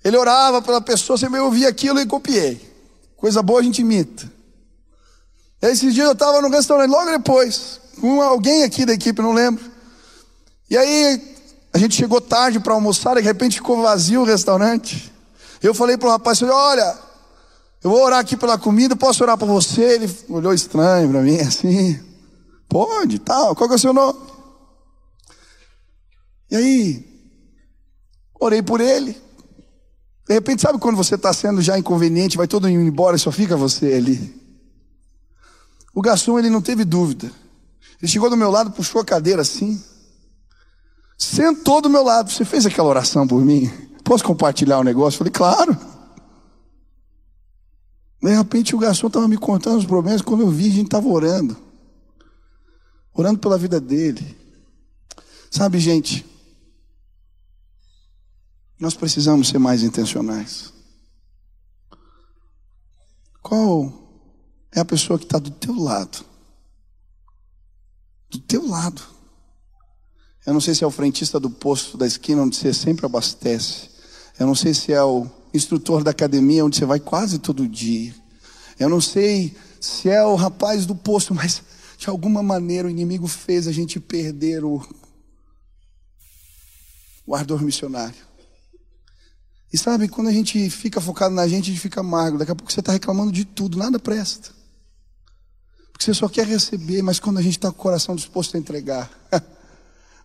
ele 0.04 0.18
orava 0.18 0.60
pela 0.60 0.82
pessoa, 0.82 1.20
sempre 1.20 1.38
eu 1.40 1.46
ouvia 1.46 1.70
aquilo 1.70 2.00
e 2.00 2.08
copiei. 2.08 2.68
Coisa 3.16 3.44
boa 3.44 3.60
a 3.60 3.64
gente 3.64 3.82
imita. 3.82 4.39
Esses 5.62 5.94
dias 5.94 6.08
eu 6.08 6.14
estava 6.14 6.42
no 6.42 6.50
restaurante, 6.50 6.90
logo 6.90 7.12
depois, 7.12 7.82
com 8.00 8.22
alguém 8.22 8.64
aqui 8.64 8.86
da 8.86 8.94
equipe, 8.94 9.22
não 9.22 9.34
lembro. 9.34 9.64
E 10.70 10.78
aí 10.78 11.36
a 11.74 11.78
gente 11.78 11.96
chegou 11.96 12.22
tarde 12.22 12.60
para 12.60 12.74
almoçar, 12.74 13.18
e 13.18 13.22
de 13.22 13.28
repente 13.28 13.56
ficou 13.56 13.82
vazio 13.82 14.22
o 14.22 14.26
restaurante. 14.26 15.12
Eu 15.62 15.74
falei 15.74 15.98
para 15.98 16.08
o 16.08 16.12
rapaz, 16.12 16.42
olha, 16.42 16.98
Eu 17.82 17.90
vou 17.92 18.04
orar 18.04 18.20
aqui 18.20 18.36
pela 18.36 18.58
comida, 18.58 18.96
posso 18.96 19.24
orar 19.24 19.38
por 19.38 19.48
você? 19.48 19.82
Ele 19.82 20.18
olhou 20.28 20.54
estranho 20.54 21.10
para 21.10 21.22
mim, 21.22 21.40
assim. 21.42 22.00
Pode, 22.68 23.20
tal. 23.20 23.56
Qual 23.56 23.70
que 23.70 23.74
é 23.74 23.78
o 23.78 23.80
seu 23.80 23.94
nome? 23.94 24.20
E 26.52 26.56
aí, 26.56 27.06
orei 28.40 28.62
por 28.62 28.82
ele. 28.82 29.16
De 30.28 30.34
repente, 30.34 30.62
sabe 30.62 30.78
quando 30.78 30.98
você 30.98 31.16
está 31.16 31.32
sendo 31.34 31.62
já 31.62 31.78
inconveniente, 31.80 32.38
vai 32.38 32.48
todo 32.48 32.68
mundo 32.68 32.88
embora 32.88 33.16
e 33.16 33.20
só 33.20 33.32
fica 33.32 33.56
você 33.56 33.94
ali? 33.94 34.39
O 36.00 36.02
garçom, 36.02 36.40
ele 36.40 36.50
não 36.50 36.62
teve 36.62 36.86
dúvida. 36.86 37.30
Ele 38.02 38.10
chegou 38.10 38.30
do 38.30 38.38
meu 38.38 38.50
lado, 38.50 38.72
puxou 38.72 39.02
a 39.02 39.06
cadeira 39.06 39.42
assim. 39.42 39.84
Sentou 41.18 41.82
do 41.82 41.90
meu 41.90 42.04
lado. 42.04 42.32
Você 42.32 42.46
fez 42.46 42.66
aquela 42.66 42.88
oração 42.88 43.28
por 43.28 43.44
mim? 43.44 43.70
Posso 44.02 44.24
compartilhar 44.24 44.78
o 44.78 44.80
um 44.80 44.86
negócio? 44.86 45.18
Eu 45.18 45.18
falei, 45.18 45.34
claro. 45.34 45.78
De 48.24 48.34
repente 48.34 48.74
o 48.74 48.80
garçom 48.80 49.08
estava 49.08 49.28
me 49.28 49.38
contando 49.38 49.78
os 49.78 49.86
problemas. 49.86 50.22
Quando 50.22 50.40
eu 50.40 50.50
vi, 50.50 50.68
a 50.68 50.74
gente 50.74 50.86
estava 50.86 51.06
orando. 51.06 51.58
Orando 53.14 53.40
pela 53.40 53.58
vida 53.58 53.78
dele. 53.82 54.38
Sabe, 55.52 55.80
gente, 55.80 56.26
nós 58.80 58.94
precisamos 58.94 59.50
ser 59.50 59.60
mais 59.60 59.84
intencionais. 59.84 60.72
Qual 63.42 63.99
é 64.76 64.80
a 64.80 64.86
pessoa 64.86 65.18
que 65.18 65.26
está 65.26 65.40
do 65.40 65.52
teu 65.52 65.76
lado? 65.76 66.26
Do 68.30 68.40
teu 68.40 68.68
lado. 68.68 69.02
Eu 70.46 70.54
não 70.54 70.62
sei 70.62 70.74
se 70.74 70.84
é 70.84 70.88
o 70.88 70.92
frentista 70.92 71.40
do 71.40 71.50
posto 71.50 71.98
da 71.98 72.08
esquina 72.08 72.42
onde 72.42 72.56
você 72.56 72.74
sempre 72.74 73.06
abastece. 73.06 73.90
Eu 74.40 74.48
não 74.48 74.56
sei 74.56 74.74
se 74.74 74.94
é 74.94 75.04
o 75.04 75.28
instrutor 75.54 76.04
da 76.04 76.12
academia 76.12 76.66
onde 76.66 76.78
você 76.78 76.86
vai 76.86 77.00
quase 77.00 77.40
todo 77.40 77.68
dia. 77.68 78.16
Eu 78.80 78.90
não 78.90 79.02
sei 79.02 79.56
se 79.80 80.10
é 80.10 80.24
o 80.24 80.36
rapaz 80.36 80.86
do 80.86 80.96
posto, 80.96 81.34
mas 81.36 81.62
de 81.98 82.10
alguma 82.10 82.42
maneira 82.42 82.88
o 82.88 82.92
inimigo 82.92 83.28
fez 83.28 83.68
a 83.68 83.72
gente 83.72 84.00
perder 84.00 84.64
o, 84.64 84.82
o 87.26 87.36
ardor 87.36 87.62
missionário. 87.62 88.30
E 89.72 89.78
sabe, 89.78 90.08
quando 90.08 90.28
a 90.28 90.34
gente 90.34 90.70
fica 90.70 91.00
focado 91.00 91.36
na 91.36 91.48
gente, 91.48 91.66
a 91.66 91.74
gente 91.74 91.82
fica 91.82 92.00
amargo. 92.00 92.38
Daqui 92.38 92.52
a 92.52 92.56
pouco 92.56 92.72
você 92.72 92.80
está 92.80 92.92
reclamando 92.92 93.32
de 93.32 93.46
tudo, 93.46 93.78
nada 93.78 94.00
presta. 94.00 94.59
Porque 96.00 96.14
você 96.14 96.14
só 96.14 96.30
quer 96.30 96.48
receber, 96.48 97.02
mas 97.02 97.20
quando 97.20 97.40
a 97.40 97.42
gente 97.42 97.58
está 97.58 97.70
com 97.70 97.78
o 97.78 97.84
coração 97.84 98.16
disposto 98.16 98.56
a 98.56 98.58
entregar, 98.58 99.12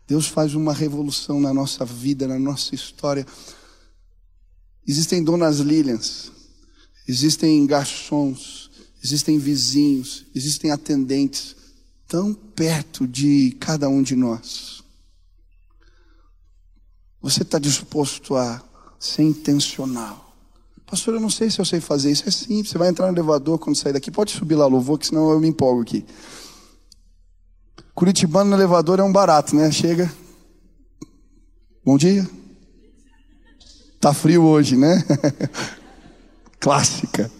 Deus 0.07 0.29
faz 0.29 0.55
uma 0.55 0.73
revolução 0.73 1.41
na 1.41 1.53
nossa 1.53 1.85
vida, 1.85 2.29
na 2.29 2.39
nossa 2.39 2.77
história. 2.77 3.27
Existem 4.87 5.25
donas 5.25 5.59
Lilians, 5.59 6.31
existem 7.09 7.67
garçons, 7.67 8.71
existem 9.03 9.37
vizinhos, 9.37 10.25
existem 10.33 10.71
atendentes, 10.71 11.57
tão 12.07 12.33
perto 12.33 13.05
de 13.05 13.57
cada 13.59 13.89
um 13.89 14.01
de 14.01 14.15
nós. 14.15 14.81
Você 17.21 17.43
está 17.43 17.59
disposto 17.59 18.37
a 18.37 18.63
ser 19.01 19.23
intencional? 19.23 20.24
Pastor, 20.87 21.15
eu 21.15 21.21
não 21.21 21.31
sei 21.31 21.51
se 21.51 21.59
eu 21.59 21.65
sei 21.65 21.81
fazer 21.81 22.11
isso. 22.11 22.29
É 22.29 22.31
simples. 22.31 22.71
Você 22.71 22.79
vai 22.79 22.89
entrar 22.89 23.07
no 23.07 23.13
elevador 23.13 23.59
quando 23.59 23.77
sair 23.77 23.93
daqui. 23.93 24.11
Pode 24.11 24.33
subir 24.33 24.55
lá, 24.55 24.67
louvor, 24.67 24.99
que 24.99 25.07
senão 25.07 25.31
eu 25.31 25.41
me 25.41 25.49
empolgo 25.49 25.83
aqui. 25.83 26.05
Curitibano 27.95 28.51
no 28.51 28.57
elevador 28.57 28.99
é 28.99 29.03
um 29.03 29.13
barato, 29.13 29.55
né? 29.55 29.71
Chega. 29.71 30.13
Bom 31.85 31.97
dia. 31.97 32.29
Tá 34.01 34.13
frio 34.13 34.43
hoje, 34.43 34.77
né? 34.77 35.03
Clássica. 36.61 37.31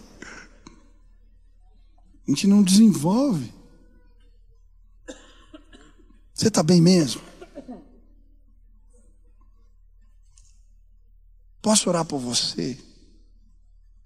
A 2.27 2.31
gente 2.31 2.47
não 2.47 2.63
desenvolve. 2.63 3.53
Você 6.33 6.47
está 6.47 6.63
bem 6.63 6.81
mesmo? 6.81 7.21
Posso 11.61 11.89
orar 11.89 12.05
por 12.05 12.19
você? 12.19 12.77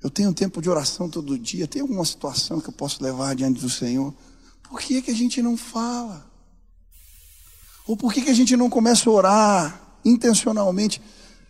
Eu 0.02 0.10
tenho 0.10 0.34
tempo 0.34 0.62
de 0.62 0.70
oração 0.70 1.10
todo 1.10 1.38
dia. 1.38 1.68
Tem 1.68 1.82
alguma 1.82 2.06
situação 2.06 2.62
que 2.62 2.70
eu 2.70 2.74
posso 2.74 3.04
levar 3.04 3.36
diante 3.36 3.60
do 3.60 3.70
Senhor? 3.70 4.14
Por 4.70 4.80
que, 4.80 5.02
que 5.02 5.12
a 5.12 5.16
gente 5.16 5.42
não 5.42 5.58
fala? 5.58 6.26
Ou 7.88 7.98
por 7.98 8.14
que, 8.14 8.22
que 8.22 8.30
a 8.30 8.34
gente 8.36 8.56
não 8.56 8.70
começa 8.70 9.10
a 9.10 9.14
orar 9.14 10.00
intencionalmente? 10.06 11.02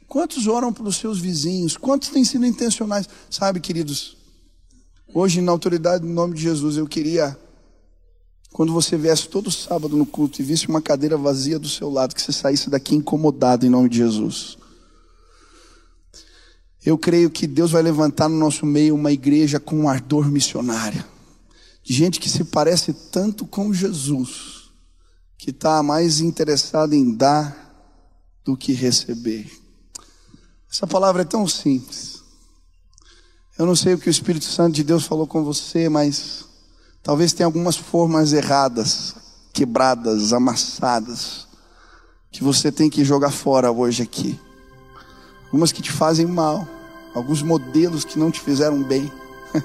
Quantos 0.08 0.48
oram 0.48 0.74
pelos 0.74 0.96
seus 0.96 1.20
vizinhos? 1.20 1.76
Quantos 1.76 2.10
têm 2.10 2.24
sido 2.24 2.46
intencionais? 2.46 3.08
Sabe, 3.30 3.60
queridos, 3.60 4.18
hoje, 5.14 5.42
na 5.42 5.52
autoridade 5.52 6.04
do 6.04 6.10
nome 6.10 6.34
de 6.34 6.42
Jesus, 6.42 6.78
eu 6.78 6.88
queria, 6.88 7.38
quando 8.54 8.72
você 8.72 8.98
viesse 8.98 9.28
todo 9.28 9.52
sábado 9.52 9.96
no 9.96 10.06
culto 10.06 10.42
e 10.42 10.46
visse 10.46 10.68
uma 10.68 10.82
cadeira 10.82 11.18
vazia 11.18 11.60
do 11.60 11.68
seu 11.68 11.90
lado, 11.90 12.16
que 12.16 12.22
você 12.22 12.32
saísse 12.32 12.70
daqui 12.70 12.96
incomodado 12.96 13.66
em 13.66 13.70
nome 13.70 13.90
de 13.90 13.98
Jesus. 13.98 14.58
Eu 16.86 16.98
creio 16.98 17.30
que 17.30 17.46
Deus 17.46 17.72
vai 17.72 17.82
levantar 17.82 18.30
no 18.30 18.38
nosso 18.38 18.66
meio 18.66 18.96
uma 18.96 19.12
igreja 19.12 19.60
com 19.60 19.82
um 19.82 19.90
ardor 19.90 20.30
missionário. 20.30 21.04
De 21.84 21.94
gente 21.94 22.20
que 22.20 22.30
se 22.30 22.46
parece 22.46 22.94
tanto 22.94 23.46
com 23.46 23.74
Jesus, 23.74 24.70
que 25.38 25.50
está 25.50 25.84
mais 25.84 26.22
interessado 26.22 26.94
em 26.94 27.14
dar 27.14 27.68
do 28.46 28.56
que 28.56 28.72
receber. 28.74 29.52
Essa 30.72 30.88
palavra 30.88 31.24
é 31.24 31.26
tão 31.26 31.48
simples. 31.48 32.20
Eu 33.58 33.66
não 33.66 33.76
sei 33.76 33.96
o 33.96 33.98
que 33.98 34.08
o 34.08 34.12
Espírito 34.12 34.46
Santo 34.46 34.76
de 34.76 34.84
Deus 34.84 35.04
falou 35.04 35.28
com 35.28 35.44
você, 35.44 35.90
mas 35.90 36.46
talvez 37.04 37.34
tenha 37.34 37.48
algumas 37.48 37.76
formas 37.76 38.32
erradas, 38.32 39.16
quebradas, 39.52 40.32
amassadas, 40.32 41.46
que 42.32 42.42
você 42.42 42.72
tem 42.72 42.90
que 42.90 43.04
jogar 43.04 43.32
fora 43.32 43.70
hoje 43.70 44.02
aqui 44.04 44.40
algumas 45.50 45.72
que 45.72 45.82
te 45.82 45.92
fazem 45.92 46.28
mal, 46.28 46.68
alguns 47.14 47.42
modelos 47.42 48.06
que 48.06 48.20
não 48.20 48.30
te 48.30 48.40
fizeram 48.40 48.84
bem, 48.84 49.12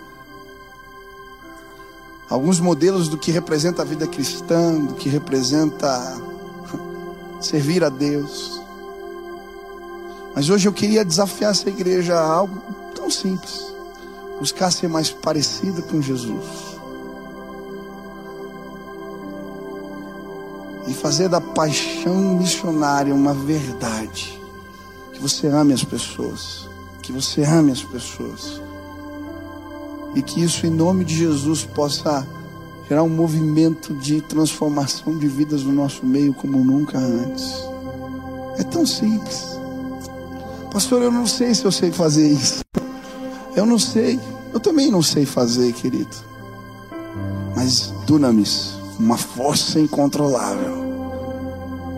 alguns 2.29 2.59
modelos 2.59 3.07
do 3.07 3.19
que 3.19 3.31
representa 3.31 3.83
a 3.83 3.85
vida 3.85 4.07
cristã, 4.07 4.81
do 4.81 4.95
que 4.95 5.11
representa 5.11 6.19
servir 7.39 7.85
a 7.85 7.91
Deus. 7.91 8.63
Mas 10.35 10.49
hoje 10.49 10.67
eu 10.67 10.73
queria 10.73 11.05
desafiar 11.05 11.51
essa 11.51 11.69
igreja 11.69 12.15
a 12.15 12.33
algo 12.33 12.63
tão 12.95 13.11
simples: 13.11 13.63
buscar 14.41 14.71
ser 14.71 14.89
mais 14.89 15.11
parecida 15.11 15.83
com 15.83 16.01
Jesus. 16.01 16.75
E 20.87 20.95
fazer 20.95 21.29
da 21.29 21.41
paixão 21.41 22.37
missionária 22.37 23.15
uma 23.15 23.33
verdade 23.35 24.44
que 25.15 25.21
você 25.21 25.47
ame 25.47 25.73
as 25.73 25.85
pessoas. 25.85 26.69
Que 27.01 27.13
você 27.13 27.43
ame 27.43 27.73
as 27.73 27.83
pessoas. 27.83 28.61
E 30.15 30.23
que 30.23 30.43
isso, 30.43 30.67
em 30.67 30.71
nome 30.71 31.05
de 31.05 31.15
Jesus, 31.15 31.65
possa 31.65 32.27
gerar 32.89 33.03
um 33.03 33.09
movimento 33.09 33.95
de 33.95 34.21
transformação 34.21 35.17
de 35.17 35.27
vidas 35.27 35.63
no 35.63 35.73
nosso 35.73 36.05
meio 36.05 36.35
como 36.35 36.63
nunca 36.63 36.99
antes. 36.99 37.65
É 38.59 38.63
tão 38.63 38.87
simples. 38.87 39.59
Pastor, 40.71 41.03
eu 41.03 41.11
não 41.11 41.27
sei 41.27 41.55
se 41.55 41.65
eu 41.65 41.73
sei 41.73 41.91
fazer 41.91 42.29
isso. 42.29 42.63
Eu 43.57 43.65
não 43.65 43.79
sei. 43.79 44.21
Eu 44.53 44.61
também 44.61 44.91
não 44.91 45.03
sei 45.03 45.25
fazer, 45.25 45.73
querido. 45.73 46.15
Mas 47.55 47.93
dunamis, 48.07 48.75
uma 48.99 49.17
força 49.17 49.81
incontrolável, 49.81 50.94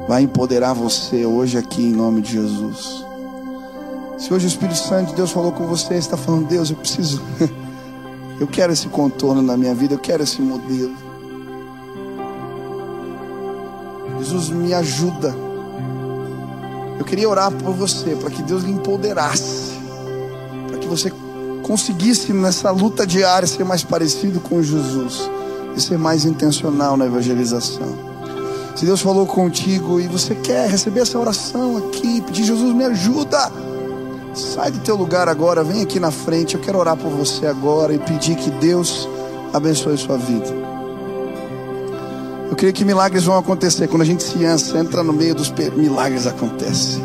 vai 0.08 0.22
empoderar 0.22 0.72
você 0.72 1.26
hoje 1.26 1.58
aqui 1.58 1.82
em 1.82 1.92
nome 1.92 2.20
de 2.20 2.32
Jesus. 2.32 3.04
Se 4.18 4.32
hoje 4.32 4.46
o 4.46 4.48
Espírito 4.48 4.78
Santo 4.78 5.10
de 5.10 5.16
Deus 5.16 5.30
falou 5.30 5.52
com 5.52 5.66
você, 5.66 5.94
está 5.94 6.16
falando, 6.16 6.46
Deus, 6.46 6.70
eu 6.70 6.76
preciso, 6.76 7.20
eu 8.40 8.46
quero 8.46 8.72
esse 8.72 8.88
contorno 8.88 9.42
na 9.42 9.56
minha 9.56 9.74
vida, 9.74 9.94
eu 9.94 9.98
quero 9.98 10.22
esse 10.22 10.40
modelo. 10.40 10.94
Jesus 14.18 14.48
me 14.48 14.72
ajuda. 14.72 15.34
Eu 16.98 17.04
queria 17.04 17.28
orar 17.28 17.52
por 17.52 17.74
você, 17.74 18.16
para 18.16 18.30
que 18.30 18.42
Deus 18.42 18.62
lhe 18.62 18.70
empoderasse, 18.70 19.72
para 20.68 20.78
que 20.78 20.86
você 20.86 21.12
conseguisse 21.62 22.32
nessa 22.32 22.70
luta 22.70 23.06
diária 23.06 23.46
ser 23.46 23.64
mais 23.64 23.82
parecido 23.82 24.40
com 24.40 24.62
Jesus 24.62 25.28
e 25.76 25.80
ser 25.80 25.98
mais 25.98 26.24
intencional 26.24 26.96
na 26.96 27.06
evangelização. 27.06 28.15
Se 28.76 28.84
Deus 28.84 29.00
falou 29.00 29.26
contigo 29.26 29.98
e 29.98 30.06
você 30.06 30.34
quer 30.34 30.68
receber 30.68 31.00
essa 31.00 31.18
oração 31.18 31.78
aqui, 31.78 32.20
pedir 32.20 32.44
Jesus 32.44 32.74
me 32.74 32.84
ajuda. 32.84 33.50
Sai 34.34 34.70
do 34.70 34.80
teu 34.80 34.94
lugar 34.94 35.30
agora, 35.30 35.64
vem 35.64 35.82
aqui 35.82 35.98
na 35.98 36.10
frente. 36.10 36.56
Eu 36.56 36.60
quero 36.60 36.78
orar 36.78 36.94
por 36.94 37.10
você 37.10 37.46
agora 37.46 37.94
e 37.94 37.98
pedir 37.98 38.36
que 38.36 38.50
Deus 38.50 39.08
abençoe 39.54 39.96
sua 39.96 40.18
vida. 40.18 40.46
Eu 42.50 42.54
creio 42.54 42.74
que 42.74 42.84
milagres 42.84 43.24
vão 43.24 43.38
acontecer 43.38 43.88
quando 43.88 44.02
a 44.02 44.04
gente 44.04 44.22
se 44.22 44.44
ansa, 44.44 44.78
entra 44.78 45.02
no 45.02 45.12
meio 45.12 45.34
dos 45.34 45.50
milagres 45.74 46.26
acontecem. 46.26 47.02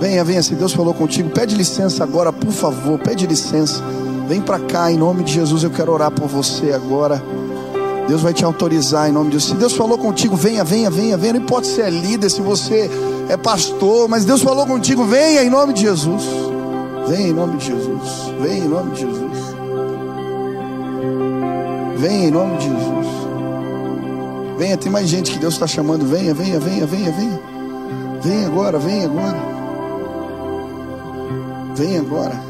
Venha, 0.00 0.24
venha, 0.24 0.42
se 0.42 0.54
Deus 0.54 0.72
falou 0.72 0.94
contigo, 0.94 1.28
pede 1.28 1.54
licença 1.54 2.02
agora, 2.02 2.32
por 2.32 2.50
favor, 2.50 2.98
pede 2.98 3.26
licença. 3.26 3.82
Vem 4.26 4.40
para 4.40 4.58
cá, 4.58 4.90
em 4.90 4.96
nome 4.96 5.22
de 5.22 5.34
Jesus, 5.34 5.64
eu 5.64 5.70
quero 5.70 5.92
orar 5.92 6.10
por 6.10 6.28
você 6.28 6.72
agora. 6.72 7.22
Deus 8.08 8.22
vai 8.22 8.32
te 8.32 8.42
autorizar 8.42 9.08
em 9.08 9.12
nome 9.12 9.28
de 9.28 9.34
Jesus. 9.34 9.52
Se 9.52 9.58
Deus 9.58 9.74
falou 9.74 9.98
contigo, 9.98 10.34
venha, 10.34 10.64
venha, 10.64 10.90
venha, 10.90 11.16
venha. 11.16 11.34
Não 11.34 11.40
importa 11.40 11.68
se 11.68 11.82
é 11.82 11.90
líder, 11.90 12.30
se 12.30 12.40
você 12.40 12.90
é 13.28 13.36
pastor, 13.36 14.08
mas 14.08 14.24
Deus 14.24 14.42
falou 14.42 14.66
contigo, 14.66 15.04
venha 15.04 15.44
em 15.44 15.50
nome 15.50 15.74
de 15.74 15.82
Jesus. 15.82 16.24
Venha 17.06 17.28
em 17.28 17.32
nome 17.34 17.58
de 17.58 17.66
Jesus. 17.66 18.02
Venha 18.40 18.64
em 18.64 18.68
nome 18.68 18.90
de 18.92 19.00
Jesus. 19.00 19.38
Venha 21.98 22.28
em 22.28 22.30
nome 22.30 22.56
de 22.56 22.64
Jesus. 22.64 23.06
Venha, 24.56 24.76
tem 24.78 24.90
mais 24.90 25.08
gente 25.08 25.30
que 25.30 25.38
Deus 25.38 25.54
está 25.54 25.66
chamando. 25.66 26.06
Venha, 26.06 26.32
venha, 26.32 26.58
venha, 26.58 26.86
venha, 26.86 27.12
venha. 27.12 27.40
Venha 28.22 28.46
agora, 28.46 28.78
venha 28.78 29.04
agora. 29.04 29.38
Venha 31.74 32.00
agora. 32.00 32.47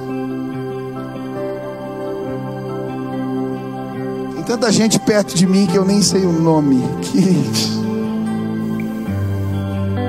Tanta 4.49 4.72
gente 4.72 4.99
perto 4.99 5.34
de 5.34 5.46
mim 5.46 5.66
que 5.66 5.76
eu 5.76 5.84
nem 5.84 6.01
sei 6.01 6.24
o 6.24 6.32
nome. 6.32 6.82
Que 7.03 7.44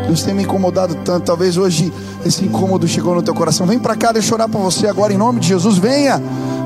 Deus 0.08 0.24
tem 0.24 0.34
me 0.34 0.44
incomodado 0.44 0.96
tanto. 1.04 1.26
Talvez 1.26 1.58
hoje 1.58 1.92
esse 2.26 2.46
incômodo 2.46 2.88
chegou 2.88 3.14
no 3.14 3.22
teu 3.22 3.34
coração. 3.36 3.68
Vem 3.68 3.78
para 3.78 3.98
cá, 3.98 4.14
deixa 4.14 4.30
eu 4.30 4.36
orar 4.36 4.48
por 4.48 4.62
você 4.62 4.88
agora 4.88 5.12
em 5.12 5.18
nome 5.18 5.42
de 5.42 5.50
Jesus. 5.50 5.78
Venha. 5.78 6.24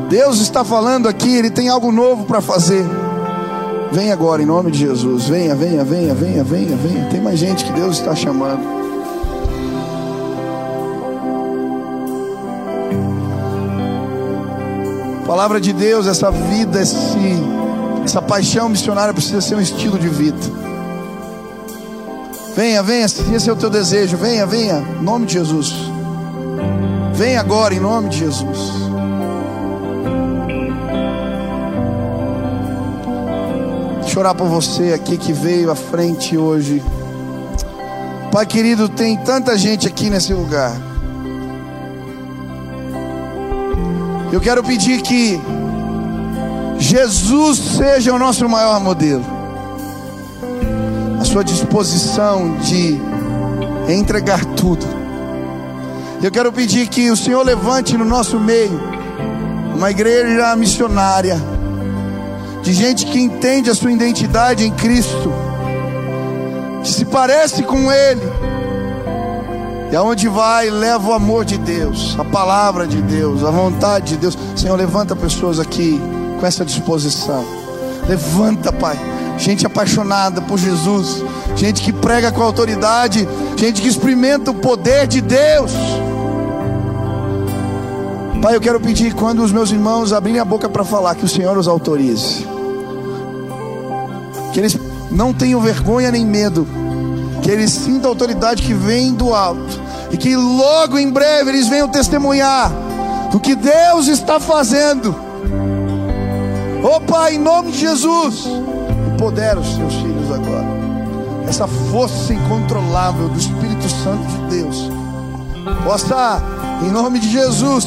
Deus 0.07 0.39
está 0.39 0.63
falando 0.63 1.09
aqui, 1.09 1.35
Ele 1.35 1.49
tem 1.49 1.67
algo 1.67 1.91
novo 1.91 2.25
para 2.25 2.41
fazer. 2.41 2.85
Venha 3.91 4.13
agora 4.13 4.43
em 4.43 4.45
nome 4.45 4.69
de 4.69 4.77
Jesus. 4.77 5.23
Venha, 5.23 5.55
venha, 5.55 5.83
venha, 5.83 6.13
venha, 6.13 6.43
venha, 6.43 6.77
venha. 6.77 7.09
Tem 7.09 7.19
mais 7.19 7.39
gente 7.39 7.65
que 7.65 7.73
Deus 7.73 7.97
está 7.97 8.15
chamando. 8.15 8.61
Palavra 15.25 15.59
de 15.59 15.73
Deus, 15.73 16.05
essa 16.05 16.29
vida, 16.29 16.81
esse, 16.81 17.17
essa 18.03 18.21
paixão 18.21 18.69
missionária 18.69 19.13
precisa 19.13 19.41
ser 19.41 19.55
um 19.55 19.61
estilo 19.61 19.97
de 19.97 20.09
vida. 20.09 20.37
Venha, 22.55 22.83
venha, 22.83 23.07
se 23.07 23.21
esse 23.33 23.49
é 23.49 23.53
o 23.53 23.55
teu 23.55 23.69
desejo, 23.69 24.15
venha, 24.17 24.45
venha, 24.45 24.77
em 24.77 25.03
nome 25.03 25.25
de 25.25 25.33
Jesus. 25.33 25.73
Venha 27.13 27.39
agora, 27.39 27.73
em 27.73 27.79
nome 27.79 28.09
de 28.09 28.19
Jesus. 28.19 28.83
Deixa 34.01 34.15
eu 34.15 34.19
orar 34.19 34.35
por 34.35 34.47
você 34.47 34.93
aqui 34.93 35.17
que 35.17 35.33
veio 35.33 35.71
à 35.71 35.75
frente 35.75 36.37
hoje. 36.37 36.83
Pai 38.31 38.45
querido, 38.45 38.87
tem 38.87 39.17
tanta 39.17 39.57
gente 39.57 39.87
aqui 39.87 40.09
nesse 40.09 40.33
lugar. 40.33 40.75
Eu 44.31 44.41
quero 44.41 44.63
pedir 44.63 45.01
que 45.01 45.39
Jesus 46.83 47.57
seja 47.77 48.13
o 48.13 48.19
nosso 48.19 48.47
maior 48.47 48.79
modelo 48.79 49.43
sua 51.33 51.43
disposição 51.43 52.57
de 52.57 53.01
entregar 53.91 54.45
tudo. 54.45 54.85
Eu 56.21 56.29
quero 56.29 56.53
pedir 56.53 56.87
que 56.87 57.09
o 57.09 57.17
Senhor 57.17 57.41
levante 57.43 57.97
no 57.97 58.05
nosso 58.05 58.39
meio 58.39 58.79
uma 59.75 59.89
igreja 59.89 60.55
missionária, 60.55 61.41
de 62.61 62.71
gente 62.71 63.07
que 63.07 63.19
entende 63.19 63.67
a 63.67 63.73
sua 63.73 63.91
identidade 63.91 64.63
em 64.63 64.69
Cristo, 64.69 65.33
que 66.83 66.91
se 66.91 67.03
parece 67.05 67.63
com 67.63 67.91
Ele, 67.91 68.21
e 69.91 69.95
aonde 69.95 70.27
vai 70.27 70.69
leva 70.69 71.09
o 71.09 71.13
amor 71.13 71.45
de 71.45 71.57
Deus, 71.57 72.15
a 72.19 72.23
palavra 72.23 72.85
de 72.85 73.01
Deus, 73.01 73.43
a 73.43 73.49
vontade 73.49 74.09
de 74.09 74.17
Deus. 74.17 74.37
Senhor, 74.55 74.75
levanta 74.75 75.15
pessoas 75.15 75.59
aqui 75.59 75.99
com 76.43 76.47
essa 76.47 76.65
disposição. 76.65 77.45
Levanta, 78.05 78.73
Pai 78.73 78.99
gente 79.37 79.65
apaixonada 79.65 80.41
por 80.41 80.59
Jesus, 80.59 81.23
gente 81.55 81.81
que 81.81 81.91
prega 81.91 82.31
com 82.31 82.41
autoridade, 82.43 83.27
gente 83.57 83.81
que 83.81 83.87
experimenta 83.87 84.51
o 84.51 84.53
poder 84.53 85.07
de 85.07 85.21
Deus. 85.21 85.71
Pai, 88.41 88.55
eu 88.55 88.61
quero 88.61 88.79
pedir 88.79 89.15
quando 89.15 89.41
os 89.41 89.51
meus 89.51 89.71
irmãos 89.71 90.13
abrirem 90.13 90.39
a 90.39 90.45
boca 90.45 90.69
para 90.69 90.83
falar, 90.83 91.15
que 91.15 91.25
o 91.25 91.27
Senhor 91.27 91.57
os 91.57 91.67
autorize, 91.67 92.45
que 94.53 94.59
eles 94.59 94.77
não 95.09 95.33
tenham 95.33 95.59
vergonha 95.59 96.11
nem 96.11 96.25
medo, 96.25 96.67
que 97.41 97.49
eles 97.49 97.71
sintam 97.71 98.11
a 98.11 98.13
autoridade 98.13 98.61
que 98.61 98.73
vem 98.73 99.13
do 99.13 99.33
alto, 99.33 99.81
e 100.11 100.17
que 100.17 100.35
logo 100.35 100.99
em 100.99 101.09
breve 101.09 101.49
eles 101.49 101.67
venham 101.67 101.87
testemunhar 101.87 102.71
do 103.31 103.39
que 103.39 103.55
Deus 103.55 104.07
está 104.07 104.39
fazendo. 104.39 105.22
Oh 106.83 106.99
Pai, 106.99 107.35
em 107.35 107.39
nome 107.39 107.71
de 107.71 107.79
Jesus 107.79 108.45
empodera 109.23 109.57
os 109.57 109.75
seus 109.75 109.93
filhos 109.93 110.29
agora. 110.29 110.67
Essa 111.47 111.65
força 111.65 112.33
incontrolável 112.33 113.29
do 113.29 113.39
Espírito 113.39 113.87
Santo 114.03 114.25
de 114.25 114.57
Deus 114.57 114.89
possa, 115.85 116.41
em 116.81 116.91
nome 116.91 117.19
de 117.19 117.31
Jesus, 117.31 117.85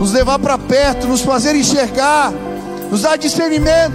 nos 0.00 0.12
levar 0.12 0.40
para 0.40 0.58
perto, 0.58 1.06
nos 1.06 1.20
fazer 1.20 1.54
enxergar, 1.54 2.32
nos 2.90 3.02
dar 3.02 3.16
discernimento, 3.16 3.94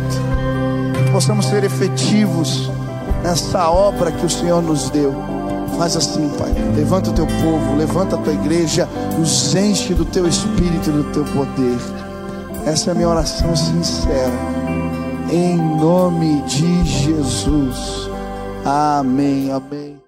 que 0.94 1.12
possamos 1.12 1.48
ser 1.48 1.66
efetivos 1.66 2.72
nessa 3.22 3.70
obra 3.70 4.10
que 4.10 4.26
o 4.26 4.30
Senhor 4.30 4.62
nos 4.62 4.90
deu. 4.90 5.14
Faz 5.78 5.98
assim, 5.98 6.30
Pai. 6.38 6.54
Levanta 6.76 7.10
o 7.10 7.14
teu 7.14 7.28
povo, 7.28 7.76
levanta 7.76 8.16
a 8.16 8.20
tua 8.20 8.34
igreja, 8.34 8.88
nos 9.18 9.54
enche 9.54 9.94
do 9.94 10.06
teu 10.06 10.26
espírito 10.28 10.90
e 10.90 10.94
do 10.94 11.04
teu 11.12 11.26
poder. 11.26 11.78
Essa 12.66 12.90
é 12.90 12.92
a 12.92 12.96
minha 12.96 13.10
oração 13.10 13.56
sincera 13.56 14.32
em 15.32 15.58
nome 15.58 16.42
de 16.44 16.84
Jesus. 16.84 18.10
Amém, 18.66 19.52
amém. 19.52 20.01